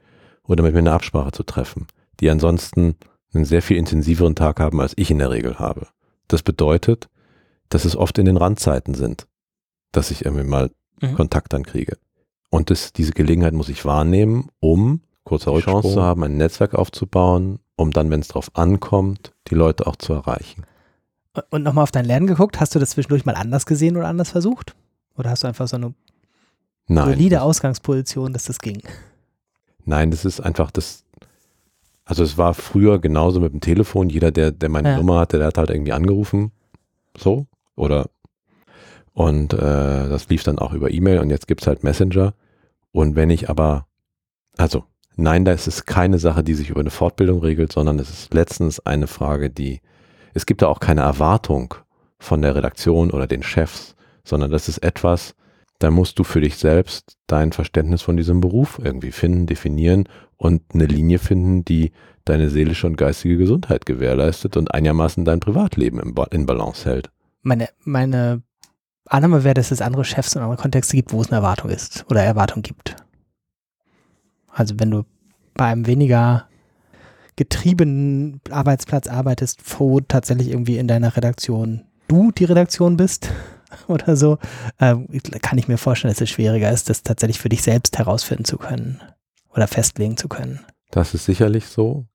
oder 0.43 0.63
mit 0.63 0.74
mir 0.74 0.80
eine 0.80 0.91
Absprache 0.91 1.32
zu 1.32 1.43
treffen, 1.43 1.88
die 2.20 2.30
ansonsten 2.30 2.95
einen 3.34 3.45
sehr 3.45 3.61
viel 3.61 3.78
intensiveren 3.78 4.36
Tag 4.36 4.59
haben, 4.59 4.82
als 4.82 4.93
ich 4.97 5.11
in 5.11 5.20
der 5.20 5.32
Regel 5.32 5.59
habe. 5.59 5.88
Das 6.28 6.43
bedeutet, 6.43 7.09
dass 7.70 7.86
es 7.86 7.95
oft 7.95 8.18
in 8.18 8.26
den 8.26 8.38
Randzeiten 8.38 8.93
sind, 8.93 9.28
dass 9.91 10.11
ich 10.11 10.26
irgendwie 10.26 10.45
mal 10.45 10.72
mhm. 11.01 11.15
Kontakt 11.15 11.53
dann 11.53 11.63
kriege. 11.63 11.97
Und 12.49 12.69
das, 12.69 12.93
diese 12.93 13.11
Gelegenheit 13.11 13.53
muss 13.53 13.69
ich 13.69 13.83
wahrnehmen, 13.85 14.49
um 14.59 15.01
kurzer 15.23 15.53
die 15.53 15.61
Chance 15.61 15.93
zu 15.93 16.01
haben, 16.01 16.23
ein 16.23 16.37
Netzwerk 16.37 16.73
aufzubauen, 16.73 17.59
um 17.75 17.91
dann, 17.91 18.09
wenn 18.09 18.21
es 18.21 18.29
drauf 18.29 18.49
ankommt, 18.53 19.33
die 19.49 19.55
Leute 19.55 19.85
auch 19.85 19.97
zu 19.97 20.13
erreichen. 20.13 20.63
Und 21.49 21.63
nochmal 21.63 21.83
auf 21.83 21.91
dein 21.91 22.05
Lernen 22.05 22.27
geguckt, 22.27 22.59
hast 22.59 22.73
du 22.73 22.79
das 22.79 22.91
zwischendurch 22.91 23.25
mal 23.25 23.35
anders 23.35 23.65
gesehen 23.65 23.97
oder 23.97 24.07
anders 24.07 24.31
versucht? 24.31 24.75
Oder 25.17 25.29
hast 25.29 25.43
du 25.43 25.47
einfach 25.47 25.67
so 25.67 25.75
eine 25.75 25.93
Nein. 26.87 27.05
solide 27.09 27.41
Ausgangsposition, 27.41 28.33
dass 28.33 28.45
das 28.45 28.59
ging? 28.59 28.81
Nein, 29.85 30.11
das 30.11 30.25
ist 30.25 30.39
einfach 30.39 30.71
das. 30.71 31.03
Also 32.05 32.23
es 32.23 32.37
war 32.37 32.53
früher 32.53 32.99
genauso 32.99 33.39
mit 33.39 33.51
dem 33.51 33.59
Telefon. 33.59 34.09
Jeder, 34.09 34.31
der, 34.31 34.51
der 34.51 34.69
meine 34.69 34.91
Ja. 34.91 34.97
Nummer 34.97 35.19
hatte, 35.19 35.37
der 35.37 35.47
hat 35.47 35.57
halt 35.57 35.69
irgendwie 35.69 35.91
angerufen. 35.91 36.51
So. 37.17 37.45
Oder 37.75 38.09
und 39.18 39.51
äh, 39.53 39.57
das 39.57 40.30
lief 40.30 40.43
dann 40.43 40.59
auch 40.59 40.74
über 40.74 40.91
E-Mail 40.91 41.18
und 41.18 41.32
jetzt 41.32 41.47
gibt's 41.47 41.65
halt 41.65 41.84
Messenger. 41.84 42.36
Und 42.91 43.15
wenn 43.15 43.32
ich 43.32 43.49
aber, 43.49 43.88
also 44.57 44.84
nein, 45.15 45.43
da 45.43 45.53
ist 45.53 45.65
es 45.65 45.86
keine 45.86 46.20
Sache, 46.20 46.43
die 46.43 46.53
sich 46.53 46.70
über 46.70 46.82
eine 46.82 46.91
Fortbildung 46.91 47.39
regelt, 47.39 47.72
sondern 47.72 47.97
es 47.97 48.11
ist 48.11 48.36
letztens 48.36 48.80
eine 48.80 49.07
Frage, 49.07 49.49
die, 49.49 49.82
es 50.36 50.45
gibt 50.45 50.61
da 50.61 50.68
auch 50.68 50.80
keine 50.80 51.01
Erwartung 51.01 51.74
von 52.20 52.43
der 52.43 52.53
Redaktion 52.53 53.09
oder 53.09 53.26
den 53.26 53.41
Chefs, 53.41 53.95
sondern 54.24 54.51
das 54.51 54.70
ist 54.70 54.84
etwas, 54.84 55.34
da 55.80 55.89
musst 55.89 56.20
du 56.20 56.24
für 56.24 56.41
dich 56.41 56.57
selbst 56.57 57.18
dein 57.26 57.53
Verständnis 57.53 58.03
von 58.03 58.18
diesem 58.18 58.39
Beruf 58.39 58.80
irgendwie 58.84 59.11
finden, 59.11 59.47
definieren 59.47 60.07
und 60.36 60.61
eine 60.76 60.86
Linie 60.86 61.18
finden, 61.18 61.65
die 61.65 61.91
deine 62.24 62.51
seelische 62.51 62.86
und 62.86 62.97
geistige 62.97 63.38
Gesundheit 63.38 63.88
gewährleistet 63.88 64.57
und 64.57 64.76
einigermaßen 64.76 65.26
dein 65.26 65.39
Privatleben 65.39 66.13
in 66.30 66.45
Balance 66.45 66.88
hält. 66.88 67.09
Meine, 67.41 67.70
meine 67.84 68.43
Annahme 69.09 69.43
wäre, 69.43 69.53
dass 69.53 69.71
es 69.71 69.81
andere 69.81 70.05
Chefs 70.05 70.35
und 70.35 70.41
andere 70.41 70.61
Kontexte 70.61 70.95
gibt, 70.95 71.13
wo 71.13 71.21
es 71.21 71.27
eine 71.27 71.37
Erwartung 71.37 71.69
ist 71.69 72.05
oder 72.09 72.23
Erwartung 72.23 72.61
gibt. 72.61 72.95
Also 74.49 74.75
wenn 74.79 74.91
du 74.91 75.05
bei 75.53 75.65
einem 75.65 75.87
weniger 75.87 76.47
getriebenen 77.35 78.41
Arbeitsplatz 78.49 79.07
arbeitest, 79.07 79.61
wo 79.79 79.99
tatsächlich 79.99 80.49
irgendwie 80.49 80.77
in 80.77 80.87
deiner 80.87 81.15
Redaktion 81.15 81.83
du 82.07 82.31
die 82.31 82.45
Redaktion 82.45 82.97
bist 82.97 83.29
oder 83.87 84.15
so, 84.15 84.39
ähm, 84.79 85.07
kann 85.41 85.57
ich 85.57 85.67
mir 85.67 85.77
vorstellen, 85.77 86.13
dass 86.13 86.21
es 86.21 86.29
schwieriger 86.29 86.71
ist, 86.71 86.89
das 86.89 87.03
tatsächlich 87.03 87.39
für 87.39 87.49
dich 87.49 87.61
selbst 87.61 87.97
herausfinden 87.97 88.45
zu 88.45 88.57
können 88.57 89.01
oder 89.53 89.67
festlegen 89.67 90.17
zu 90.17 90.27
können. 90.27 90.59
Das 90.91 91.13
ist 91.13 91.25
sicherlich 91.25 91.67
so. 91.67 92.05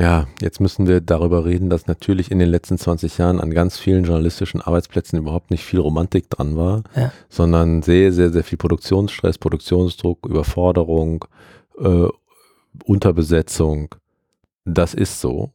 Ja, 0.00 0.26
jetzt 0.40 0.60
müssen 0.60 0.86
wir 0.86 1.02
darüber 1.02 1.44
reden, 1.44 1.68
dass 1.68 1.86
natürlich 1.86 2.30
in 2.30 2.38
den 2.38 2.48
letzten 2.48 2.78
20 2.78 3.18
Jahren 3.18 3.38
an 3.38 3.50
ganz 3.50 3.76
vielen 3.76 4.04
journalistischen 4.04 4.62
Arbeitsplätzen 4.62 5.18
überhaupt 5.18 5.50
nicht 5.50 5.62
viel 5.62 5.78
Romantik 5.78 6.30
dran 6.30 6.56
war, 6.56 6.84
Ja. 6.96 7.12
sondern 7.28 7.82
sehr, 7.82 8.10
sehr, 8.10 8.30
sehr 8.30 8.42
viel 8.42 8.56
Produktionsstress, 8.56 9.36
Produktionsdruck, 9.36 10.24
Überforderung, 10.26 11.26
äh, 11.78 12.06
Unterbesetzung. 12.84 13.94
Das 14.64 14.94
ist 14.94 15.20
so. 15.20 15.50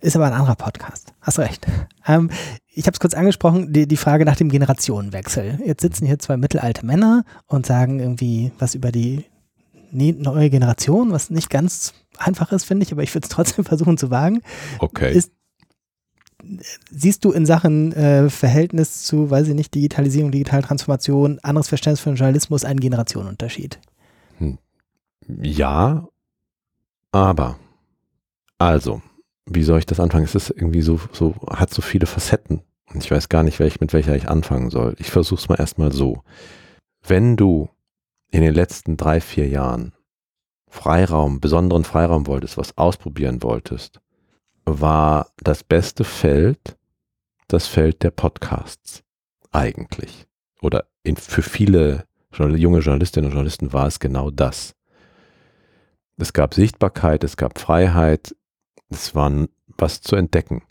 Ist 0.00 0.14
aber 0.14 0.26
ein 0.26 0.34
anderer 0.34 0.54
Podcast. 0.56 1.14
Hast 1.22 1.38
recht. 1.38 1.66
Ähm, 2.06 2.28
ich 2.68 2.84
habe 2.84 2.92
es 2.92 3.00
kurz 3.00 3.14
angesprochen, 3.14 3.72
die, 3.72 3.88
die 3.88 3.96
Frage 3.96 4.26
nach 4.26 4.36
dem 4.36 4.50
Generationenwechsel. 4.50 5.58
Jetzt 5.64 5.80
sitzen 5.80 6.04
hier 6.06 6.18
zwei 6.18 6.36
mittelalte 6.36 6.84
Männer 6.84 7.24
und 7.46 7.64
sagen 7.64 7.98
irgendwie 7.98 8.52
was 8.58 8.74
über 8.74 8.92
die 8.92 9.24
neue 9.90 10.50
Generation, 10.50 11.12
was 11.12 11.30
nicht 11.30 11.50
ganz 11.50 11.94
einfach 12.18 12.52
ist, 12.52 12.64
finde 12.64 12.84
ich, 12.84 12.92
aber 12.92 13.02
ich 13.02 13.14
würde 13.14 13.24
es 13.26 13.30
trotzdem 13.34 13.64
versuchen 13.64 13.96
zu 13.98 14.10
wagen. 14.10 14.42
Okay. 14.78 15.12
Ist- 15.12 15.32
Siehst 16.90 17.24
du 17.24 17.32
in 17.32 17.46
Sachen 17.46 17.92
äh, 17.92 18.30
Verhältnis 18.30 19.02
zu, 19.02 19.28
weiß 19.28 19.48
ich 19.48 19.54
nicht, 19.54 19.74
Digitalisierung, 19.74 20.30
Digitaltransformation, 20.30 21.40
anderes 21.42 21.68
Verständnis 21.68 22.00
von 22.00 22.14
Journalismus 22.14 22.64
einen 22.64 22.78
Generationenunterschied? 22.78 23.80
Ja, 25.42 26.08
aber, 27.12 27.58
also, 28.56 29.02
wie 29.46 29.62
soll 29.62 29.80
ich 29.80 29.86
das 29.86 30.00
anfangen? 30.00 30.24
Es 30.24 30.34
ist 30.34 30.50
irgendwie 30.50 30.80
so, 30.82 31.00
so, 31.12 31.34
hat 31.50 31.72
so 31.74 31.82
viele 31.82 32.06
Facetten. 32.06 32.62
Und 32.94 33.04
ich 33.04 33.10
weiß 33.10 33.28
gar 33.28 33.42
nicht, 33.42 33.58
welch, 33.58 33.80
mit 33.80 33.92
welcher 33.92 34.16
ich 34.16 34.28
anfangen 34.28 34.70
soll. 34.70 34.94
Ich 34.98 35.10
versuche 35.10 35.40
es 35.40 35.48
mal 35.48 35.58
erstmal 35.58 35.92
so. 35.92 36.22
Wenn 37.06 37.36
du 37.36 37.68
in 38.30 38.42
den 38.42 38.54
letzten 38.54 38.96
drei, 38.96 39.20
vier 39.20 39.48
Jahren 39.48 39.92
Freiraum, 40.68 41.40
besonderen 41.40 41.84
Freiraum 41.84 42.26
wolltest, 42.26 42.58
was 42.58 42.76
ausprobieren 42.76 43.42
wolltest, 43.42 44.00
war 44.64 45.32
das 45.42 45.64
beste 45.64 46.04
Feld 46.04 46.78
das 47.48 47.66
Feld 47.66 48.02
der 48.02 48.10
Podcasts. 48.10 49.02
Eigentlich. 49.50 50.26
Oder 50.60 50.86
in, 51.02 51.16
für 51.16 51.42
viele 51.42 52.04
junge 52.30 52.80
Journalistinnen 52.80 53.30
und 53.30 53.32
Journalisten 53.32 53.72
war 53.72 53.86
es 53.86 53.98
genau 53.98 54.30
das. 54.30 54.74
Es 56.18 56.32
gab 56.32 56.54
Sichtbarkeit, 56.54 57.24
es 57.24 57.36
gab 57.36 57.58
Freiheit, 57.58 58.36
es 58.90 59.14
war 59.14 59.46
was 59.78 60.02
zu 60.02 60.16
entdecken. 60.16 60.62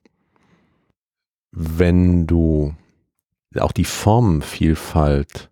Wenn 1.51 2.27
du 2.27 2.75
auch 3.57 3.71
die 3.71 3.85
Formenvielfalt 3.85 5.49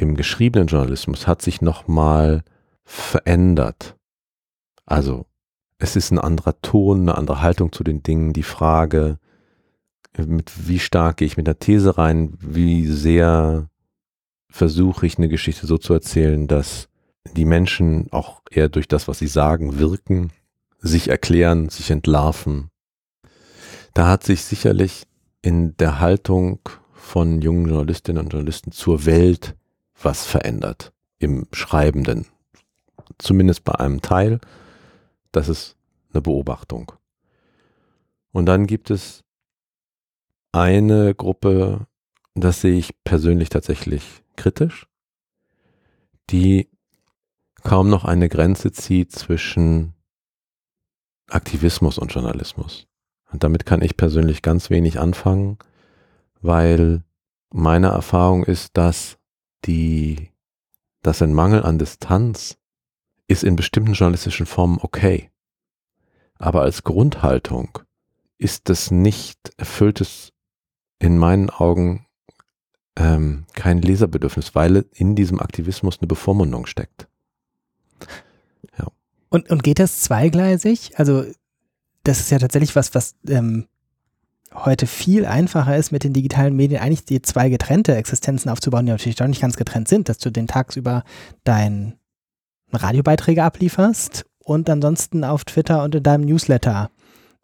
im 0.00 0.16
geschriebenen 0.16 0.66
Journalismus 0.66 1.26
hat 1.26 1.42
sich 1.42 1.60
nochmal 1.60 2.42
verändert. 2.84 3.96
Also 4.86 5.26
es 5.78 5.94
ist 5.94 6.10
ein 6.10 6.18
anderer 6.18 6.58
Ton, 6.62 7.02
eine 7.02 7.18
andere 7.18 7.42
Haltung 7.42 7.70
zu 7.70 7.84
den 7.84 8.02
Dingen, 8.02 8.32
die 8.32 8.42
Frage, 8.42 9.18
mit 10.16 10.68
wie 10.68 10.78
stark 10.78 11.18
gehe 11.18 11.26
ich 11.26 11.36
mit 11.36 11.46
der 11.46 11.58
These 11.58 11.98
rein, 11.98 12.32
wie 12.40 12.86
sehr 12.86 13.68
versuche 14.48 15.04
ich 15.04 15.18
eine 15.18 15.28
Geschichte 15.28 15.66
so 15.66 15.76
zu 15.76 15.92
erzählen, 15.92 16.48
dass 16.48 16.88
die 17.36 17.44
Menschen 17.44 18.10
auch 18.10 18.40
eher 18.50 18.70
durch 18.70 18.88
das, 18.88 19.06
was 19.06 19.18
sie 19.18 19.28
sagen, 19.28 19.78
wirken, 19.78 20.32
sich 20.78 21.08
erklären, 21.08 21.68
sich 21.68 21.90
entlarven. 21.90 22.70
Da 23.92 24.08
hat 24.08 24.24
sich 24.24 24.44
sicherlich 24.44 25.06
in 25.42 25.76
der 25.76 26.00
Haltung 26.00 26.60
von 26.94 27.42
jungen 27.42 27.68
Journalistinnen 27.68 28.24
und 28.24 28.32
Journalisten 28.32 28.72
zur 28.72 29.04
Welt 29.04 29.56
was 30.02 30.26
verändert 30.26 30.92
im 31.18 31.46
Schreibenden. 31.52 32.26
Zumindest 33.18 33.64
bei 33.64 33.74
einem 33.74 34.00
Teil. 34.00 34.40
Das 35.32 35.48
ist 35.48 35.76
eine 36.12 36.22
Beobachtung. 36.22 36.92
Und 38.32 38.46
dann 38.46 38.66
gibt 38.66 38.90
es 38.90 39.24
eine 40.52 41.14
Gruppe, 41.14 41.86
das 42.34 42.60
sehe 42.60 42.78
ich 42.78 42.94
persönlich 43.04 43.48
tatsächlich 43.48 44.22
kritisch, 44.36 44.86
die 46.30 46.68
kaum 47.62 47.90
noch 47.90 48.04
eine 48.04 48.28
Grenze 48.28 48.72
zieht 48.72 49.12
zwischen 49.12 49.94
Aktivismus 51.28 51.98
und 51.98 52.12
Journalismus. 52.12 52.86
Und 53.30 53.44
damit 53.44 53.66
kann 53.66 53.82
ich 53.82 53.96
persönlich 53.96 54.42
ganz 54.42 54.70
wenig 54.70 54.98
anfangen, 54.98 55.58
weil 56.40 57.04
meine 57.52 57.88
Erfahrung 57.88 58.44
ist, 58.44 58.76
dass 58.76 59.19
die, 59.64 60.30
dass 61.02 61.22
ein 61.22 61.34
Mangel 61.34 61.62
an 61.62 61.78
Distanz 61.78 62.58
ist 63.28 63.44
in 63.44 63.56
bestimmten 63.56 63.92
journalistischen 63.92 64.46
Formen 64.46 64.78
okay. 64.80 65.30
Aber 66.34 66.62
als 66.62 66.82
Grundhaltung 66.82 67.78
ist 68.38 68.68
das 68.68 68.90
nicht, 68.90 69.38
erfüllt 69.56 70.00
es 70.00 70.32
in 70.98 71.18
meinen 71.18 71.50
Augen 71.50 72.06
ähm, 72.96 73.46
kein 73.54 73.82
Leserbedürfnis, 73.82 74.54
weil 74.54 74.86
in 74.92 75.14
diesem 75.14 75.40
Aktivismus 75.40 75.98
eine 75.98 76.08
Bevormundung 76.08 76.66
steckt. 76.66 77.10
Und, 79.30 79.48
und 79.48 79.62
geht 79.62 79.78
das 79.78 80.02
zweigleisig? 80.02 80.98
Also, 80.98 81.24
das 82.02 82.20
ist 82.20 82.30
ja 82.30 82.38
tatsächlich 82.38 82.76
was, 82.76 82.94
was 82.94 83.14
ähm, 83.28 83.66
heute 84.54 84.86
viel 84.86 85.26
einfacher 85.26 85.76
ist, 85.76 85.92
mit 85.92 86.04
den 86.04 86.12
digitalen 86.12 86.56
Medien 86.56 86.80
eigentlich 86.80 87.04
die 87.04 87.22
zwei 87.22 87.48
getrennte 87.48 87.94
Existenzen 87.94 88.50
aufzubauen, 88.50 88.86
die 88.86 88.92
natürlich 88.92 89.16
doch 89.16 89.26
nicht 89.26 89.40
ganz 89.40 89.56
getrennt 89.56 89.88
sind, 89.88 90.08
dass 90.08 90.18
du 90.18 90.30
den 90.30 90.46
tagsüber 90.46 91.04
deinen 91.44 91.94
Radiobeiträge 92.72 93.42
ablieferst 93.42 94.26
und 94.44 94.68
ansonsten 94.68 95.24
auf 95.24 95.44
Twitter 95.44 95.82
und 95.82 95.94
in 95.94 96.02
deinem 96.02 96.24
Newsletter 96.24 96.90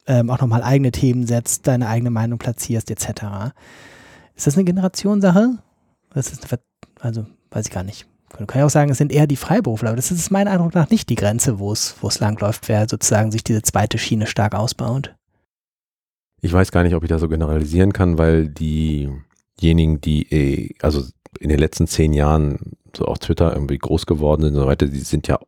ähm, 0.07 0.31
auch 0.31 0.41
nochmal 0.41 0.63
eigene 0.63 0.93
Themen 0.93 1.27
setzt, 1.27 1.67
deine 1.67 1.89
eigene 1.89 2.11
Meinung 2.11 2.39
platzierst, 2.39 2.91
etc. 2.91 3.53
Ist 4.35 4.47
das 4.47 4.55
eine 4.55 4.65
Generationssache? 4.65 5.59
Das 6.13 6.33
ist 6.33 6.53
eine 6.53 6.61
also, 7.01 7.27
weiß 7.51 7.67
ich 7.67 7.73
gar 7.73 7.83
nicht. 7.83 8.07
Man 8.39 8.47
kann 8.47 8.61
ja 8.61 8.67
auch 8.67 8.71
sagen, 8.71 8.91
es 8.91 8.99
sind 8.99 9.13
eher 9.13 9.27
die 9.27 9.37
Freiberufler, 9.37 9.91
aber 9.91 9.97
das 9.97 10.11
ist 10.11 10.31
meiner 10.31 10.51
Eindruck 10.51 10.75
nach 10.75 10.91
nicht 10.91 11.09
die 11.09 11.15
Grenze, 11.15 11.59
wo 11.59 11.73
es, 11.73 11.97
wo 12.01 12.09
es 12.09 12.21
langläuft, 12.21 12.69
wer 12.69 12.89
sozusagen 12.89 13.31
sich 13.31 13.45
diese 13.45 13.63
zweite 13.63 13.99
Schiene 13.99 14.27
stark 14.27 14.55
ausbaut. 14.55 15.15
Ich 16.47 16.53
weiß 16.53 16.71
gar 16.71 16.85
nicht, 16.85 16.95
ob 16.95 17.03
ich 17.03 17.09
das 17.09 17.21
so 17.21 17.29
generalisieren 17.29 17.93
kann, 17.93 18.19
weil 18.19 18.47
diejenigen, 18.49 20.01
die 20.01 20.33
eh, 20.33 20.75
also 20.81 21.03
in 21.41 21.49
den 21.49 21.59
letzten 21.59 21.89
zehn 21.89 22.13
Jahren 22.13 22.77
so 22.97 23.05
auf 23.07 23.19
Twitter 23.19 23.53
irgendwie 23.53 23.79
groß 23.79 24.07
geworden 24.07 24.43
sind 24.43 24.55
und 24.55 24.61
so 24.61 24.67
weiter, 24.67 24.87
die 24.87 25.01
sind 25.01 25.27
ja, 25.27 25.41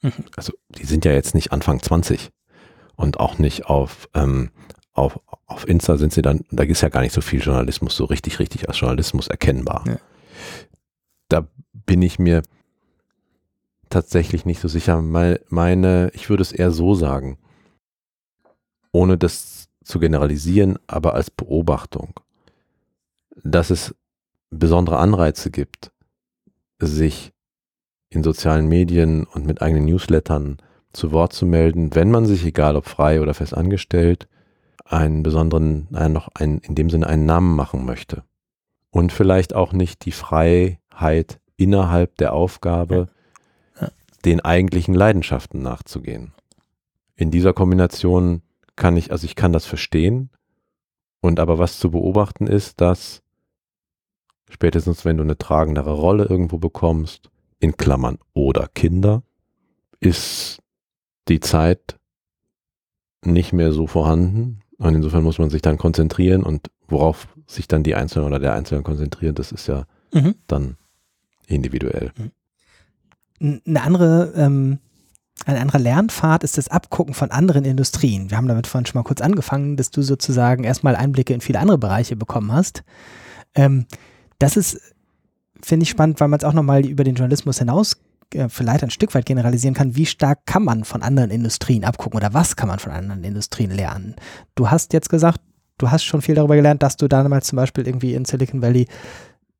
Mhm. 0.00 0.12
also 0.36 0.52
die 0.68 0.86
sind 0.86 1.04
ja 1.04 1.10
jetzt 1.10 1.34
nicht 1.34 1.50
Anfang 1.50 1.82
20 1.82 2.30
und 2.94 3.18
auch 3.18 3.38
nicht 3.38 3.66
auf, 3.66 4.08
ähm, 4.14 4.50
auf, 4.92 5.18
auf 5.46 5.66
Insta 5.66 5.96
sind 5.96 6.12
sie 6.12 6.22
dann, 6.22 6.44
da 6.52 6.62
ist 6.62 6.82
ja 6.82 6.88
gar 6.88 7.00
nicht 7.00 7.14
so 7.14 7.20
viel 7.20 7.40
Journalismus, 7.40 7.96
so 7.96 8.04
richtig, 8.04 8.38
richtig 8.38 8.68
als 8.68 8.78
Journalismus 8.78 9.26
erkennbar. 9.26 9.82
Ja. 9.88 9.98
Da 11.28 11.48
bin 11.72 12.00
ich 12.00 12.20
mir 12.20 12.42
tatsächlich 13.90 14.44
nicht 14.44 14.60
so 14.60 14.68
sicher. 14.68 15.02
Meine, 15.02 15.40
meine, 15.48 16.12
ich 16.14 16.30
würde 16.30 16.42
es 16.42 16.52
eher 16.52 16.70
so 16.70 16.94
sagen, 16.94 17.38
ohne 18.92 19.18
das 19.18 19.57
zu 19.88 19.98
generalisieren, 19.98 20.78
aber 20.86 21.14
als 21.14 21.30
Beobachtung, 21.30 22.20
dass 23.42 23.70
es 23.70 23.94
besondere 24.50 24.98
Anreize 24.98 25.50
gibt, 25.50 25.92
sich 26.78 27.32
in 28.10 28.22
sozialen 28.22 28.68
Medien 28.68 29.24
und 29.24 29.46
mit 29.46 29.62
eigenen 29.62 29.86
Newslettern 29.86 30.58
zu 30.92 31.10
Wort 31.12 31.32
zu 31.32 31.46
melden, 31.46 31.94
wenn 31.94 32.10
man 32.10 32.26
sich, 32.26 32.44
egal 32.44 32.76
ob 32.76 32.86
frei 32.86 33.22
oder 33.22 33.32
fest 33.32 33.54
angestellt, 33.54 34.28
einen 34.84 35.22
besonderen, 35.22 35.88
äh, 35.94 36.08
noch 36.08 36.28
einen, 36.34 36.58
in 36.58 36.74
dem 36.74 36.90
Sinne 36.90 37.06
einen 37.06 37.26
Namen 37.26 37.56
machen 37.56 37.84
möchte. 37.84 38.24
Und 38.90 39.12
vielleicht 39.12 39.54
auch 39.54 39.72
nicht 39.72 40.04
die 40.04 40.12
Freiheit 40.12 41.40
innerhalb 41.56 42.16
der 42.16 42.34
Aufgabe, 42.34 43.08
ja. 43.80 43.86
Ja. 43.86 43.92
den 44.24 44.40
eigentlichen 44.40 44.94
Leidenschaften 44.94 45.62
nachzugehen. 45.62 46.32
In 47.16 47.30
dieser 47.30 47.52
Kombination 47.52 48.42
kann 48.78 48.96
ich, 48.96 49.12
also 49.12 49.26
ich 49.26 49.36
kann 49.36 49.52
das 49.52 49.66
verstehen, 49.66 50.30
und 51.20 51.40
aber 51.40 51.58
was 51.58 51.78
zu 51.78 51.90
beobachten 51.90 52.46
ist, 52.46 52.80
dass 52.80 53.22
spätestens 54.48 55.04
wenn 55.04 55.16
du 55.16 55.22
eine 55.22 55.36
tragendere 55.36 55.92
Rolle 55.92 56.24
irgendwo 56.24 56.58
bekommst, 56.58 57.30
in 57.60 57.76
Klammern 57.76 58.18
oder 58.34 58.68
Kinder, 58.68 59.22
ist 60.00 60.60
die 61.28 61.40
Zeit 61.40 61.98
nicht 63.24 63.52
mehr 63.52 63.72
so 63.72 63.86
vorhanden. 63.86 64.60
Und 64.78 64.94
insofern 64.94 65.24
muss 65.24 65.38
man 65.38 65.50
sich 65.50 65.60
dann 65.60 65.76
konzentrieren 65.76 66.44
und 66.44 66.70
worauf 66.86 67.26
sich 67.46 67.66
dann 67.66 67.82
die 67.82 67.96
Einzelne 67.96 68.26
oder 68.26 68.38
der 68.38 68.54
Einzelne 68.54 68.82
konzentriert, 68.82 69.40
das 69.40 69.50
ist 69.50 69.66
ja 69.66 69.86
mhm. 70.12 70.36
dann 70.46 70.76
individuell. 71.46 72.12
Mhm. 73.40 73.60
Eine 73.66 73.82
andere, 73.82 74.32
ähm, 74.36 74.78
ein 75.46 75.56
anderer 75.56 75.78
Lernpfad 75.78 76.44
ist 76.44 76.58
das 76.58 76.68
Abgucken 76.68 77.14
von 77.14 77.30
anderen 77.30 77.64
Industrien. 77.64 78.30
Wir 78.30 78.36
haben 78.36 78.48
damit 78.48 78.66
vorhin 78.66 78.86
schon 78.86 78.98
mal 78.98 79.04
kurz 79.04 79.20
angefangen, 79.20 79.76
dass 79.76 79.90
du 79.90 80.02
sozusagen 80.02 80.64
erstmal 80.64 80.96
Einblicke 80.96 81.32
in 81.32 81.40
viele 81.40 81.60
andere 81.60 81.78
Bereiche 81.78 82.16
bekommen 82.16 82.52
hast. 82.52 82.82
Ähm, 83.54 83.86
das 84.38 84.56
ist, 84.56 84.80
finde 85.62 85.84
ich 85.84 85.90
spannend, 85.90 86.20
weil 86.20 86.28
man 86.28 86.38
es 86.38 86.44
auch 86.44 86.52
nochmal 86.52 86.84
über 86.84 87.04
den 87.04 87.14
Journalismus 87.14 87.58
hinaus 87.58 87.96
äh, 88.34 88.48
vielleicht 88.48 88.84
ein 88.84 88.90
Stück 88.90 89.14
weit 89.14 89.26
generalisieren 89.26 89.74
kann, 89.74 89.96
wie 89.96 90.06
stark 90.06 90.44
kann 90.44 90.64
man 90.64 90.84
von 90.84 91.02
anderen 91.02 91.30
Industrien 91.30 91.84
abgucken 91.84 92.18
oder 92.18 92.34
was 92.34 92.56
kann 92.56 92.68
man 92.68 92.78
von 92.78 92.92
anderen 92.92 93.24
Industrien 93.24 93.70
lernen. 93.70 94.16
Du 94.54 94.70
hast 94.70 94.92
jetzt 94.92 95.08
gesagt, 95.08 95.40
du 95.78 95.90
hast 95.90 96.04
schon 96.04 96.20
viel 96.20 96.34
darüber 96.34 96.56
gelernt, 96.56 96.82
dass 96.82 96.96
du 96.96 97.08
damals 97.08 97.46
zum 97.46 97.56
Beispiel 97.56 97.86
irgendwie 97.86 98.14
in 98.14 98.24
Silicon 98.24 98.60
Valley 98.60 98.86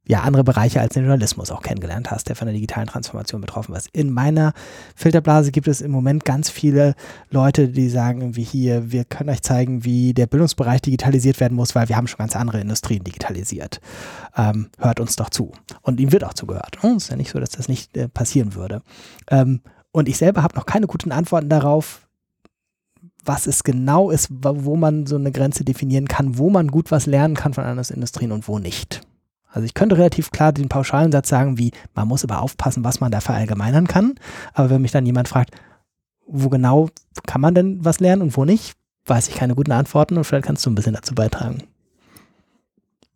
ja 0.09 0.23
andere 0.23 0.43
Bereiche 0.43 0.81
als 0.81 0.95
den 0.95 1.05
Journalismus 1.05 1.51
auch 1.51 1.63
kennengelernt 1.63 2.11
hast, 2.11 2.29
der 2.29 2.35
von 2.35 2.47
der 2.47 2.55
digitalen 2.55 2.89
Transformation 2.89 3.43
betroffen 3.43 3.75
ist. 3.75 3.89
In 3.93 4.11
meiner 4.11 4.55
Filterblase 4.97 5.53
gibt 5.53 5.69
es 5.69 5.83
im 5.83 5.91
Moment 5.91 6.25
ganz 6.25 6.49
viele 6.49 6.95
Leute, 7.31 7.69
die 7.69 7.91
sagen 7.91 8.23
irgendwie 8.23 8.43
hier, 8.43 8.91
wir 8.91 9.05
können 9.05 9.29
euch 9.29 9.43
zeigen, 9.43 9.85
wie 9.85 10.15
der 10.15 10.27
Bildungsbereich 10.27 10.81
digitalisiert 10.81 11.39
werden 11.41 11.55
muss, 11.55 11.75
weil 11.75 11.89
wir 11.91 11.97
haben 11.97 12.07
schon 12.07 12.19
ganz 12.19 12.35
andere 12.35 12.59
Industrien 12.59 13.05
digitalisiert. 13.05 13.81
Ähm, 14.35 14.71
hört 14.79 14.99
uns 14.99 15.17
doch 15.17 15.29
zu. 15.29 15.53
Und 15.83 16.01
ihm 16.01 16.11
wird 16.11 16.25
auch 16.25 16.35
zugehört. 16.35 16.79
Oh, 16.83 16.97
ist 16.97 17.11
ja 17.11 17.17
nicht 17.17 17.31
so, 17.31 17.39
dass 17.39 17.51
das 17.51 17.69
nicht 17.69 17.95
äh, 17.97 18.09
passieren 18.09 18.55
würde. 18.55 18.83
Ähm, 19.31 19.61
und 19.93 20.09
ich 20.09 20.17
selber 20.17 20.43
habe 20.43 20.57
noch 20.57 20.65
keine 20.65 20.87
guten 20.87 21.13
Antworten 21.13 21.51
darauf, 21.51 22.09
was 23.25 23.47
es 23.47 23.63
genau 23.63 24.11
ist, 24.11 24.29
wo 24.31 24.77
man 24.77 25.05
so 25.05 25.17
eine 25.17 25.33
Grenze 25.33 25.65
definieren 25.65 26.09
kann, 26.09 26.39
wo 26.39 26.49
man 26.49 26.69
gut 26.69 26.91
was 26.91 27.05
lernen 27.05 27.35
kann 27.35 27.53
von 27.53 27.65
anderen 27.65 27.95
Industrien 27.95 28.33
und 28.33 28.49
wo 28.49 28.59
nicht. 28.59 29.03
Also 29.51 29.65
ich 29.65 29.75
könnte 29.75 29.97
relativ 29.97 30.31
klar 30.31 30.53
den 30.53 30.69
pauschalen 30.69 31.11
Satz 31.11 31.29
sagen, 31.29 31.59
wie 31.59 31.73
man 31.95 32.07
muss 32.07 32.25
aber 32.25 32.43
aufpassen, 32.43 32.85
was 32.85 33.01
man 33.01 33.11
da 33.11 33.21
verallgemeinern 33.21 33.89
kann. 33.89 34.15
Aber 34.53 34.71
wenn 34.71 34.83
mich 34.83 34.93
dann 34.93 35.07
jemand 35.07 35.29
fragt, 35.29 35.55
wo 36.27 36.49
genau 36.49 36.91
kann 37.27 37.41
man 37.41 37.55
denn 37.55 37.85
was 37.85 38.01
lernen 38.01 38.23
und 38.23 38.37
wo 38.37 38.45
nicht, 38.45 38.75
weiß 39.07 39.29
ich 39.29 39.35
keine 39.35 39.55
guten 39.55 39.73
Antworten 39.73 40.17
und 40.19 40.25
vielleicht 40.25 40.47
kannst 40.47 40.65
du 40.67 40.71
ein 40.71 40.75
bisschen 40.75 40.93
dazu 40.93 41.15
beitragen. 41.15 41.63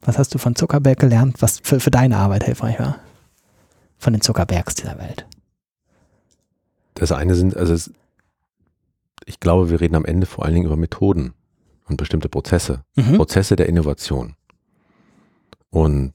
Was 0.01 0.19
hast 0.19 0.35
du 0.35 0.39
von 0.39 0.57
Zuckerberg 0.57 0.99
gelernt, 0.99 1.41
was 1.41 1.61
für, 1.63 1.79
für 1.79 1.91
deine 1.91 2.17
Arbeit 2.17 2.45
hilfreich 2.45 2.79
war? 2.81 2.99
Von 3.99 4.15
den 4.15 4.23
Zuckerbergs 4.23 4.75
dieser 4.75 4.99
Welt. 4.99 5.27
Das 6.95 7.13
eine 7.13 7.35
sind, 7.35 7.57
also 7.57 7.75
es, 7.75 7.93
ich 9.27 9.39
glaube, 9.39 9.71
wir 9.71 9.81
reden 9.81 9.95
am 9.95 10.05
Ende 10.05 10.27
vor 10.27 10.45
allen 10.45 10.55
Dingen 10.55 10.67
über 10.67 10.77
Methoden 10.77 11.35
und 11.89 11.99
bestimmte 11.99 12.29
Prozesse. 12.29 12.83
Mhm. 12.97 13.17
Prozesse 13.17 13.55
der 13.55 13.69
Innovation. 13.69 14.35
Und 15.73 16.13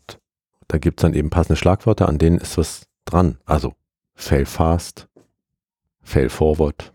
da 0.67 0.77
gibt 0.77 0.99
es 0.99 1.01
dann 1.01 1.15
eben 1.15 1.31
passende 1.31 1.57
Schlagwörter, 1.57 2.07
an 2.07 2.19
denen 2.19 2.37
ist 2.37 2.57
was 2.57 2.87
dran. 3.05 3.39
Also 3.43 3.73
fail 4.13 4.45
fast, 4.45 5.07
fail 6.01 6.29
forward. 6.29 6.93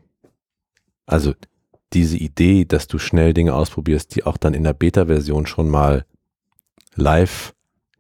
Also 1.05 1.35
diese 1.93 2.17
Idee, 2.17 2.65
dass 2.65 2.87
du 2.87 2.99
schnell 2.99 3.35
Dinge 3.35 3.55
ausprobierst, 3.55 4.15
die 4.15 4.25
auch 4.25 4.37
dann 4.37 4.55
in 4.55 4.63
der 4.63 4.75
Beta-Version 4.75 5.47
schon 5.47 5.69
mal 5.69 6.07
live 6.95 7.53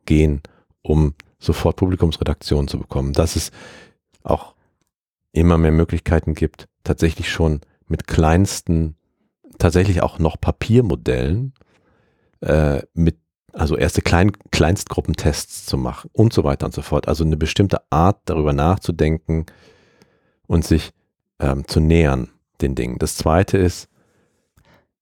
gehen, 0.06 0.42
um 0.82 1.14
sofort 1.40 1.76
Publikumsredaktion 1.76 2.68
zu 2.68 2.78
bekommen. 2.78 3.14
Dass 3.14 3.34
es 3.34 3.50
auch 4.22 4.54
immer 5.32 5.58
mehr 5.58 5.72
Möglichkeiten 5.72 6.34
gibt, 6.34 6.68
tatsächlich 6.84 7.32
schon 7.32 7.62
mit 7.88 8.06
kleinsten, 8.06 8.94
tatsächlich 9.58 10.02
auch 10.02 10.20
noch 10.20 10.40
Papiermodellen, 10.40 11.52
äh, 12.40 12.82
mit 12.94 13.21
also 13.53 13.76
erste 13.76 14.03
Klein 14.03 14.32
Kleinstgruppentests 14.50 15.66
zu 15.66 15.76
machen 15.76 16.11
und 16.12 16.32
so 16.32 16.44
weiter 16.44 16.66
und 16.66 16.74
so 16.74 16.82
fort. 16.82 17.09
Also 17.09 17.24
eine 17.24 17.36
bestimmte 17.36 17.80
Art 17.90 18.20
darüber 18.24 18.53
nachzudenken 18.53 19.46
und 20.46 20.64
sich 20.64 20.92
ähm, 21.38 21.66
zu 21.66 21.80
nähern 21.80 22.30
den 22.61 22.74
Dingen. 22.74 22.98
Das 22.98 23.16
zweite 23.16 23.59
ist 23.59 23.88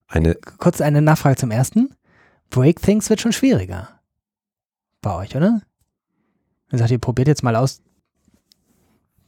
eine. 0.08 0.34
Kurz 0.34 0.80
eine 0.80 1.02
Nachfrage 1.02 1.36
zum 1.36 1.50
ersten. 1.50 1.94
Break 2.50 2.82
Things 2.82 3.08
wird 3.10 3.20
schon 3.20 3.32
schwieriger. 3.32 3.88
Bei 5.00 5.14
euch, 5.14 5.36
oder? 5.36 5.62
Ihr 6.72 6.78
sagt, 6.78 6.90
ihr 6.90 6.98
probiert 6.98 7.28
jetzt 7.28 7.42
mal 7.42 7.56
aus, 7.56 7.80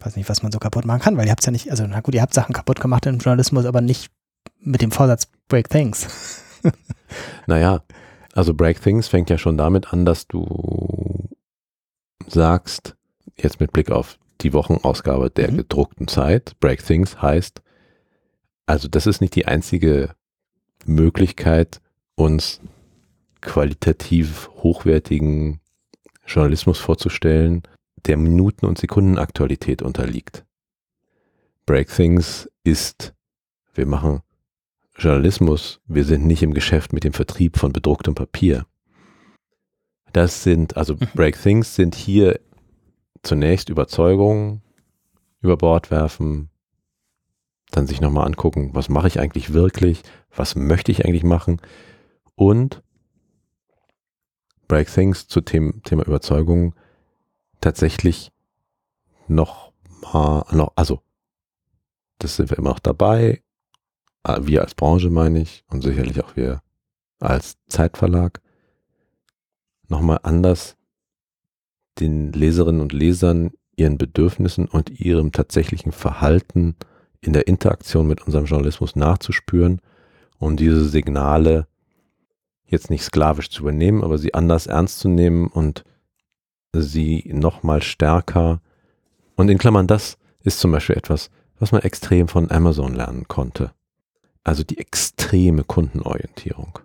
weiß 0.00 0.16
nicht, 0.16 0.28
was 0.28 0.42
man 0.42 0.52
so 0.52 0.58
kaputt 0.58 0.84
machen 0.84 1.00
kann, 1.00 1.16
weil 1.16 1.26
ihr 1.26 1.30
habt 1.30 1.40
es 1.40 1.46
ja 1.46 1.52
nicht, 1.52 1.70
also 1.70 1.86
na 1.86 2.00
gut, 2.00 2.14
ihr 2.14 2.22
habt 2.22 2.34
Sachen 2.34 2.52
kaputt 2.52 2.80
gemacht 2.80 3.06
im 3.06 3.18
Journalismus, 3.18 3.64
aber 3.64 3.80
nicht 3.80 4.10
mit 4.60 4.82
dem 4.82 4.90
Vorsatz 4.90 5.28
Break 5.48 5.68
Things. 5.68 6.42
naja, 7.46 7.82
also 8.32 8.54
Break 8.54 8.82
Things 8.82 9.08
fängt 9.08 9.30
ja 9.30 9.38
schon 9.38 9.56
damit 9.56 9.92
an, 9.92 10.04
dass 10.04 10.26
du 10.26 11.28
sagst, 12.26 12.96
jetzt 13.36 13.60
mit 13.60 13.72
Blick 13.72 13.90
auf 13.90 14.18
die 14.40 14.52
Wochenausgabe 14.52 15.30
der 15.30 15.52
mhm. 15.52 15.58
gedruckten 15.58 16.08
Zeit, 16.08 16.58
Break 16.60 16.84
Things 16.84 17.20
heißt, 17.20 17.62
also 18.66 18.88
das 18.88 19.06
ist 19.06 19.20
nicht 19.20 19.34
die 19.34 19.46
einzige 19.46 20.14
Möglichkeit, 20.84 21.80
uns 22.14 22.60
qualitativ 23.40 24.50
hochwertigen 24.56 25.60
Journalismus 26.26 26.78
vorzustellen, 26.78 27.62
der 28.06 28.16
Minuten- 28.16 28.66
und 28.66 28.78
Sekundenaktualität 28.78 29.82
unterliegt. 29.82 30.44
Break 31.66 31.88
Things 31.88 32.48
ist, 32.64 33.14
wir 33.74 33.86
machen 33.86 34.22
Journalismus, 34.96 35.80
wir 35.86 36.04
sind 36.04 36.26
nicht 36.26 36.42
im 36.42 36.54
Geschäft 36.54 36.92
mit 36.92 37.04
dem 37.04 37.12
Vertrieb 37.12 37.58
von 37.58 37.72
bedrucktem 37.72 38.14
Papier. 38.14 38.66
Das 40.12 40.42
sind, 40.42 40.76
also 40.76 40.94
mhm. 40.94 41.08
Break 41.14 41.40
Things 41.40 41.74
sind 41.74 41.94
hier 41.94 42.40
zunächst 43.22 43.68
Überzeugungen 43.68 44.62
über 45.40 45.56
Bord 45.56 45.90
werfen, 45.90 46.50
dann 47.70 47.86
sich 47.86 48.00
nochmal 48.00 48.26
angucken, 48.26 48.70
was 48.74 48.88
mache 48.88 49.08
ich 49.08 49.18
eigentlich 49.18 49.52
wirklich, 49.52 50.02
was 50.34 50.54
möchte 50.54 50.92
ich 50.92 51.04
eigentlich 51.04 51.24
machen 51.24 51.60
und 52.34 52.82
Break 54.68 54.92
Things 54.92 55.26
zu 55.26 55.40
Thema, 55.40 55.72
Thema 55.82 56.06
Überzeugung 56.06 56.74
tatsächlich 57.60 58.32
noch 59.26 59.72
mal, 60.12 60.44
noch, 60.52 60.72
also 60.76 61.00
das 62.18 62.36
sind 62.36 62.50
wir 62.50 62.58
immer 62.58 62.70
noch 62.70 62.78
dabei, 62.78 63.41
wir 64.24 64.62
als 64.62 64.74
Branche 64.74 65.10
meine 65.10 65.40
ich 65.40 65.64
und 65.68 65.82
sicherlich 65.82 66.22
auch 66.22 66.36
wir 66.36 66.62
als 67.18 67.56
Zeitverlag 67.68 68.40
nochmal 69.88 70.20
anders 70.22 70.76
den 71.98 72.32
Leserinnen 72.32 72.80
und 72.80 72.92
Lesern 72.92 73.52
ihren 73.76 73.98
Bedürfnissen 73.98 74.66
und 74.66 74.90
ihrem 74.90 75.32
tatsächlichen 75.32 75.92
Verhalten 75.92 76.76
in 77.20 77.32
der 77.32 77.46
Interaktion 77.46 78.06
mit 78.06 78.22
unserem 78.22 78.46
Journalismus 78.46 78.96
nachzuspüren, 78.96 79.80
um 80.38 80.56
diese 80.56 80.88
Signale 80.88 81.66
jetzt 82.64 82.90
nicht 82.90 83.04
sklavisch 83.04 83.50
zu 83.50 83.62
übernehmen, 83.62 84.02
aber 84.02 84.18
sie 84.18 84.34
anders 84.34 84.66
ernst 84.66 84.98
zu 84.98 85.08
nehmen 85.08 85.46
und 85.46 85.84
sie 86.72 87.30
nochmal 87.32 87.82
stärker 87.82 88.60
und 89.36 89.48
in 89.48 89.58
Klammern, 89.58 89.86
das 89.86 90.18
ist 90.42 90.60
zum 90.60 90.72
Beispiel 90.72 90.96
etwas, 90.96 91.30
was 91.58 91.72
man 91.72 91.82
extrem 91.82 92.28
von 92.28 92.50
Amazon 92.50 92.94
lernen 92.94 93.28
konnte. 93.28 93.72
Also 94.44 94.64
die 94.64 94.78
extreme 94.78 95.64
Kundenorientierung. 95.64 96.78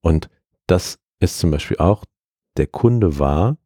Und 0.00 0.28
das 0.66 0.98
ist 1.20 1.38
zum 1.38 1.50
Beispiel 1.50 1.78
auch, 1.78 2.04
der 2.56 2.66
Kunde 2.66 3.18
war 3.18 3.56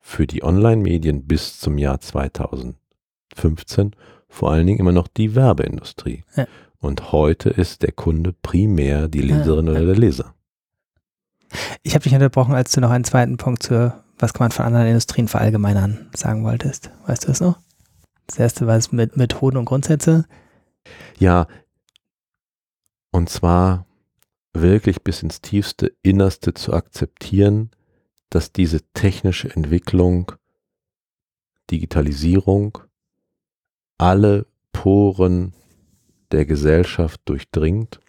für 0.00 0.26
die 0.26 0.42
Online-Medien 0.42 1.26
bis 1.26 1.58
zum 1.60 1.78
Jahr 1.78 2.00
2015 2.00 3.94
vor 4.28 4.50
allen 4.52 4.66
Dingen 4.66 4.80
immer 4.80 4.92
noch 4.92 5.08
die 5.08 5.34
Werbeindustrie. 5.34 6.24
Ja. 6.36 6.46
Und 6.80 7.12
heute 7.12 7.50
ist 7.50 7.82
der 7.82 7.92
Kunde 7.92 8.32
primär 8.32 9.08
die 9.08 9.22
Leserin 9.22 9.66
ja, 9.66 9.72
ja. 9.72 9.78
oder 9.78 9.86
der 9.86 9.96
Leser. 9.96 10.34
Ich 11.82 11.94
habe 11.94 12.02
dich 12.02 12.12
unterbrochen, 12.12 12.54
als 12.54 12.72
du 12.72 12.80
noch 12.80 12.90
einen 12.90 13.04
zweiten 13.04 13.36
Punkt 13.36 13.62
zur, 13.62 14.04
was 14.18 14.34
kann 14.34 14.44
man 14.44 14.50
von 14.52 14.66
anderen 14.66 14.86
Industrien 14.86 15.28
verallgemeinern, 15.28 16.10
sagen 16.14 16.44
wolltest. 16.44 16.90
Weißt 17.06 17.24
du 17.24 17.28
das 17.28 17.40
noch? 17.40 17.58
Das 18.26 18.38
erste 18.38 18.66
war 18.66 18.76
es 18.76 18.92
mit 18.92 19.16
Methoden 19.16 19.56
und 19.56 19.64
Grundsätze. 19.64 20.26
Ja, 21.18 21.46
und 23.10 23.28
zwar 23.28 23.86
wirklich 24.52 25.02
bis 25.02 25.22
ins 25.22 25.40
tiefste 25.40 25.94
Innerste 26.02 26.54
zu 26.54 26.72
akzeptieren, 26.72 27.70
dass 28.30 28.52
diese 28.52 28.82
technische 28.92 29.50
Entwicklung, 29.50 30.32
Digitalisierung, 31.70 32.78
alle 33.98 34.46
Poren 34.72 35.52
der 36.30 36.44
Gesellschaft 36.46 37.20
durchdringt 37.24 38.00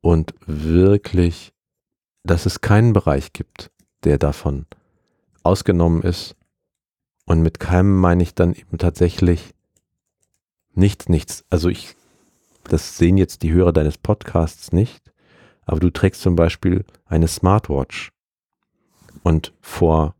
und 0.00 0.34
wirklich, 0.46 1.52
dass 2.24 2.46
es 2.46 2.60
keinen 2.60 2.92
Bereich 2.92 3.32
gibt, 3.32 3.70
der 4.04 4.18
davon 4.18 4.66
ausgenommen 5.42 6.02
ist. 6.02 6.36
Und 7.26 7.42
mit 7.42 7.60
keinem 7.60 7.96
meine 7.98 8.22
ich 8.22 8.34
dann 8.34 8.54
eben 8.54 8.78
tatsächlich 8.78 9.54
nichts, 10.72 11.08
nichts. 11.08 11.44
Also 11.50 11.68
ich, 11.68 11.94
das 12.64 12.96
sehen 12.96 13.16
jetzt 13.16 13.42
die 13.42 13.52
Hörer 13.52 13.72
deines 13.72 13.98
Podcasts 13.98 14.72
nicht, 14.72 15.12
aber 15.64 15.80
du 15.80 15.90
trägst 15.90 16.22
zum 16.22 16.36
Beispiel 16.36 16.84
eine 17.06 17.28
Smartwatch. 17.28 18.10
Und 19.22 19.52
vor, 19.60 20.14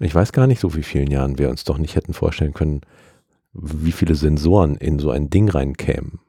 ich 0.00 0.14
weiß 0.14 0.32
gar 0.32 0.46
nicht 0.46 0.60
so 0.60 0.74
wie 0.74 0.82
vielen 0.82 1.10
Jahren 1.10 1.38
wir 1.38 1.50
uns 1.50 1.64
doch 1.64 1.78
nicht 1.78 1.96
hätten 1.96 2.14
vorstellen 2.14 2.54
können, 2.54 2.80
wie 3.52 3.92
viele 3.92 4.14
Sensoren 4.14 4.76
in 4.76 4.98
so 4.98 5.10
ein 5.10 5.30
Ding 5.30 5.48
reinkämen. 5.48 6.20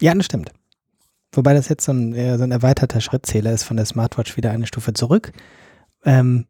Ja, 0.00 0.14
das 0.14 0.26
stimmt. 0.26 0.52
Wobei 1.32 1.54
das 1.54 1.68
jetzt 1.68 1.84
so 1.84 1.92
ein, 1.92 2.14
so 2.38 2.44
ein 2.44 2.52
erweiterter 2.52 3.00
Schrittzähler 3.00 3.52
ist 3.52 3.64
von 3.64 3.76
der 3.76 3.86
Smartwatch 3.86 4.36
wieder 4.36 4.50
eine 4.50 4.66
Stufe 4.66 4.92
zurück. 4.94 5.32
Ähm, 6.04 6.46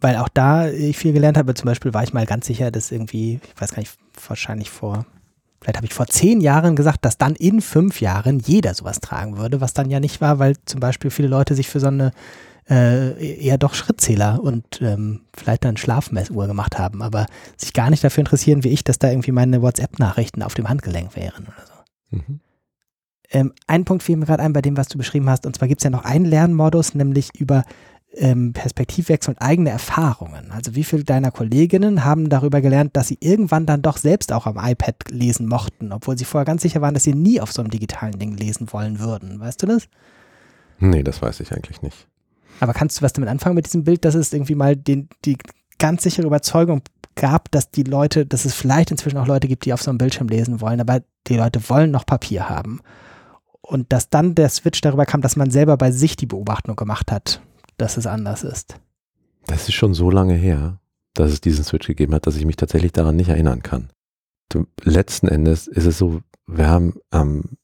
weil 0.00 0.16
auch 0.16 0.28
da 0.28 0.68
ich 0.68 0.96
viel 0.96 1.12
gelernt 1.12 1.36
habe, 1.36 1.54
zum 1.54 1.66
Beispiel 1.66 1.92
war 1.92 2.02
ich 2.02 2.14
mal 2.14 2.24
ganz 2.24 2.46
sicher, 2.46 2.70
dass 2.70 2.90
irgendwie, 2.90 3.40
ich 3.54 3.60
weiß 3.60 3.72
gar 3.72 3.80
nicht, 3.80 3.98
wahrscheinlich 4.26 4.70
vor, 4.70 5.04
vielleicht 5.60 5.76
habe 5.76 5.86
ich 5.86 5.94
vor 5.94 6.06
zehn 6.06 6.40
Jahren 6.40 6.76
gesagt, 6.76 7.04
dass 7.04 7.18
dann 7.18 7.34
in 7.34 7.60
fünf 7.60 8.00
Jahren 8.00 8.38
jeder 8.40 8.74
sowas 8.74 9.00
tragen 9.00 9.36
würde, 9.36 9.60
was 9.60 9.74
dann 9.74 9.90
ja 9.90 10.00
nicht 10.00 10.20
war, 10.20 10.38
weil 10.38 10.56
zum 10.64 10.80
Beispiel 10.80 11.10
viele 11.10 11.28
Leute 11.28 11.54
sich 11.54 11.68
für 11.68 11.80
so 11.80 11.88
eine 11.88 12.12
äh, 12.68 13.42
eher 13.44 13.58
doch 13.58 13.74
Schrittzähler 13.74 14.40
und 14.42 14.80
ähm, 14.80 15.22
vielleicht 15.36 15.64
dann 15.64 15.76
Schlafmessuhr 15.76 16.46
gemacht 16.46 16.78
haben, 16.78 17.02
aber 17.02 17.26
sich 17.56 17.72
gar 17.72 17.90
nicht 17.90 18.04
dafür 18.04 18.22
interessieren, 18.22 18.64
wie 18.64 18.68
ich, 18.68 18.84
dass 18.84 18.98
da 18.98 19.10
irgendwie 19.10 19.32
meine 19.32 19.60
WhatsApp-Nachrichten 19.60 20.42
auf 20.42 20.54
dem 20.54 20.68
Handgelenk 20.68 21.16
wären 21.16 21.44
oder 21.44 21.66
so. 21.66 22.16
Mhm. 22.16 22.40
Ähm, 23.32 23.52
ein 23.66 23.84
Punkt 23.84 24.02
fiel 24.02 24.16
mir 24.16 24.26
gerade 24.26 24.42
ein 24.42 24.52
bei 24.52 24.62
dem, 24.62 24.76
was 24.76 24.88
du 24.88 24.98
beschrieben 24.98 25.28
hast, 25.28 25.46
und 25.46 25.56
zwar 25.56 25.68
gibt 25.68 25.80
es 25.80 25.84
ja 25.84 25.90
noch 25.90 26.04
einen 26.04 26.24
Lernmodus, 26.24 26.94
nämlich 26.94 27.30
über 27.38 27.64
ähm, 28.14 28.52
Perspektivwechsel 28.52 29.34
und 29.34 29.42
eigene 29.42 29.70
Erfahrungen. 29.70 30.50
Also 30.50 30.74
wie 30.74 30.84
viele 30.84 31.04
deiner 31.04 31.30
Kolleginnen 31.30 32.04
haben 32.04 32.28
darüber 32.28 32.60
gelernt, 32.60 32.96
dass 32.96 33.08
sie 33.08 33.18
irgendwann 33.20 33.66
dann 33.66 33.82
doch 33.82 33.96
selbst 33.96 34.32
auch 34.32 34.46
am 34.46 34.56
iPad 34.58 34.96
lesen 35.10 35.46
mochten, 35.46 35.92
obwohl 35.92 36.18
sie 36.18 36.24
vorher 36.24 36.44
ganz 36.44 36.62
sicher 36.62 36.80
waren, 36.80 36.94
dass 36.94 37.04
sie 37.04 37.14
nie 37.14 37.40
auf 37.40 37.52
so 37.52 37.62
einem 37.62 37.70
digitalen 37.70 38.18
Ding 38.18 38.36
lesen 38.36 38.72
wollen 38.72 38.98
würden. 38.98 39.38
Weißt 39.38 39.62
du 39.62 39.66
das? 39.66 39.88
Nee, 40.78 41.02
das 41.02 41.22
weiß 41.22 41.40
ich 41.40 41.52
eigentlich 41.52 41.82
nicht. 41.82 42.08
Aber 42.58 42.74
kannst 42.74 42.98
du 42.98 43.02
was 43.02 43.12
damit 43.12 43.30
anfangen 43.30 43.54
mit 43.54 43.66
diesem 43.66 43.84
Bild, 43.84 44.04
dass 44.04 44.14
es 44.14 44.32
irgendwie 44.32 44.54
mal 44.54 44.76
den, 44.76 45.08
die 45.24 45.38
ganz 45.78 46.02
sichere 46.02 46.26
Überzeugung 46.26 46.82
gab, 47.14 47.50
dass 47.50 47.70
die 47.70 47.82
Leute, 47.82 48.26
dass 48.26 48.44
es 48.44 48.54
vielleicht 48.54 48.90
inzwischen 48.90 49.18
auch 49.18 49.26
Leute 49.26 49.48
gibt, 49.48 49.64
die 49.64 49.72
auf 49.72 49.82
so 49.82 49.90
einem 49.90 49.98
Bildschirm 49.98 50.28
lesen 50.28 50.60
wollen, 50.60 50.80
aber 50.80 51.00
die 51.26 51.36
Leute 51.36 51.68
wollen 51.68 51.90
noch 51.90 52.06
Papier 52.06 52.48
haben. 52.48 52.80
Und 53.60 53.92
dass 53.92 54.10
dann 54.10 54.34
der 54.34 54.48
Switch 54.48 54.80
darüber 54.80 55.06
kam, 55.06 55.20
dass 55.20 55.36
man 55.36 55.50
selber 55.50 55.76
bei 55.76 55.92
sich 55.92 56.16
die 56.16 56.26
Beobachtung 56.26 56.76
gemacht 56.76 57.12
hat, 57.12 57.40
dass 57.80 57.96
es 57.96 58.06
anders 58.06 58.42
ist. 58.42 58.76
Das 59.46 59.68
ist 59.68 59.74
schon 59.74 59.94
so 59.94 60.10
lange 60.10 60.34
her, 60.34 60.80
dass 61.14 61.32
es 61.32 61.40
diesen 61.40 61.64
Switch 61.64 61.86
gegeben 61.86 62.14
hat, 62.14 62.26
dass 62.26 62.36
ich 62.36 62.44
mich 62.44 62.56
tatsächlich 62.56 62.92
daran 62.92 63.16
nicht 63.16 63.28
erinnern 63.28 63.62
kann. 63.62 63.90
Letzten 64.82 65.28
Endes 65.28 65.66
ist 65.66 65.86
es 65.86 65.98
so, 65.98 66.22
wir 66.46 66.68
haben, 66.68 66.94
ähm, 67.12 67.56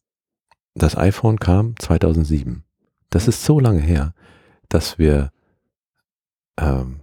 das 0.74 0.96
iPhone 0.96 1.38
kam 1.38 1.76
2007. 1.78 2.64
Das 3.10 3.28
ist 3.28 3.44
so 3.44 3.60
lange 3.60 3.80
her 3.80 4.14
dass 4.68 4.98
wir, 4.98 5.32
ähm, 6.56 7.00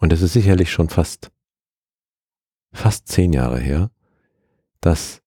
und 0.00 0.12
es 0.12 0.22
ist 0.22 0.32
sicherlich 0.32 0.70
schon 0.70 0.88
fast, 0.88 1.30
fast 2.72 3.08
zehn 3.08 3.32
Jahre 3.32 3.58
her, 3.58 3.90
dass, 4.80 5.22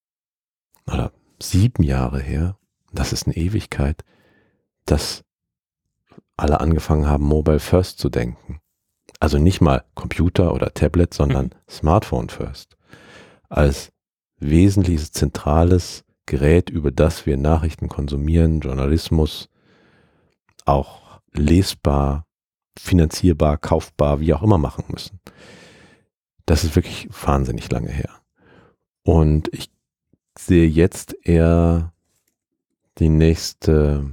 oder 0.88 1.12
sieben 1.42 1.84
Jahre 1.84 2.20
her, 2.20 2.58
das 2.94 3.14
ist 3.14 3.26
eine 3.26 3.36
Ewigkeit, 3.36 4.04
dass 4.86 5.24
alle 6.38 6.60
angefangen 6.60 7.08
haben, 7.08 7.26
Mobile 7.26 7.60
First 7.60 8.00
zu 8.00 8.10
denken. 8.10 8.60
Also 9.20 9.38
nicht 9.38 9.62
mal 9.62 9.84
Computer 9.94 10.54
oder 10.54 10.74
Tablet, 10.74 11.14
sondern 11.14 11.46
mhm. 11.46 11.52
Smartphone 11.70 12.30
First. 12.30 12.78
Als 13.50 13.92
wesentliches, 14.38 15.12
zentrales 15.12 16.04
Gerät, 16.26 16.70
über 16.70 16.92
das 16.92 17.26
wir 17.26 17.38
Nachrichten 17.38 17.88
konsumieren, 17.88 18.62
Journalismus, 18.62 19.50
auch 20.66 21.20
lesbar, 21.34 22.26
finanzierbar, 22.78 23.58
kaufbar, 23.58 24.20
wie 24.20 24.34
auch 24.34 24.44
immer 24.44 24.58
machen 24.58 24.86
müssen. 24.90 25.20
Das 26.46 26.64
ist 26.64 26.76
wirklich 26.76 27.08
wahnsinnig 27.26 27.70
lange 27.70 27.92
her. 27.92 28.10
Und 29.04 29.50
ich 29.54 29.70
sehe 30.38 30.68
jetzt 30.68 31.16
eher 31.24 31.94
die 32.98 33.10
nächste 33.10 34.10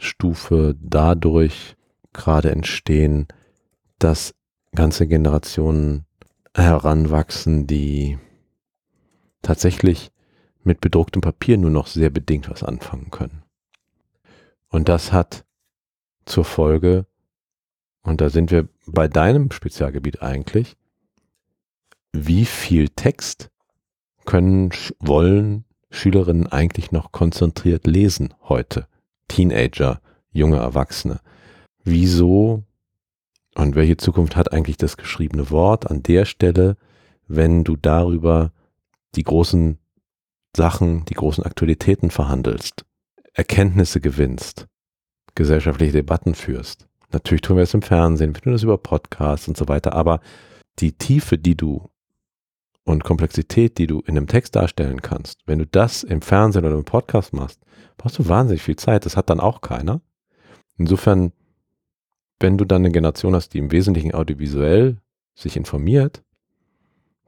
Stufe 0.00 0.76
dadurch 0.80 1.76
gerade 2.12 2.50
entstehen, 2.50 3.28
dass 3.98 4.34
ganze 4.74 5.06
Generationen 5.06 6.06
heranwachsen, 6.54 7.66
die 7.66 8.18
tatsächlich 9.42 10.10
mit 10.62 10.80
bedrucktem 10.80 11.22
Papier 11.22 11.58
nur 11.58 11.70
noch 11.70 11.86
sehr 11.86 12.10
bedingt 12.10 12.50
was 12.50 12.62
anfangen 12.62 13.10
können. 13.10 13.42
Und 14.68 14.88
das 14.88 15.12
hat 15.12 15.44
zur 16.24 16.44
Folge, 16.44 17.06
und 18.02 18.20
da 18.20 18.30
sind 18.30 18.50
wir 18.50 18.68
bei 18.86 19.08
deinem 19.08 19.50
Spezialgebiet 19.50 20.22
eigentlich, 20.22 20.76
wie 22.12 22.44
viel 22.44 22.88
Text 22.88 23.50
können, 24.24 24.70
wollen 24.98 25.64
Schülerinnen 25.90 26.46
eigentlich 26.46 26.92
noch 26.92 27.12
konzentriert 27.12 27.86
lesen 27.86 28.34
heute? 28.42 28.86
Teenager, 29.30 30.00
junge 30.32 30.56
Erwachsene. 30.56 31.20
Wieso 31.84 32.64
und 33.54 33.74
welche 33.74 33.96
Zukunft 33.96 34.36
hat 34.36 34.52
eigentlich 34.52 34.76
das 34.76 34.96
geschriebene 34.96 35.50
Wort 35.50 35.90
an 35.90 36.02
der 36.02 36.24
Stelle, 36.24 36.76
wenn 37.26 37.64
du 37.64 37.76
darüber 37.76 38.52
die 39.14 39.22
großen 39.22 39.78
Sachen, 40.56 41.04
die 41.06 41.14
großen 41.14 41.44
Aktualitäten 41.44 42.10
verhandelst, 42.10 42.84
Erkenntnisse 43.32 44.00
gewinnst, 44.00 44.66
gesellschaftliche 45.34 45.92
Debatten 45.92 46.34
führst. 46.34 46.88
Natürlich 47.12 47.42
tun 47.42 47.56
wir 47.56 47.64
es 47.64 47.74
im 47.74 47.82
Fernsehen, 47.82 48.34
wir 48.34 48.42
tun 48.42 48.54
es 48.54 48.64
über 48.64 48.78
Podcasts 48.78 49.48
und 49.48 49.56
so 49.56 49.68
weiter, 49.68 49.92
aber 49.94 50.20
die 50.80 50.92
Tiefe, 50.92 51.38
die 51.38 51.56
du 51.56 51.88
und 52.84 53.04
Komplexität, 53.04 53.78
die 53.78 53.86
du 53.86 54.00
in 54.00 54.16
einem 54.16 54.26
Text 54.26 54.56
darstellen 54.56 55.02
kannst, 55.02 55.40
wenn 55.46 55.60
du 55.60 55.66
das 55.66 56.02
im 56.02 56.22
Fernsehen 56.22 56.64
oder 56.64 56.76
im 56.76 56.84
Podcast 56.84 57.32
machst, 57.32 57.60
brauchst 58.00 58.18
du 58.18 58.28
wahnsinnig 58.28 58.62
viel 58.62 58.76
Zeit. 58.76 59.04
Das 59.04 59.16
hat 59.16 59.28
dann 59.28 59.40
auch 59.40 59.60
keiner. 59.60 60.00
Insofern, 60.78 61.32
wenn 62.40 62.56
du 62.56 62.64
dann 62.64 62.82
eine 62.82 62.90
Generation 62.90 63.34
hast, 63.34 63.52
die 63.52 63.58
im 63.58 63.72
Wesentlichen 63.72 64.14
audiovisuell 64.14 64.96
sich 65.34 65.58
informiert, 65.58 66.22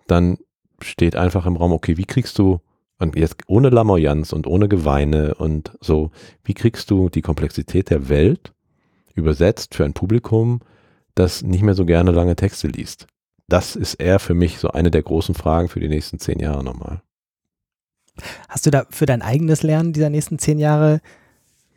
dann 0.07 0.39
steht 0.81 1.15
einfach 1.15 1.45
im 1.45 1.57
Raum, 1.57 1.73
okay, 1.73 1.99
wie 1.99 2.07
kriegst 2.07 2.39
du 2.39 2.61
und 2.99 3.17
jetzt 3.17 3.43
ohne 3.49 3.69
Lamoyanz 3.69 4.33
und 4.33 4.47
ohne 4.47 4.67
Geweine 4.69 5.35
und 5.35 5.77
so, 5.81 6.11
wie 6.43 6.55
kriegst 6.55 6.91
du 6.91 7.11
die 7.11 7.23
Komplexität 7.23 7.91
der 7.91 8.09
Welt 8.09 8.55
übersetzt 9.15 9.75
für 9.75 9.85
ein 9.85 9.93
Publikum, 9.93 10.61
das 11.15 11.43
nicht 11.43 11.63
mehr 11.63 11.75
so 11.75 11.85
gerne 11.85 12.13
lange 12.13 12.35
Texte 12.35 12.69
liest? 12.69 13.07
Das 13.47 13.77
ist 13.77 13.95
eher 13.95 14.19
für 14.19 14.35
mich 14.35 14.59
so 14.59 14.69
eine 14.69 14.91
der 14.91 15.03
großen 15.03 15.35
Fragen 15.35 15.69
für 15.69 15.81
die 15.81 15.89
nächsten 15.89 16.19
zehn 16.19 16.39
Jahre 16.39 16.65
nochmal. 16.65 17.03
Hast 18.49 18.67
du 18.67 18.71
da 18.71 18.85
für 18.91 19.07
dein 19.07 19.23
eigenes 19.23 19.63
Lernen 19.63 19.93
dieser 19.93 20.11
nächsten 20.11 20.39
zehn 20.39 20.59
Jahre 20.59 21.01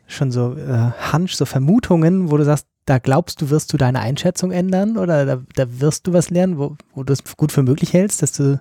schon 0.06 0.30
so 0.30 0.56
äh, 0.56 0.92
Hunch, 1.12 1.34
so 1.34 1.44
Vermutungen, 1.44 2.30
wo 2.30 2.36
du 2.36 2.44
sagst, 2.44 2.66
da 2.84 2.98
glaubst 2.98 3.42
du, 3.42 3.50
wirst 3.50 3.72
du 3.72 3.76
deine 3.76 4.00
Einschätzung 4.00 4.52
ändern 4.52 4.96
oder 4.96 5.26
da, 5.26 5.42
da 5.54 5.80
wirst 5.80 6.06
du 6.06 6.12
was 6.12 6.30
lernen, 6.30 6.58
wo, 6.58 6.76
wo 6.94 7.02
du 7.02 7.12
es 7.12 7.36
gut 7.36 7.50
für 7.50 7.62
möglich 7.62 7.92
hältst, 7.92 8.22
dass 8.22 8.32
du 8.32 8.60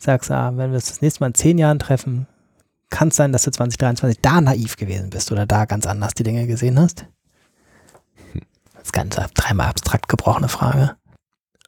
sagst, 0.00 0.30
ah, 0.30 0.52
wenn 0.56 0.70
wir 0.70 0.76
uns 0.76 0.88
das 0.88 1.00
nächste 1.00 1.20
Mal 1.20 1.28
in 1.28 1.34
zehn 1.34 1.58
Jahren 1.58 1.78
treffen, 1.78 2.26
kann 2.90 3.08
es 3.08 3.16
sein, 3.16 3.32
dass 3.32 3.44
du 3.44 3.50
2023 3.50 4.20
da 4.20 4.40
naiv 4.40 4.76
gewesen 4.76 5.10
bist 5.10 5.30
oder 5.32 5.46
da 5.46 5.64
ganz 5.64 5.86
anders 5.86 6.14
die 6.14 6.24
Dinge 6.24 6.46
gesehen 6.46 6.78
hast? 6.78 7.06
Das 8.74 8.84
ist 8.84 8.92
ganz 8.92 9.16
dreimal 9.34 9.68
abstrakt 9.68 10.08
gebrochene 10.08 10.48
Frage. 10.48 10.96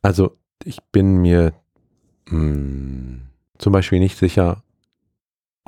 Also 0.03 0.37
ich 0.65 0.79
bin 0.93 1.19
mir 1.19 1.53
mh, 2.27 2.31
hm, 2.31 3.23
zum 3.59 3.73
Beispiel 3.73 3.99
nicht 3.99 4.17
sicher, 4.17 4.63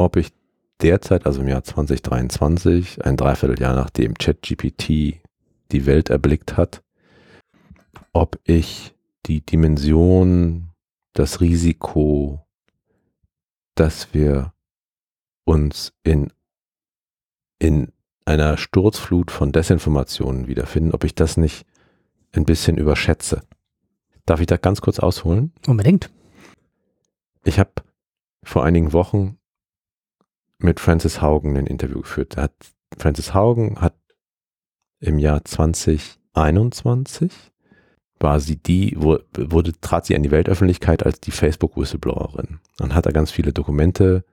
ob 0.01 0.16
ich 0.16 0.32
derzeit, 0.80 1.26
also 1.26 1.42
im 1.42 1.48
Jahr 1.48 1.62
2023, 1.62 3.05
ein 3.05 3.16
Dreivierteljahr 3.16 3.74
nachdem 3.74 4.14
ChatGPT 4.14 4.88
die 5.72 5.86
Welt 5.86 6.09
erblickt 6.09 6.57
hat, 6.57 6.82
ob 8.12 8.40
ich 8.44 8.94
die 9.26 9.44
Dimension, 9.44 10.70
das 11.12 11.40
Risiko, 11.40 12.46
dass 13.74 14.14
wir 14.14 14.55
uns 15.44 15.92
in, 16.03 16.32
in 17.59 17.92
einer 18.24 18.57
Sturzflut 18.57 19.30
von 19.30 19.53
Desinformationen 19.53 20.46
wiederfinden, 20.46 20.92
ob 20.92 21.05
ich 21.05 21.14
das 21.14 21.36
nicht 21.36 21.66
ein 22.32 22.44
bisschen 22.44 22.78
überschätze. 22.78 23.42
Darf 24.24 24.40
ich 24.40 24.46
da 24.46 24.57
ganz 24.57 24.80
kurz 24.80 24.98
ausholen? 24.98 25.53
Unbedingt. 25.66 26.11
Ich 27.44 27.59
habe 27.59 27.72
vor 28.42 28.64
einigen 28.64 28.92
Wochen 28.92 29.39
mit 30.62 30.80
Francis 30.80 31.20
Haugen 31.20 31.56
ein 31.56 31.66
Interview 31.66 32.00
geführt. 32.00 32.36
Hat, 32.36 32.52
Francis 32.96 33.34
Haugen 33.34 33.80
hat 33.80 33.94
im 35.00 35.18
Jahr 35.18 35.44
2021 35.44 37.32
war 38.20 38.38
sie 38.38 38.56
die, 38.56 38.96
wurde, 38.98 39.72
trat 39.80 40.04
sie 40.04 40.14
an 40.14 40.22
die 40.22 40.30
Weltöffentlichkeit 40.30 41.04
als 41.04 41.20
die 41.20 41.30
Facebook-Whistleblowerin 41.30 42.61
und 42.78 42.94
hat 42.94 43.06
da 43.06 43.11
ganz 43.11 43.30
viele 43.30 43.52
Dokumente 43.52 44.24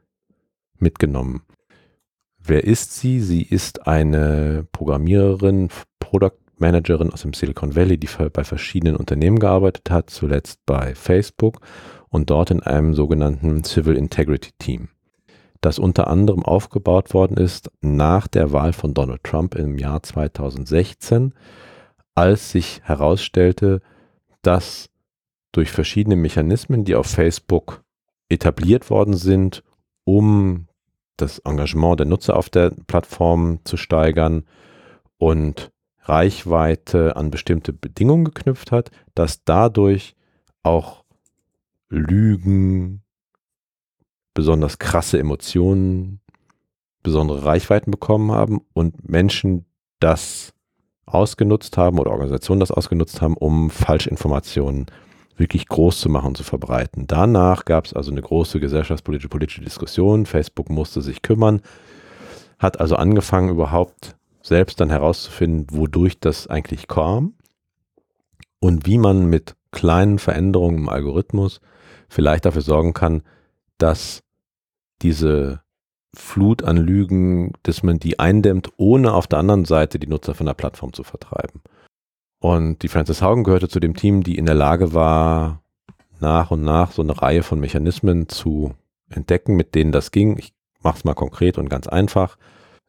mitgenommen. 0.78 1.44
Wer 2.38 2.66
ist 2.66 3.00
sie? 3.00 3.22
Sie 3.22 3.42
ist 3.42 3.88
eine 3.88 4.68
Programmiererin, 4.72 5.70
Product 6.00 6.38
Managerin 6.58 7.12
aus 7.12 7.22
dem 7.22 7.34
Silicon 7.34 7.76
Valley, 7.76 7.98
die 7.98 8.10
bei 8.34 8.44
verschiedenen 8.44 8.96
Unternehmen 8.96 9.40
gearbeitet 9.40 9.90
hat, 9.90 10.10
zuletzt 10.10 10.60
bei 10.66 10.96
Facebook 10.96 11.62
und 12.10 12.30
dort 12.30 12.52
in 12.52 12.62
einem 12.62 12.94
sogenannten 12.94 13.64
Civil 13.64 13.96
Integrity 13.96 14.52
Team, 14.58 14.90
das 15.62 15.80
unter 15.80 16.08
anderem 16.08 16.44
aufgebaut 16.44 17.14
worden 17.14 17.38
ist 17.38 17.72
nach 17.82 18.28
der 18.28 18.52
Wahl 18.52 18.74
von 18.74 18.94
Donald 18.94 19.24
Trump 19.24 19.56
im 19.56 19.78
Jahr 19.78 20.04
2016, 20.04 21.34
als 22.16 22.52
sich 22.52 22.82
herausstellte, 22.84 23.82
dass 24.42 24.90
durch 25.52 25.72
verschiedene 25.72 26.16
Mechanismen, 26.16 26.86
die 26.86 26.96
auf 26.96 27.08
Facebook 27.08 27.84
etabliert 28.30 28.90
worden 28.90 29.16
sind, 29.16 29.64
um 30.04 30.68
das 31.18 31.40
Engagement 31.40 32.00
der 32.00 32.08
Nutzer 32.08 32.36
auf 32.36 32.50
der 32.50 32.72
Plattform 32.86 33.60
zu 33.64 33.76
steigern 33.78 34.44
und 35.18 35.72
Reichweite 36.04 37.16
an 37.16 37.32
bestimmte 37.32 37.74
Bedingungen 37.74 38.26
geknüpft 38.26 38.72
hat, 38.72 38.92
dass 39.16 39.44
dadurch 39.44 40.16
auch 40.64 41.04
Lügen, 41.90 43.04
besonders 44.38 44.78
krasse 44.78 45.18
Emotionen, 45.18 46.20
besondere 47.02 47.44
Reichweiten 47.44 47.90
bekommen 47.90 48.32
haben 48.32 48.62
und 48.74 49.10
Menschen 49.10 49.66
das 50.00 50.54
ausgenutzt 51.08 51.76
haben 51.76 51.98
oder 51.98 52.12
Organisationen 52.12 52.60
das 52.60 52.70
ausgenutzt 52.70 53.20
haben, 53.20 53.36
um 53.36 53.72
Falschinformationen 53.72 54.86
wirklich 55.38 55.68
groß 55.68 56.02
zu 56.02 56.10
machen 56.10 56.28
und 56.28 56.38
zu 56.38 56.44
verbreiten. 56.44 57.08
Danach 57.08 57.66
gab 57.66 57.86
es 57.86 57.94
also 57.94 58.12
eine 58.12 58.22
große 58.22 58.60
gesellschaftspolitische 58.60 59.28
politische 59.28 59.62
Diskussion. 59.62 60.28
Facebook 60.28 60.70
musste 60.70 61.02
sich 61.02 61.24
kümmern, 61.24 61.62
hat 62.60 62.80
also 62.80 62.96
angefangen 62.96 63.50
überhaupt 63.50 64.16
selbst 64.44 64.80
dann 64.80 64.92
herauszufinden, 64.92 65.66
wodurch 65.76 66.20
das 66.20 66.46
eigentlich 66.46 66.88
kam 66.88 67.34
und 68.60 68.86
wie 68.86 69.00
man 69.00 69.26
mit 69.26 69.56
kleinen 69.72 70.20
Veränderungen 70.20 70.78
im 70.78 70.90
Algorithmus 70.90 71.60
vielleicht 72.08 72.46
dafür 72.46 72.62
sorgen 72.62 72.94
kann, 72.94 73.24
dass 73.80 74.22
diese 75.02 75.62
Flut 76.16 76.64
an 76.64 76.78
Lügen, 76.78 77.54
dass 77.64 77.84
man 77.84 78.00
die 78.00 78.20
eindämmt, 78.20 78.72
ohne 78.78 79.14
auf 79.14 79.28
der 79.28 79.40
anderen 79.40 79.66
Seite 79.66 80.00
die 80.00 80.08
Nutzer 80.08 80.34
von 80.34 80.46
der 80.46 80.54
Plattform 80.54 80.94
zu 80.94 81.04
vertreiben. 81.04 81.62
Und 82.40 82.84
die 82.84 82.88
Frances 82.88 83.22
Haugen 83.22 83.44
gehörte 83.44 83.70
zu 83.70 83.80
dem 83.80 83.96
Team, 83.96 84.24
die 84.24 84.38
in 84.38 84.46
der 84.46 84.56
Lage 84.56 84.94
war, 84.94 85.62
nach 86.20 86.52
und 86.52 86.64
nach 86.64 86.92
so 86.92 87.02
eine 87.02 87.20
Reihe 87.22 87.44
von 87.44 87.60
Mechanismen 87.60 88.30
zu 88.30 88.74
entdecken, 89.10 89.56
mit 89.56 89.76
denen 89.76 89.92
das 89.92 90.12
ging. 90.12 90.38
Ich 90.38 90.54
mache 90.82 90.98
es 90.98 91.04
mal 91.04 91.14
konkret 91.14 91.58
und 91.58 91.70
ganz 91.70 91.88
einfach. 91.88 92.38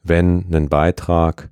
Wenn 0.03 0.55
ein 0.55 0.69
Beitrag 0.69 1.51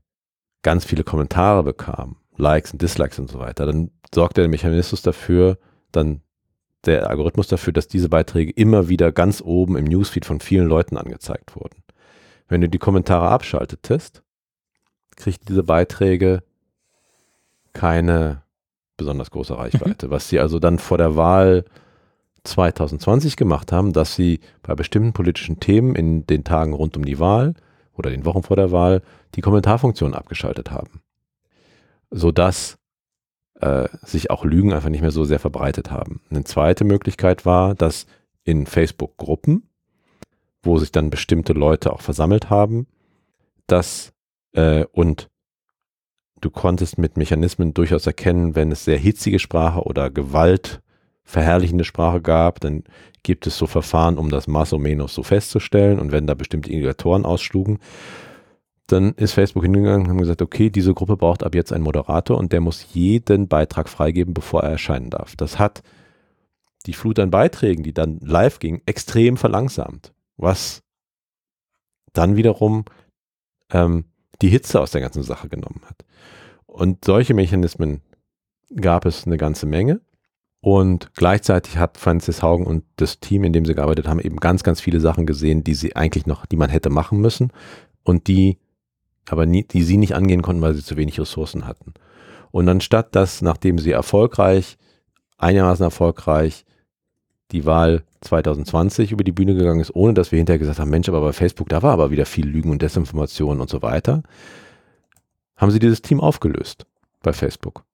ganz 0.63 0.85
viele 0.85 1.05
Kommentare 1.05 1.63
bekam, 1.63 2.17
Likes 2.37 2.73
und 2.73 2.83
Dislikes 2.83 3.19
und 3.19 3.31
so 3.31 3.39
weiter, 3.39 3.67
dann 3.67 3.91
sorgte 4.15 4.43
der 4.43 4.51
Mechanismus 4.51 5.03
dafür, 5.03 5.59
dann 5.93 6.23
der 6.87 7.09
Algorithmus 7.11 7.49
dafür, 7.49 7.73
dass 7.73 7.89
diese 7.89 8.09
Beiträge 8.09 8.53
immer 8.53 8.89
wieder 8.89 9.13
ganz 9.13 9.43
oben 9.43 9.77
im 9.77 9.85
Newsfeed 9.85 10.25
von 10.25 10.41
vielen 10.41 10.67
Leuten 10.67 10.97
angezeigt 10.97 11.57
wurden. 11.57 11.83
Wenn 12.49 12.61
du 12.61 12.69
die 12.69 12.79
Kommentare 12.79 13.29
abschaltetest, 13.29 14.23
kriegt 15.17 15.49
diese 15.49 15.63
Beiträge 15.63 16.43
keine 17.73 18.43
besonders 18.97 19.31
große 19.31 19.57
Reichweite. 19.57 20.07
Mhm. 20.07 20.11
Was 20.11 20.29
sie 20.29 20.41
also 20.41 20.59
dann 20.59 20.79
vor 20.79 20.99
der 20.99 21.17
Wahl 21.17 21.65
2020 22.45 23.37
gemacht 23.37 23.73
haben, 23.73 23.93
dass 23.93 24.15
sie 24.15 24.41
bei 24.63 24.75
bestimmten 24.75 25.13
politischen 25.13 25.61
Themen 25.61 25.95
in 25.95 26.27
den 26.27 26.45
Tagen 26.45 26.73
rund 26.73 26.97
um 26.97 27.05
die 27.05 27.19
Wahl 27.19 27.55
oder 27.95 28.11
den 28.11 28.25
Wochen 28.25 28.43
vor 28.43 28.57
der 28.57 28.73
Wahl 28.73 29.03
die 29.35 29.41
Kommentarfunktion 29.41 30.15
abgeschaltet 30.15 30.71
haben. 30.71 31.03
Sodass 32.11 32.79
äh, 33.61 33.89
sich 34.03 34.31
auch 34.31 34.45
Lügen 34.45 34.73
einfach 34.73 34.89
nicht 34.89 35.01
mehr 35.01 35.11
so 35.11 35.25
sehr 35.25 35.39
verbreitet 35.39 35.91
haben. 35.91 36.21
Eine 36.31 36.45
zweite 36.45 36.85
Möglichkeit 36.85 37.47
war, 37.47 37.75
dass 37.75 38.07
in 38.45 38.67
Facebook-Gruppen, 38.67 39.69
wo 40.63 40.79
sich 40.79 40.93
dann 40.93 41.11
bestimmte 41.11 41.53
Leute 41.53 41.93
auch 41.93 42.01
versammelt 42.01 42.51
haben, 42.51 42.87
dass 43.67 44.13
äh, 44.53 44.85
und 44.93 45.29
du 46.41 46.51
konntest 46.51 46.99
mit 46.99 47.17
Mechanismen 47.17 47.75
durchaus 47.75 48.07
erkennen, 48.07 48.55
wenn 48.55 48.73
es 48.73 48.85
sehr 48.85 48.99
hitzige 48.99 49.39
Sprache 49.39 49.83
oder 49.83 50.11
gewaltverherrlichende 50.11 51.85
Sprache 51.85 52.21
gab, 52.21 52.61
dann 52.61 52.85
gibt 53.23 53.47
es 53.47 53.57
so 53.59 53.67
Verfahren, 53.67 54.19
um 54.19 54.31
das 54.31 54.47
más 54.47 54.73
o 54.73 54.79
menos 54.79 55.15
so 55.15 55.23
festzustellen 55.23 55.99
und 55.99 56.13
wenn 56.13 56.27
da 56.27 56.35
bestimmte 56.35 56.71
Indikatoren 56.71 57.25
ausschlugen, 57.25 57.79
dann 58.87 59.13
ist 59.15 59.33
Facebook 59.33 59.65
hingegangen 59.65 60.03
und 60.03 60.09
haben 60.09 60.19
gesagt, 60.19 60.43
okay, 60.43 60.71
diese 60.71 60.95
Gruppe 60.95 61.17
braucht 61.17 61.43
ab 61.43 61.55
jetzt 61.55 61.73
einen 61.73 61.85
Moderator 61.85 62.39
und 62.39 62.53
der 62.53 62.61
muss 62.61 62.95
jeden 62.95 63.49
Beitrag 63.49 63.89
freigeben, 63.89 64.33
bevor 64.33 64.63
er 64.63 64.71
erscheinen 64.71 65.11
darf. 65.11 65.35
Das 65.37 65.59
hat 65.59 65.83
die 66.87 66.93
Flut 66.93 67.19
an 67.19 67.31
Beiträgen, 67.31 67.83
die 67.83 67.93
dann 67.93 68.21
live 68.21 68.61
ging, 68.61 68.83
extrem 68.87 69.37
verlangsamt, 69.37 70.13
was 70.37 70.83
dann 72.13 72.37
wiederum 72.37 72.85
ähm, 73.73 74.05
die 74.41 74.49
Hitze 74.49 74.81
aus 74.81 74.93
der 74.93 75.01
ganzen 75.01 75.25
Sache 75.25 75.49
genommen 75.49 75.83
hat. 75.87 76.05
Und 76.67 77.05
solche 77.05 77.35
Mechanismen 77.35 78.03
gab 78.75 79.05
es 79.05 79.27
eine 79.27 79.37
ganze 79.37 79.67
Menge. 79.67 80.01
Und 80.61 81.13
gleichzeitig 81.15 81.77
hat 81.77 81.97
Francis 81.99 82.43
Haugen 82.43 82.67
und 82.67 82.85
das 82.97 83.21
Team, 83.21 83.45
in 83.45 83.53
dem 83.53 83.65
sie 83.65 83.75
gearbeitet 83.75 84.09
haben, 84.09 84.21
eben 84.21 84.37
ganz, 84.37 84.63
ganz 84.63 84.81
viele 84.81 85.01
Sachen 85.01 85.27
gesehen, 85.27 85.63
die 85.63 85.75
sie 85.75 85.95
eigentlich 85.95 86.27
noch, 86.27 86.47
die 86.47 86.57
man 86.57 86.71
hätte 86.71 86.91
machen 86.91 87.21
müssen 87.21 87.53
und 88.03 88.27
die 88.27 88.59
aber 89.29 89.47
nie, 89.47 89.65
die 89.65 89.83
sie 89.83 89.97
nicht 89.97 90.15
angehen 90.15 90.43
konnten, 90.43 90.63
weil 90.63 90.75
sie 90.75 90.85
zu 90.85 90.97
wenig 90.97 91.21
Ressourcen 91.21 91.67
hatten. 91.67 91.95
Und 92.51 92.69
anstatt 92.69 93.15
dass, 93.15 93.43
nachdem 93.43 93.79
sie 93.79 93.91
erfolgreich, 93.91 94.79
einigermaßen 95.39 95.85
erfolgreich, 95.85 96.65
die 97.53 97.65
Wahl 97.65 98.03
2020 98.23 99.13
über 99.13 99.25
die 99.25 99.33
Bühne 99.33 99.55
gegangen 99.55 99.81
ist, 99.81 99.95
ohne 99.95 100.15
dass 100.15 100.33
wir 100.33 100.39
hinterher 100.39 100.59
gesagt 100.59 100.79
haben, 100.79 100.91
Mensch, 100.91 101.09
aber 101.09 101.21
bei 101.21 101.33
Facebook, 101.33 101.69
da 101.69 101.83
war 101.83 101.93
aber 101.93 102.11
wieder 102.11 102.27
viel 102.27 102.47
Lügen 102.47 102.71
und 102.71 102.83
Desinformation 102.83 103.61
und 103.61 103.71
so 103.71 103.83
weiter, 103.83 104.23
haben 105.57 105.71
sie 105.71 105.79
dieses 105.79 106.03
Team 106.03 106.21
aufgelöst 106.21 106.87
bei 107.23 107.33
Facebook. 107.33 107.85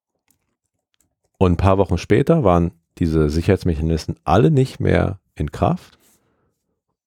Und 1.38 1.52
ein 1.52 1.56
paar 1.56 1.78
Wochen 1.78 1.98
später 1.98 2.44
waren 2.44 2.72
diese 2.98 3.28
Sicherheitsmechanismen 3.30 4.16
alle 4.24 4.50
nicht 4.50 4.80
mehr 4.80 5.18
in 5.34 5.50
Kraft 5.50 5.98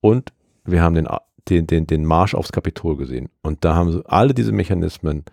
und 0.01 0.33
wir 0.65 0.81
haben 0.81 0.95
den 0.95 1.07
den, 1.49 1.67
den, 1.67 1.87
den 1.87 2.05
Marsch 2.05 2.35
aufs 2.35 2.51
Kapitol 2.51 2.97
gesehen. 2.97 3.29
Und 3.41 3.63
da 3.65 3.75
haben 3.75 4.01
alle 4.05 4.33
diese 4.33 4.51
Mechanismen, 4.51 5.23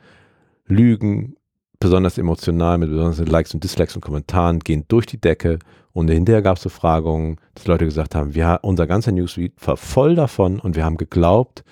Lügen, 0.67 1.37
besonders 1.81 2.19
emotional, 2.19 2.79
mit 2.79 2.91
besonderen 2.91 3.27
Likes 3.27 3.55
und 3.55 3.65
Dislikes 3.65 3.97
und 3.97 4.03
Kommentaren, 4.03 4.61
gehen 4.61 4.85
durch 4.89 5.07
die 5.07 5.21
Decke. 5.21 5.59
Und 5.93 6.09
hinterher 6.09 6.43
gab 6.43 6.57
es 6.57 6.63
Befragungen, 6.63 7.39
dass 7.55 7.67
Leute 7.67 7.85
gesagt 7.85 8.15
haben, 8.15 8.35
wir, 8.35 8.61
unser 8.63 8.87
ganzer 8.87 9.13
Newsfeed 9.13 9.55
war 9.67 9.77
voll 9.77 10.15
davon 10.15 10.61
und 10.61 10.77
wir 10.77 10.85
haben 10.85 10.97
geglaubt, 10.97 11.65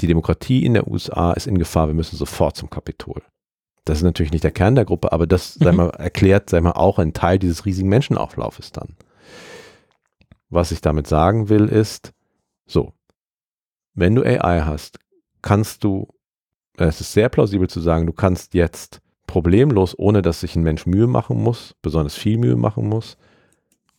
die 0.00 0.06
Demokratie 0.06 0.64
in 0.64 0.74
der 0.74 0.88
USA 0.88 1.32
ist 1.32 1.46
in 1.46 1.58
Gefahr, 1.58 1.88
wir 1.88 1.94
müssen 1.94 2.16
sofort 2.16 2.56
zum 2.56 2.70
Kapitol. 2.70 3.22
Das 3.84 3.98
ist 3.98 4.04
natürlich 4.04 4.32
nicht 4.32 4.44
der 4.44 4.50
Kern 4.50 4.74
der 4.74 4.86
Gruppe, 4.86 5.12
aber 5.12 5.26
das 5.26 5.58
mhm. 5.58 5.64
sei 5.64 5.72
mal, 5.72 5.90
erklärt 5.90 6.50
sei 6.50 6.60
mal, 6.60 6.72
auch 6.72 6.98
ein 6.98 7.12
Teil 7.12 7.38
dieses 7.38 7.66
riesigen 7.66 7.88
Menschenauflaufes 7.88 8.72
dann. 8.72 8.96
Was 10.48 10.72
ich 10.72 10.80
damit 10.80 11.06
sagen 11.06 11.48
will, 11.48 11.68
ist, 11.68 12.12
so, 12.66 12.92
wenn 13.94 14.14
du 14.14 14.22
AI 14.22 14.62
hast, 14.62 14.98
kannst 15.42 15.84
du, 15.84 16.08
es 16.76 17.00
ist 17.00 17.12
sehr 17.12 17.28
plausibel 17.28 17.68
zu 17.68 17.80
sagen, 17.80 18.06
du 18.06 18.12
kannst 18.12 18.54
jetzt 18.54 19.00
problemlos, 19.26 19.98
ohne 19.98 20.22
dass 20.22 20.40
sich 20.40 20.56
ein 20.56 20.62
Mensch 20.62 20.86
Mühe 20.86 21.06
machen 21.06 21.42
muss, 21.42 21.74
besonders 21.82 22.14
viel 22.14 22.38
Mühe 22.38 22.56
machen 22.56 22.88
muss, 22.88 23.16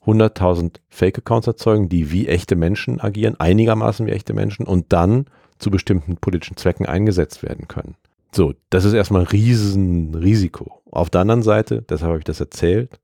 100.000 0.05 0.77
Fake-Accounts 0.89 1.47
erzeugen, 1.47 1.89
die 1.89 2.11
wie 2.11 2.27
echte 2.27 2.55
Menschen 2.55 3.01
agieren, 3.01 3.39
einigermaßen 3.39 4.05
wie 4.05 4.11
echte 4.11 4.33
Menschen 4.33 4.67
und 4.67 4.93
dann 4.93 5.25
zu 5.57 5.71
bestimmten 5.71 6.17
politischen 6.17 6.57
Zwecken 6.57 6.85
eingesetzt 6.85 7.41
werden 7.41 7.67
können. 7.67 7.95
So, 8.31 8.53
das 8.69 8.85
ist 8.85 8.93
erstmal 8.93 9.21
ein 9.21 9.27
Riesenrisiko. 9.27 10.81
Auf 10.91 11.09
der 11.09 11.21
anderen 11.21 11.41
Seite, 11.41 11.81
deshalb 11.81 12.09
habe 12.09 12.19
ich 12.19 12.25
das 12.25 12.39
erzählt, 12.39 12.99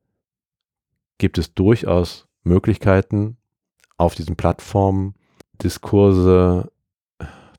gibt 1.18 1.38
es 1.38 1.54
durchaus 1.54 2.28
Möglichkeiten, 2.44 3.38
auf 3.98 4.16
diesen 4.16 4.36
Plattformen 4.36 5.16
Diskurse 5.64 6.72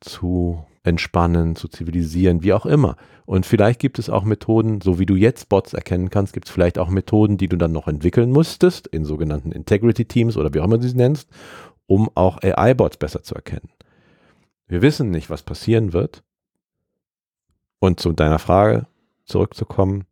zu 0.03 0.64
entspannen, 0.84 1.57
zu 1.57 1.68
zivilisieren, 1.68 2.42
wie 2.42 2.53
auch 2.53 2.66
immer. 2.66 2.96
Und 3.24 3.46
vielleicht 3.46 3.80
gibt 3.80 3.98
es 3.98 4.11
auch 4.11 4.24
Methoden, 4.24 4.80
so 4.80 4.98
wie 4.98 5.07
du 5.07 5.14
jetzt 5.14 5.48
Bots 5.48 5.74
erkennen 5.74 6.11
kannst, 6.11 6.32
gibt 6.32 6.46
es 6.46 6.53
vielleicht 6.53 6.78
auch 6.78 6.88
Methoden, 6.88 7.36
die 7.36 7.48
du 7.48 7.57
dann 7.57 7.72
noch 7.72 7.88
entwickeln 7.88 8.30
musstest, 8.30 8.86
in 8.88 9.05
sogenannten 9.05 9.53
Integrity 9.53 10.05
Teams 10.05 10.36
oder 10.36 10.53
wie 10.53 10.61
auch 10.61 10.64
immer 10.64 10.78
du 10.78 10.88
sie 10.88 10.96
nennst, 10.96 11.28
um 11.86 12.11
auch 12.14 12.42
AI-Bots 12.42 12.96
besser 12.96 13.22
zu 13.22 13.34
erkennen. 13.34 13.70
Wir 14.66 14.82
wissen 14.82 15.11
nicht, 15.11 15.30
was 15.30 15.42
passieren 15.42 15.92
wird. 15.92 16.22
Und 17.78 18.00
zu 18.00 18.12
deiner 18.12 18.38
Frage 18.38 18.86
zurückzukommen, 19.24 20.05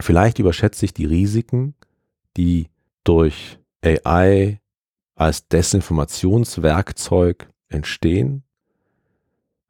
vielleicht 0.00 0.38
überschätze 0.38 0.84
ich 0.84 0.94
die 0.94 1.04
Risiken, 1.04 1.74
die 2.36 2.68
durch 3.04 3.58
AI 3.84 4.60
als 5.14 5.48
Desinformationswerkzeug 5.48 7.48
entstehen, 7.68 8.45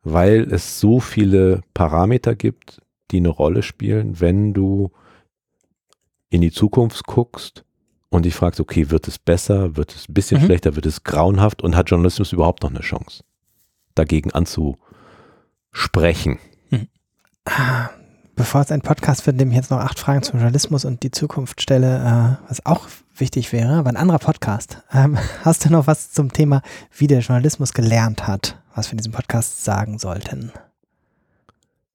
weil 0.06 0.42
es 0.52 0.78
so 0.78 1.00
viele 1.00 1.62
Parameter 1.74 2.36
gibt, 2.36 2.80
die 3.10 3.16
eine 3.16 3.28
Rolle 3.28 3.64
spielen, 3.64 4.20
wenn 4.20 4.54
du 4.54 4.92
in 6.30 6.42
die 6.42 6.52
Zukunft 6.52 7.04
guckst 7.06 7.64
und 8.08 8.24
dich 8.24 8.36
fragst, 8.36 8.60
okay, 8.60 8.90
wird 8.90 9.08
es 9.08 9.18
besser, 9.18 9.76
wird 9.76 9.92
es 9.92 10.08
ein 10.08 10.14
bisschen 10.14 10.40
mhm. 10.40 10.44
schlechter, 10.44 10.76
wird 10.76 10.86
es 10.86 11.02
grauenhaft 11.02 11.60
und 11.60 11.74
hat 11.74 11.90
Journalismus 11.90 12.32
überhaupt 12.32 12.62
noch 12.62 12.70
eine 12.70 12.82
Chance, 12.82 13.24
dagegen 13.96 14.30
anzusprechen? 14.30 16.38
Mhm. 16.70 16.86
Ah, 17.44 17.90
bevor 18.36 18.60
es 18.60 18.70
ein 18.70 18.82
Podcast 18.82 19.26
wird, 19.26 19.34
in 19.34 19.38
dem 19.38 19.50
ich 19.50 19.56
jetzt 19.56 19.72
noch 19.72 19.80
acht 19.80 19.98
Fragen 19.98 20.22
zum 20.22 20.38
Journalismus 20.38 20.84
und 20.84 21.02
die 21.02 21.10
Zukunft 21.10 21.60
stelle, 21.60 21.96
äh, 21.96 22.48
was 22.48 22.64
auch 22.64 22.86
wichtig 23.16 23.52
wäre, 23.52 23.74
aber 23.74 23.90
ein 23.90 23.96
anderer 23.96 24.20
Podcast. 24.20 24.84
Ähm, 24.92 25.18
hast 25.44 25.64
du 25.64 25.72
noch 25.72 25.88
was 25.88 26.12
zum 26.12 26.32
Thema, 26.32 26.62
wie 26.96 27.08
der 27.08 27.22
Journalismus 27.22 27.72
gelernt 27.72 28.28
hat, 28.28 28.62
was 28.76 28.88
wir 28.88 28.92
in 28.92 28.98
diesem 28.98 29.12
Podcast 29.12 29.64
sagen 29.64 29.98
sollten? 29.98 30.52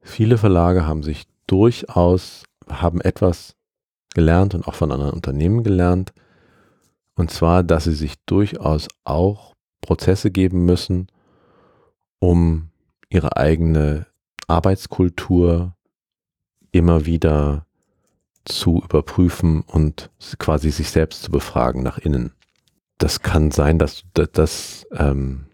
Viele 0.01 0.37
Verlage 0.37 0.87
haben 0.87 1.03
sich 1.03 1.27
durchaus, 1.47 2.43
haben 2.67 3.01
etwas 3.01 3.55
gelernt 4.13 4.55
und 4.55 4.67
auch 4.67 4.73
von 4.73 4.91
anderen 4.91 5.13
Unternehmen 5.13 5.63
gelernt. 5.63 6.11
Und 7.15 7.29
zwar, 7.29 7.63
dass 7.63 7.83
sie 7.83 7.93
sich 7.93 8.15
durchaus 8.25 8.87
auch 9.03 9.53
Prozesse 9.81 10.31
geben 10.31 10.65
müssen, 10.65 11.07
um 12.19 12.69
ihre 13.09 13.37
eigene 13.37 14.07
Arbeitskultur 14.47 15.75
immer 16.71 17.05
wieder 17.05 17.65
zu 18.45 18.81
überprüfen 18.83 19.61
und 19.61 20.09
quasi 20.39 20.71
sich 20.71 20.89
selbst 20.89 21.21
zu 21.23 21.31
befragen 21.31 21.83
nach 21.83 21.99
innen. 21.99 22.33
Das 22.97 23.21
kann 23.21 23.51
sein, 23.51 23.77
dass 23.77 24.03
das, 24.13 24.87
ähm, 24.93 25.45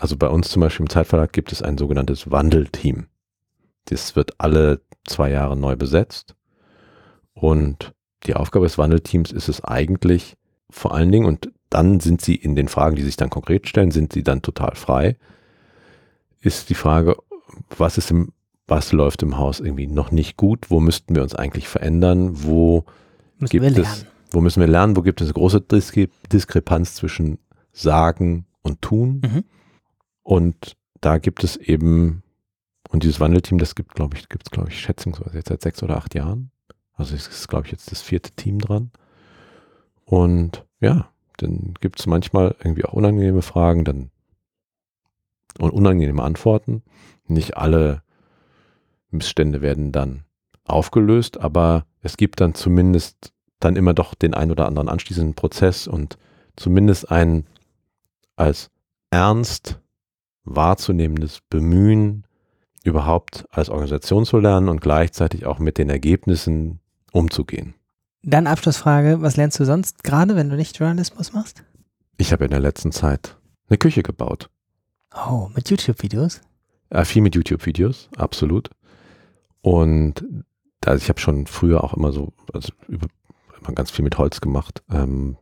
also 0.00 0.16
bei 0.16 0.28
uns 0.28 0.48
zum 0.48 0.60
Beispiel 0.60 0.84
im 0.84 0.90
Zeitverlag 0.90 1.32
gibt 1.32 1.52
es 1.52 1.62
ein 1.62 1.78
sogenanntes 1.78 2.30
Wandelteam. 2.30 3.06
Das 3.86 4.16
wird 4.16 4.32
alle 4.38 4.80
zwei 5.06 5.30
Jahre 5.30 5.56
neu 5.56 5.76
besetzt. 5.76 6.34
Und 7.34 7.92
die 8.24 8.34
Aufgabe 8.34 8.66
des 8.66 8.78
Wandelteams 8.78 9.30
ist 9.30 9.48
es 9.48 9.62
eigentlich 9.62 10.36
vor 10.70 10.94
allen 10.94 11.12
Dingen, 11.12 11.26
und 11.26 11.52
dann 11.68 12.00
sind 12.00 12.20
sie 12.20 12.34
in 12.34 12.54
den 12.54 12.68
Fragen, 12.68 12.96
die 12.96 13.02
sich 13.02 13.16
dann 13.16 13.30
konkret 13.30 13.68
stellen, 13.68 13.90
sind 13.90 14.12
sie 14.12 14.22
dann 14.22 14.40
total 14.40 14.74
frei, 14.74 15.16
ist 16.40 16.70
die 16.70 16.74
Frage, 16.74 17.16
was 17.76 17.98
ist 17.98 18.10
im 18.10 18.32
was 18.70 18.92
läuft 18.92 19.24
im 19.24 19.36
Haus 19.36 19.58
irgendwie 19.58 19.88
noch 19.88 20.12
nicht 20.12 20.36
gut, 20.36 20.70
wo 20.70 20.78
müssten 20.78 21.16
wir 21.16 21.22
uns 21.22 21.34
eigentlich 21.34 21.66
verändern, 21.66 22.44
wo 22.44 22.84
müssen 23.38 23.50
gibt 23.50 23.78
es, 23.78 24.06
wo 24.30 24.40
müssen 24.40 24.60
wir 24.60 24.68
lernen, 24.68 24.96
wo 24.96 25.02
gibt 25.02 25.20
es 25.20 25.26
eine 25.26 25.34
große 25.34 25.60
Diskre 25.60 26.08
Diskrepanz 26.32 26.94
zwischen 26.94 27.38
Sagen 27.72 28.46
und 28.62 28.80
Tun. 28.80 29.22
Mhm. 29.24 29.44
Und 30.30 30.76
da 31.00 31.18
gibt 31.18 31.42
es 31.42 31.56
eben, 31.56 32.22
und 32.88 33.02
dieses 33.02 33.18
Wandelteam, 33.18 33.58
das 33.58 33.74
gibt, 33.74 33.96
glaube 33.96 34.16
ich, 34.16 34.28
gibt 34.28 34.46
es, 34.46 34.52
glaube 34.52 34.68
ich, 34.68 34.78
schätzungsweise 34.78 35.36
jetzt 35.36 35.48
seit 35.48 35.60
sechs 35.60 35.82
oder 35.82 35.96
acht 35.96 36.14
Jahren. 36.14 36.52
Also 36.92 37.16
es 37.16 37.26
ist, 37.26 37.48
glaube 37.48 37.66
ich, 37.66 37.72
jetzt 37.72 37.90
das 37.90 38.00
vierte 38.00 38.30
Team 38.30 38.60
dran. 38.60 38.92
Und 40.04 40.64
ja, 40.78 41.10
dann 41.38 41.74
gibt 41.80 41.98
es 41.98 42.06
manchmal 42.06 42.54
irgendwie 42.60 42.84
auch 42.84 42.92
unangenehme 42.92 43.42
Fragen, 43.42 43.84
dann 43.84 44.12
und 45.58 45.72
unangenehme 45.72 46.22
Antworten. 46.22 46.84
Nicht 47.26 47.56
alle 47.56 48.04
Missstände 49.10 49.62
werden 49.62 49.90
dann 49.90 50.22
aufgelöst, 50.64 51.40
aber 51.40 51.86
es 52.02 52.16
gibt 52.16 52.40
dann 52.40 52.54
zumindest 52.54 53.32
dann 53.58 53.74
immer 53.74 53.94
doch 53.94 54.14
den 54.14 54.34
ein 54.34 54.52
oder 54.52 54.66
anderen 54.66 54.88
anschließenden 54.88 55.34
Prozess 55.34 55.88
und 55.88 56.18
zumindest 56.54 57.10
ein 57.10 57.48
als 58.36 58.70
ernst 59.10 59.79
wahrzunehmendes 60.54 61.40
Bemühen, 61.48 62.24
überhaupt 62.84 63.46
als 63.50 63.68
Organisation 63.68 64.24
zu 64.24 64.38
lernen 64.38 64.68
und 64.68 64.80
gleichzeitig 64.80 65.46
auch 65.46 65.58
mit 65.58 65.78
den 65.78 65.90
Ergebnissen 65.90 66.80
umzugehen. 67.12 67.74
Dann 68.22 68.46
Abschlussfrage, 68.46 69.22
was 69.22 69.36
lernst 69.36 69.58
du 69.60 69.64
sonst 69.64 70.04
gerade, 70.04 70.36
wenn 70.36 70.50
du 70.50 70.56
nicht 70.56 70.78
Journalismus 70.78 71.32
machst? 71.32 71.62
Ich 72.18 72.32
habe 72.32 72.44
in 72.44 72.50
der 72.50 72.60
letzten 72.60 72.92
Zeit 72.92 73.36
eine 73.68 73.78
Küche 73.78 74.02
gebaut. 74.02 74.50
Oh, 75.14 75.48
mit 75.54 75.70
YouTube-Videos? 75.70 76.40
Äh, 76.90 77.04
viel 77.04 77.22
mit 77.22 77.34
YouTube-Videos, 77.34 78.08
absolut. 78.16 78.70
Und 79.62 80.24
also 80.84 81.02
ich 81.02 81.08
habe 81.08 81.20
schon 81.20 81.46
früher 81.46 81.82
auch 81.84 81.94
immer 81.94 82.12
so, 82.12 82.32
also 82.52 82.72
über, 82.88 83.06
immer 83.58 83.74
ganz 83.74 83.90
viel 83.90 84.04
mit 84.04 84.18
Holz 84.18 84.40
gemacht. 84.40 84.82
Ähm, 84.90 85.36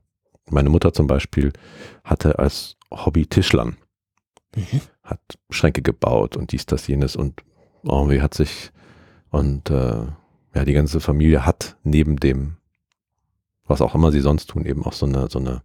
meine 0.51 0.71
Mutter 0.71 0.93
zum 0.93 1.07
Beispiel 1.07 1.53
hatte 2.05 2.39
als 2.39 2.77
Hobby 2.91 3.27
Tischlern. 3.27 3.77
Mhm. 4.55 4.81
Hat 5.09 5.21
Schränke 5.51 5.83
gebaut 5.83 6.37
und 6.37 6.53
dies, 6.53 6.67
das, 6.67 6.87
jenes 6.87 7.17
und 7.17 7.43
irgendwie 7.83 8.21
hat 8.21 8.35
sich 8.35 8.71
und 9.31 9.71
äh, 9.71 10.07
ja, 10.55 10.65
die 10.65 10.73
ganze 10.73 11.01
Familie 11.01 11.45
hat 11.47 11.77
neben 11.83 12.17
dem, 12.17 12.57
was 13.65 13.81
auch 13.81 13.95
immer 13.95 14.11
sie 14.11 14.21
sonst 14.21 14.51
tun, 14.51 14.65
eben 14.65 14.85
auch 14.85 14.93
so 14.93 15.07
eine, 15.07 15.29
so 15.29 15.39
eine 15.39 15.63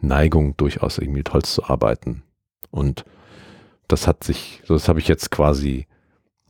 Neigung, 0.00 0.56
durchaus 0.56 0.98
irgendwie 0.98 1.18
mit 1.18 1.32
Holz 1.32 1.54
zu 1.54 1.64
arbeiten. 1.64 2.22
Und 2.70 3.04
das 3.88 4.06
hat 4.06 4.24
sich, 4.24 4.62
das 4.66 4.88
habe 4.88 4.98
ich 4.98 5.08
jetzt 5.08 5.30
quasi 5.30 5.86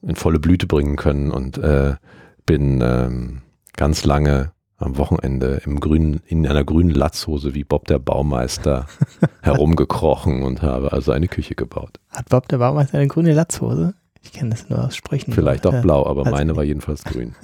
in 0.03 0.17
volle 0.17 0.39
Blüte 0.39 0.67
bringen 0.67 0.97
können 0.97 1.31
und 1.31 1.59
äh, 1.59 1.97
bin 2.45 2.81
ähm, 2.83 3.43
ganz 3.77 4.05
lange 4.05 4.53
am 4.83 4.99
Wochenende 4.99 5.63
im 5.65 5.81
grünen, 5.81 6.21
in 6.27 6.47
einer 6.47 6.65
grünen 6.65 6.91
Latzhose 6.91 7.55
wie 7.55 7.65
Bob 7.65 7.87
der 7.87 7.99
Baumeister 7.99 8.87
herumgekrochen 9.43 10.43
und 10.43 10.63
habe 10.63 10.93
also 10.93 11.13
eine 11.13 11.29
Küche 11.29 11.55
gebaut. 11.55 11.99
Hat 12.11 12.29
Bob 12.29 12.49
der 12.49 12.59
Baumeister 12.59 12.99
eine 12.99 13.09
grüne 13.09 13.33
Latzhose? 13.33 13.95
Ich 14.23 14.33
kenne 14.33 14.51
das 14.51 14.69
nur 14.69 14.85
aus 14.85 14.97
Sprüchen. 14.97 15.33
Vielleicht 15.33 15.67
auch 15.67 15.81
blau, 15.83 16.07
aber 16.07 16.27
also 16.27 16.31
meine 16.31 16.57
war 16.57 16.65
jedenfalls 16.65 17.05
grün. 17.05 17.35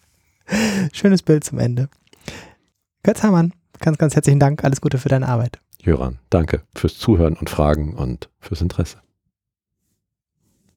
Schönes 0.92 1.22
Bild 1.22 1.44
zum 1.44 1.58
Ende. 1.58 1.88
Götz 3.02 3.22
Hamann, 3.22 3.52
ganz, 3.80 3.98
ganz 3.98 4.14
herzlichen 4.14 4.40
Dank. 4.40 4.64
Alles 4.64 4.80
Gute 4.80 4.98
für 4.98 5.08
deine 5.08 5.28
Arbeit. 5.28 5.58
Jöran, 5.82 6.18
danke 6.28 6.62
fürs 6.74 6.98
Zuhören 6.98 7.34
und 7.34 7.48
Fragen 7.48 7.94
und 7.94 8.28
fürs 8.40 8.60
Interesse. 8.60 8.98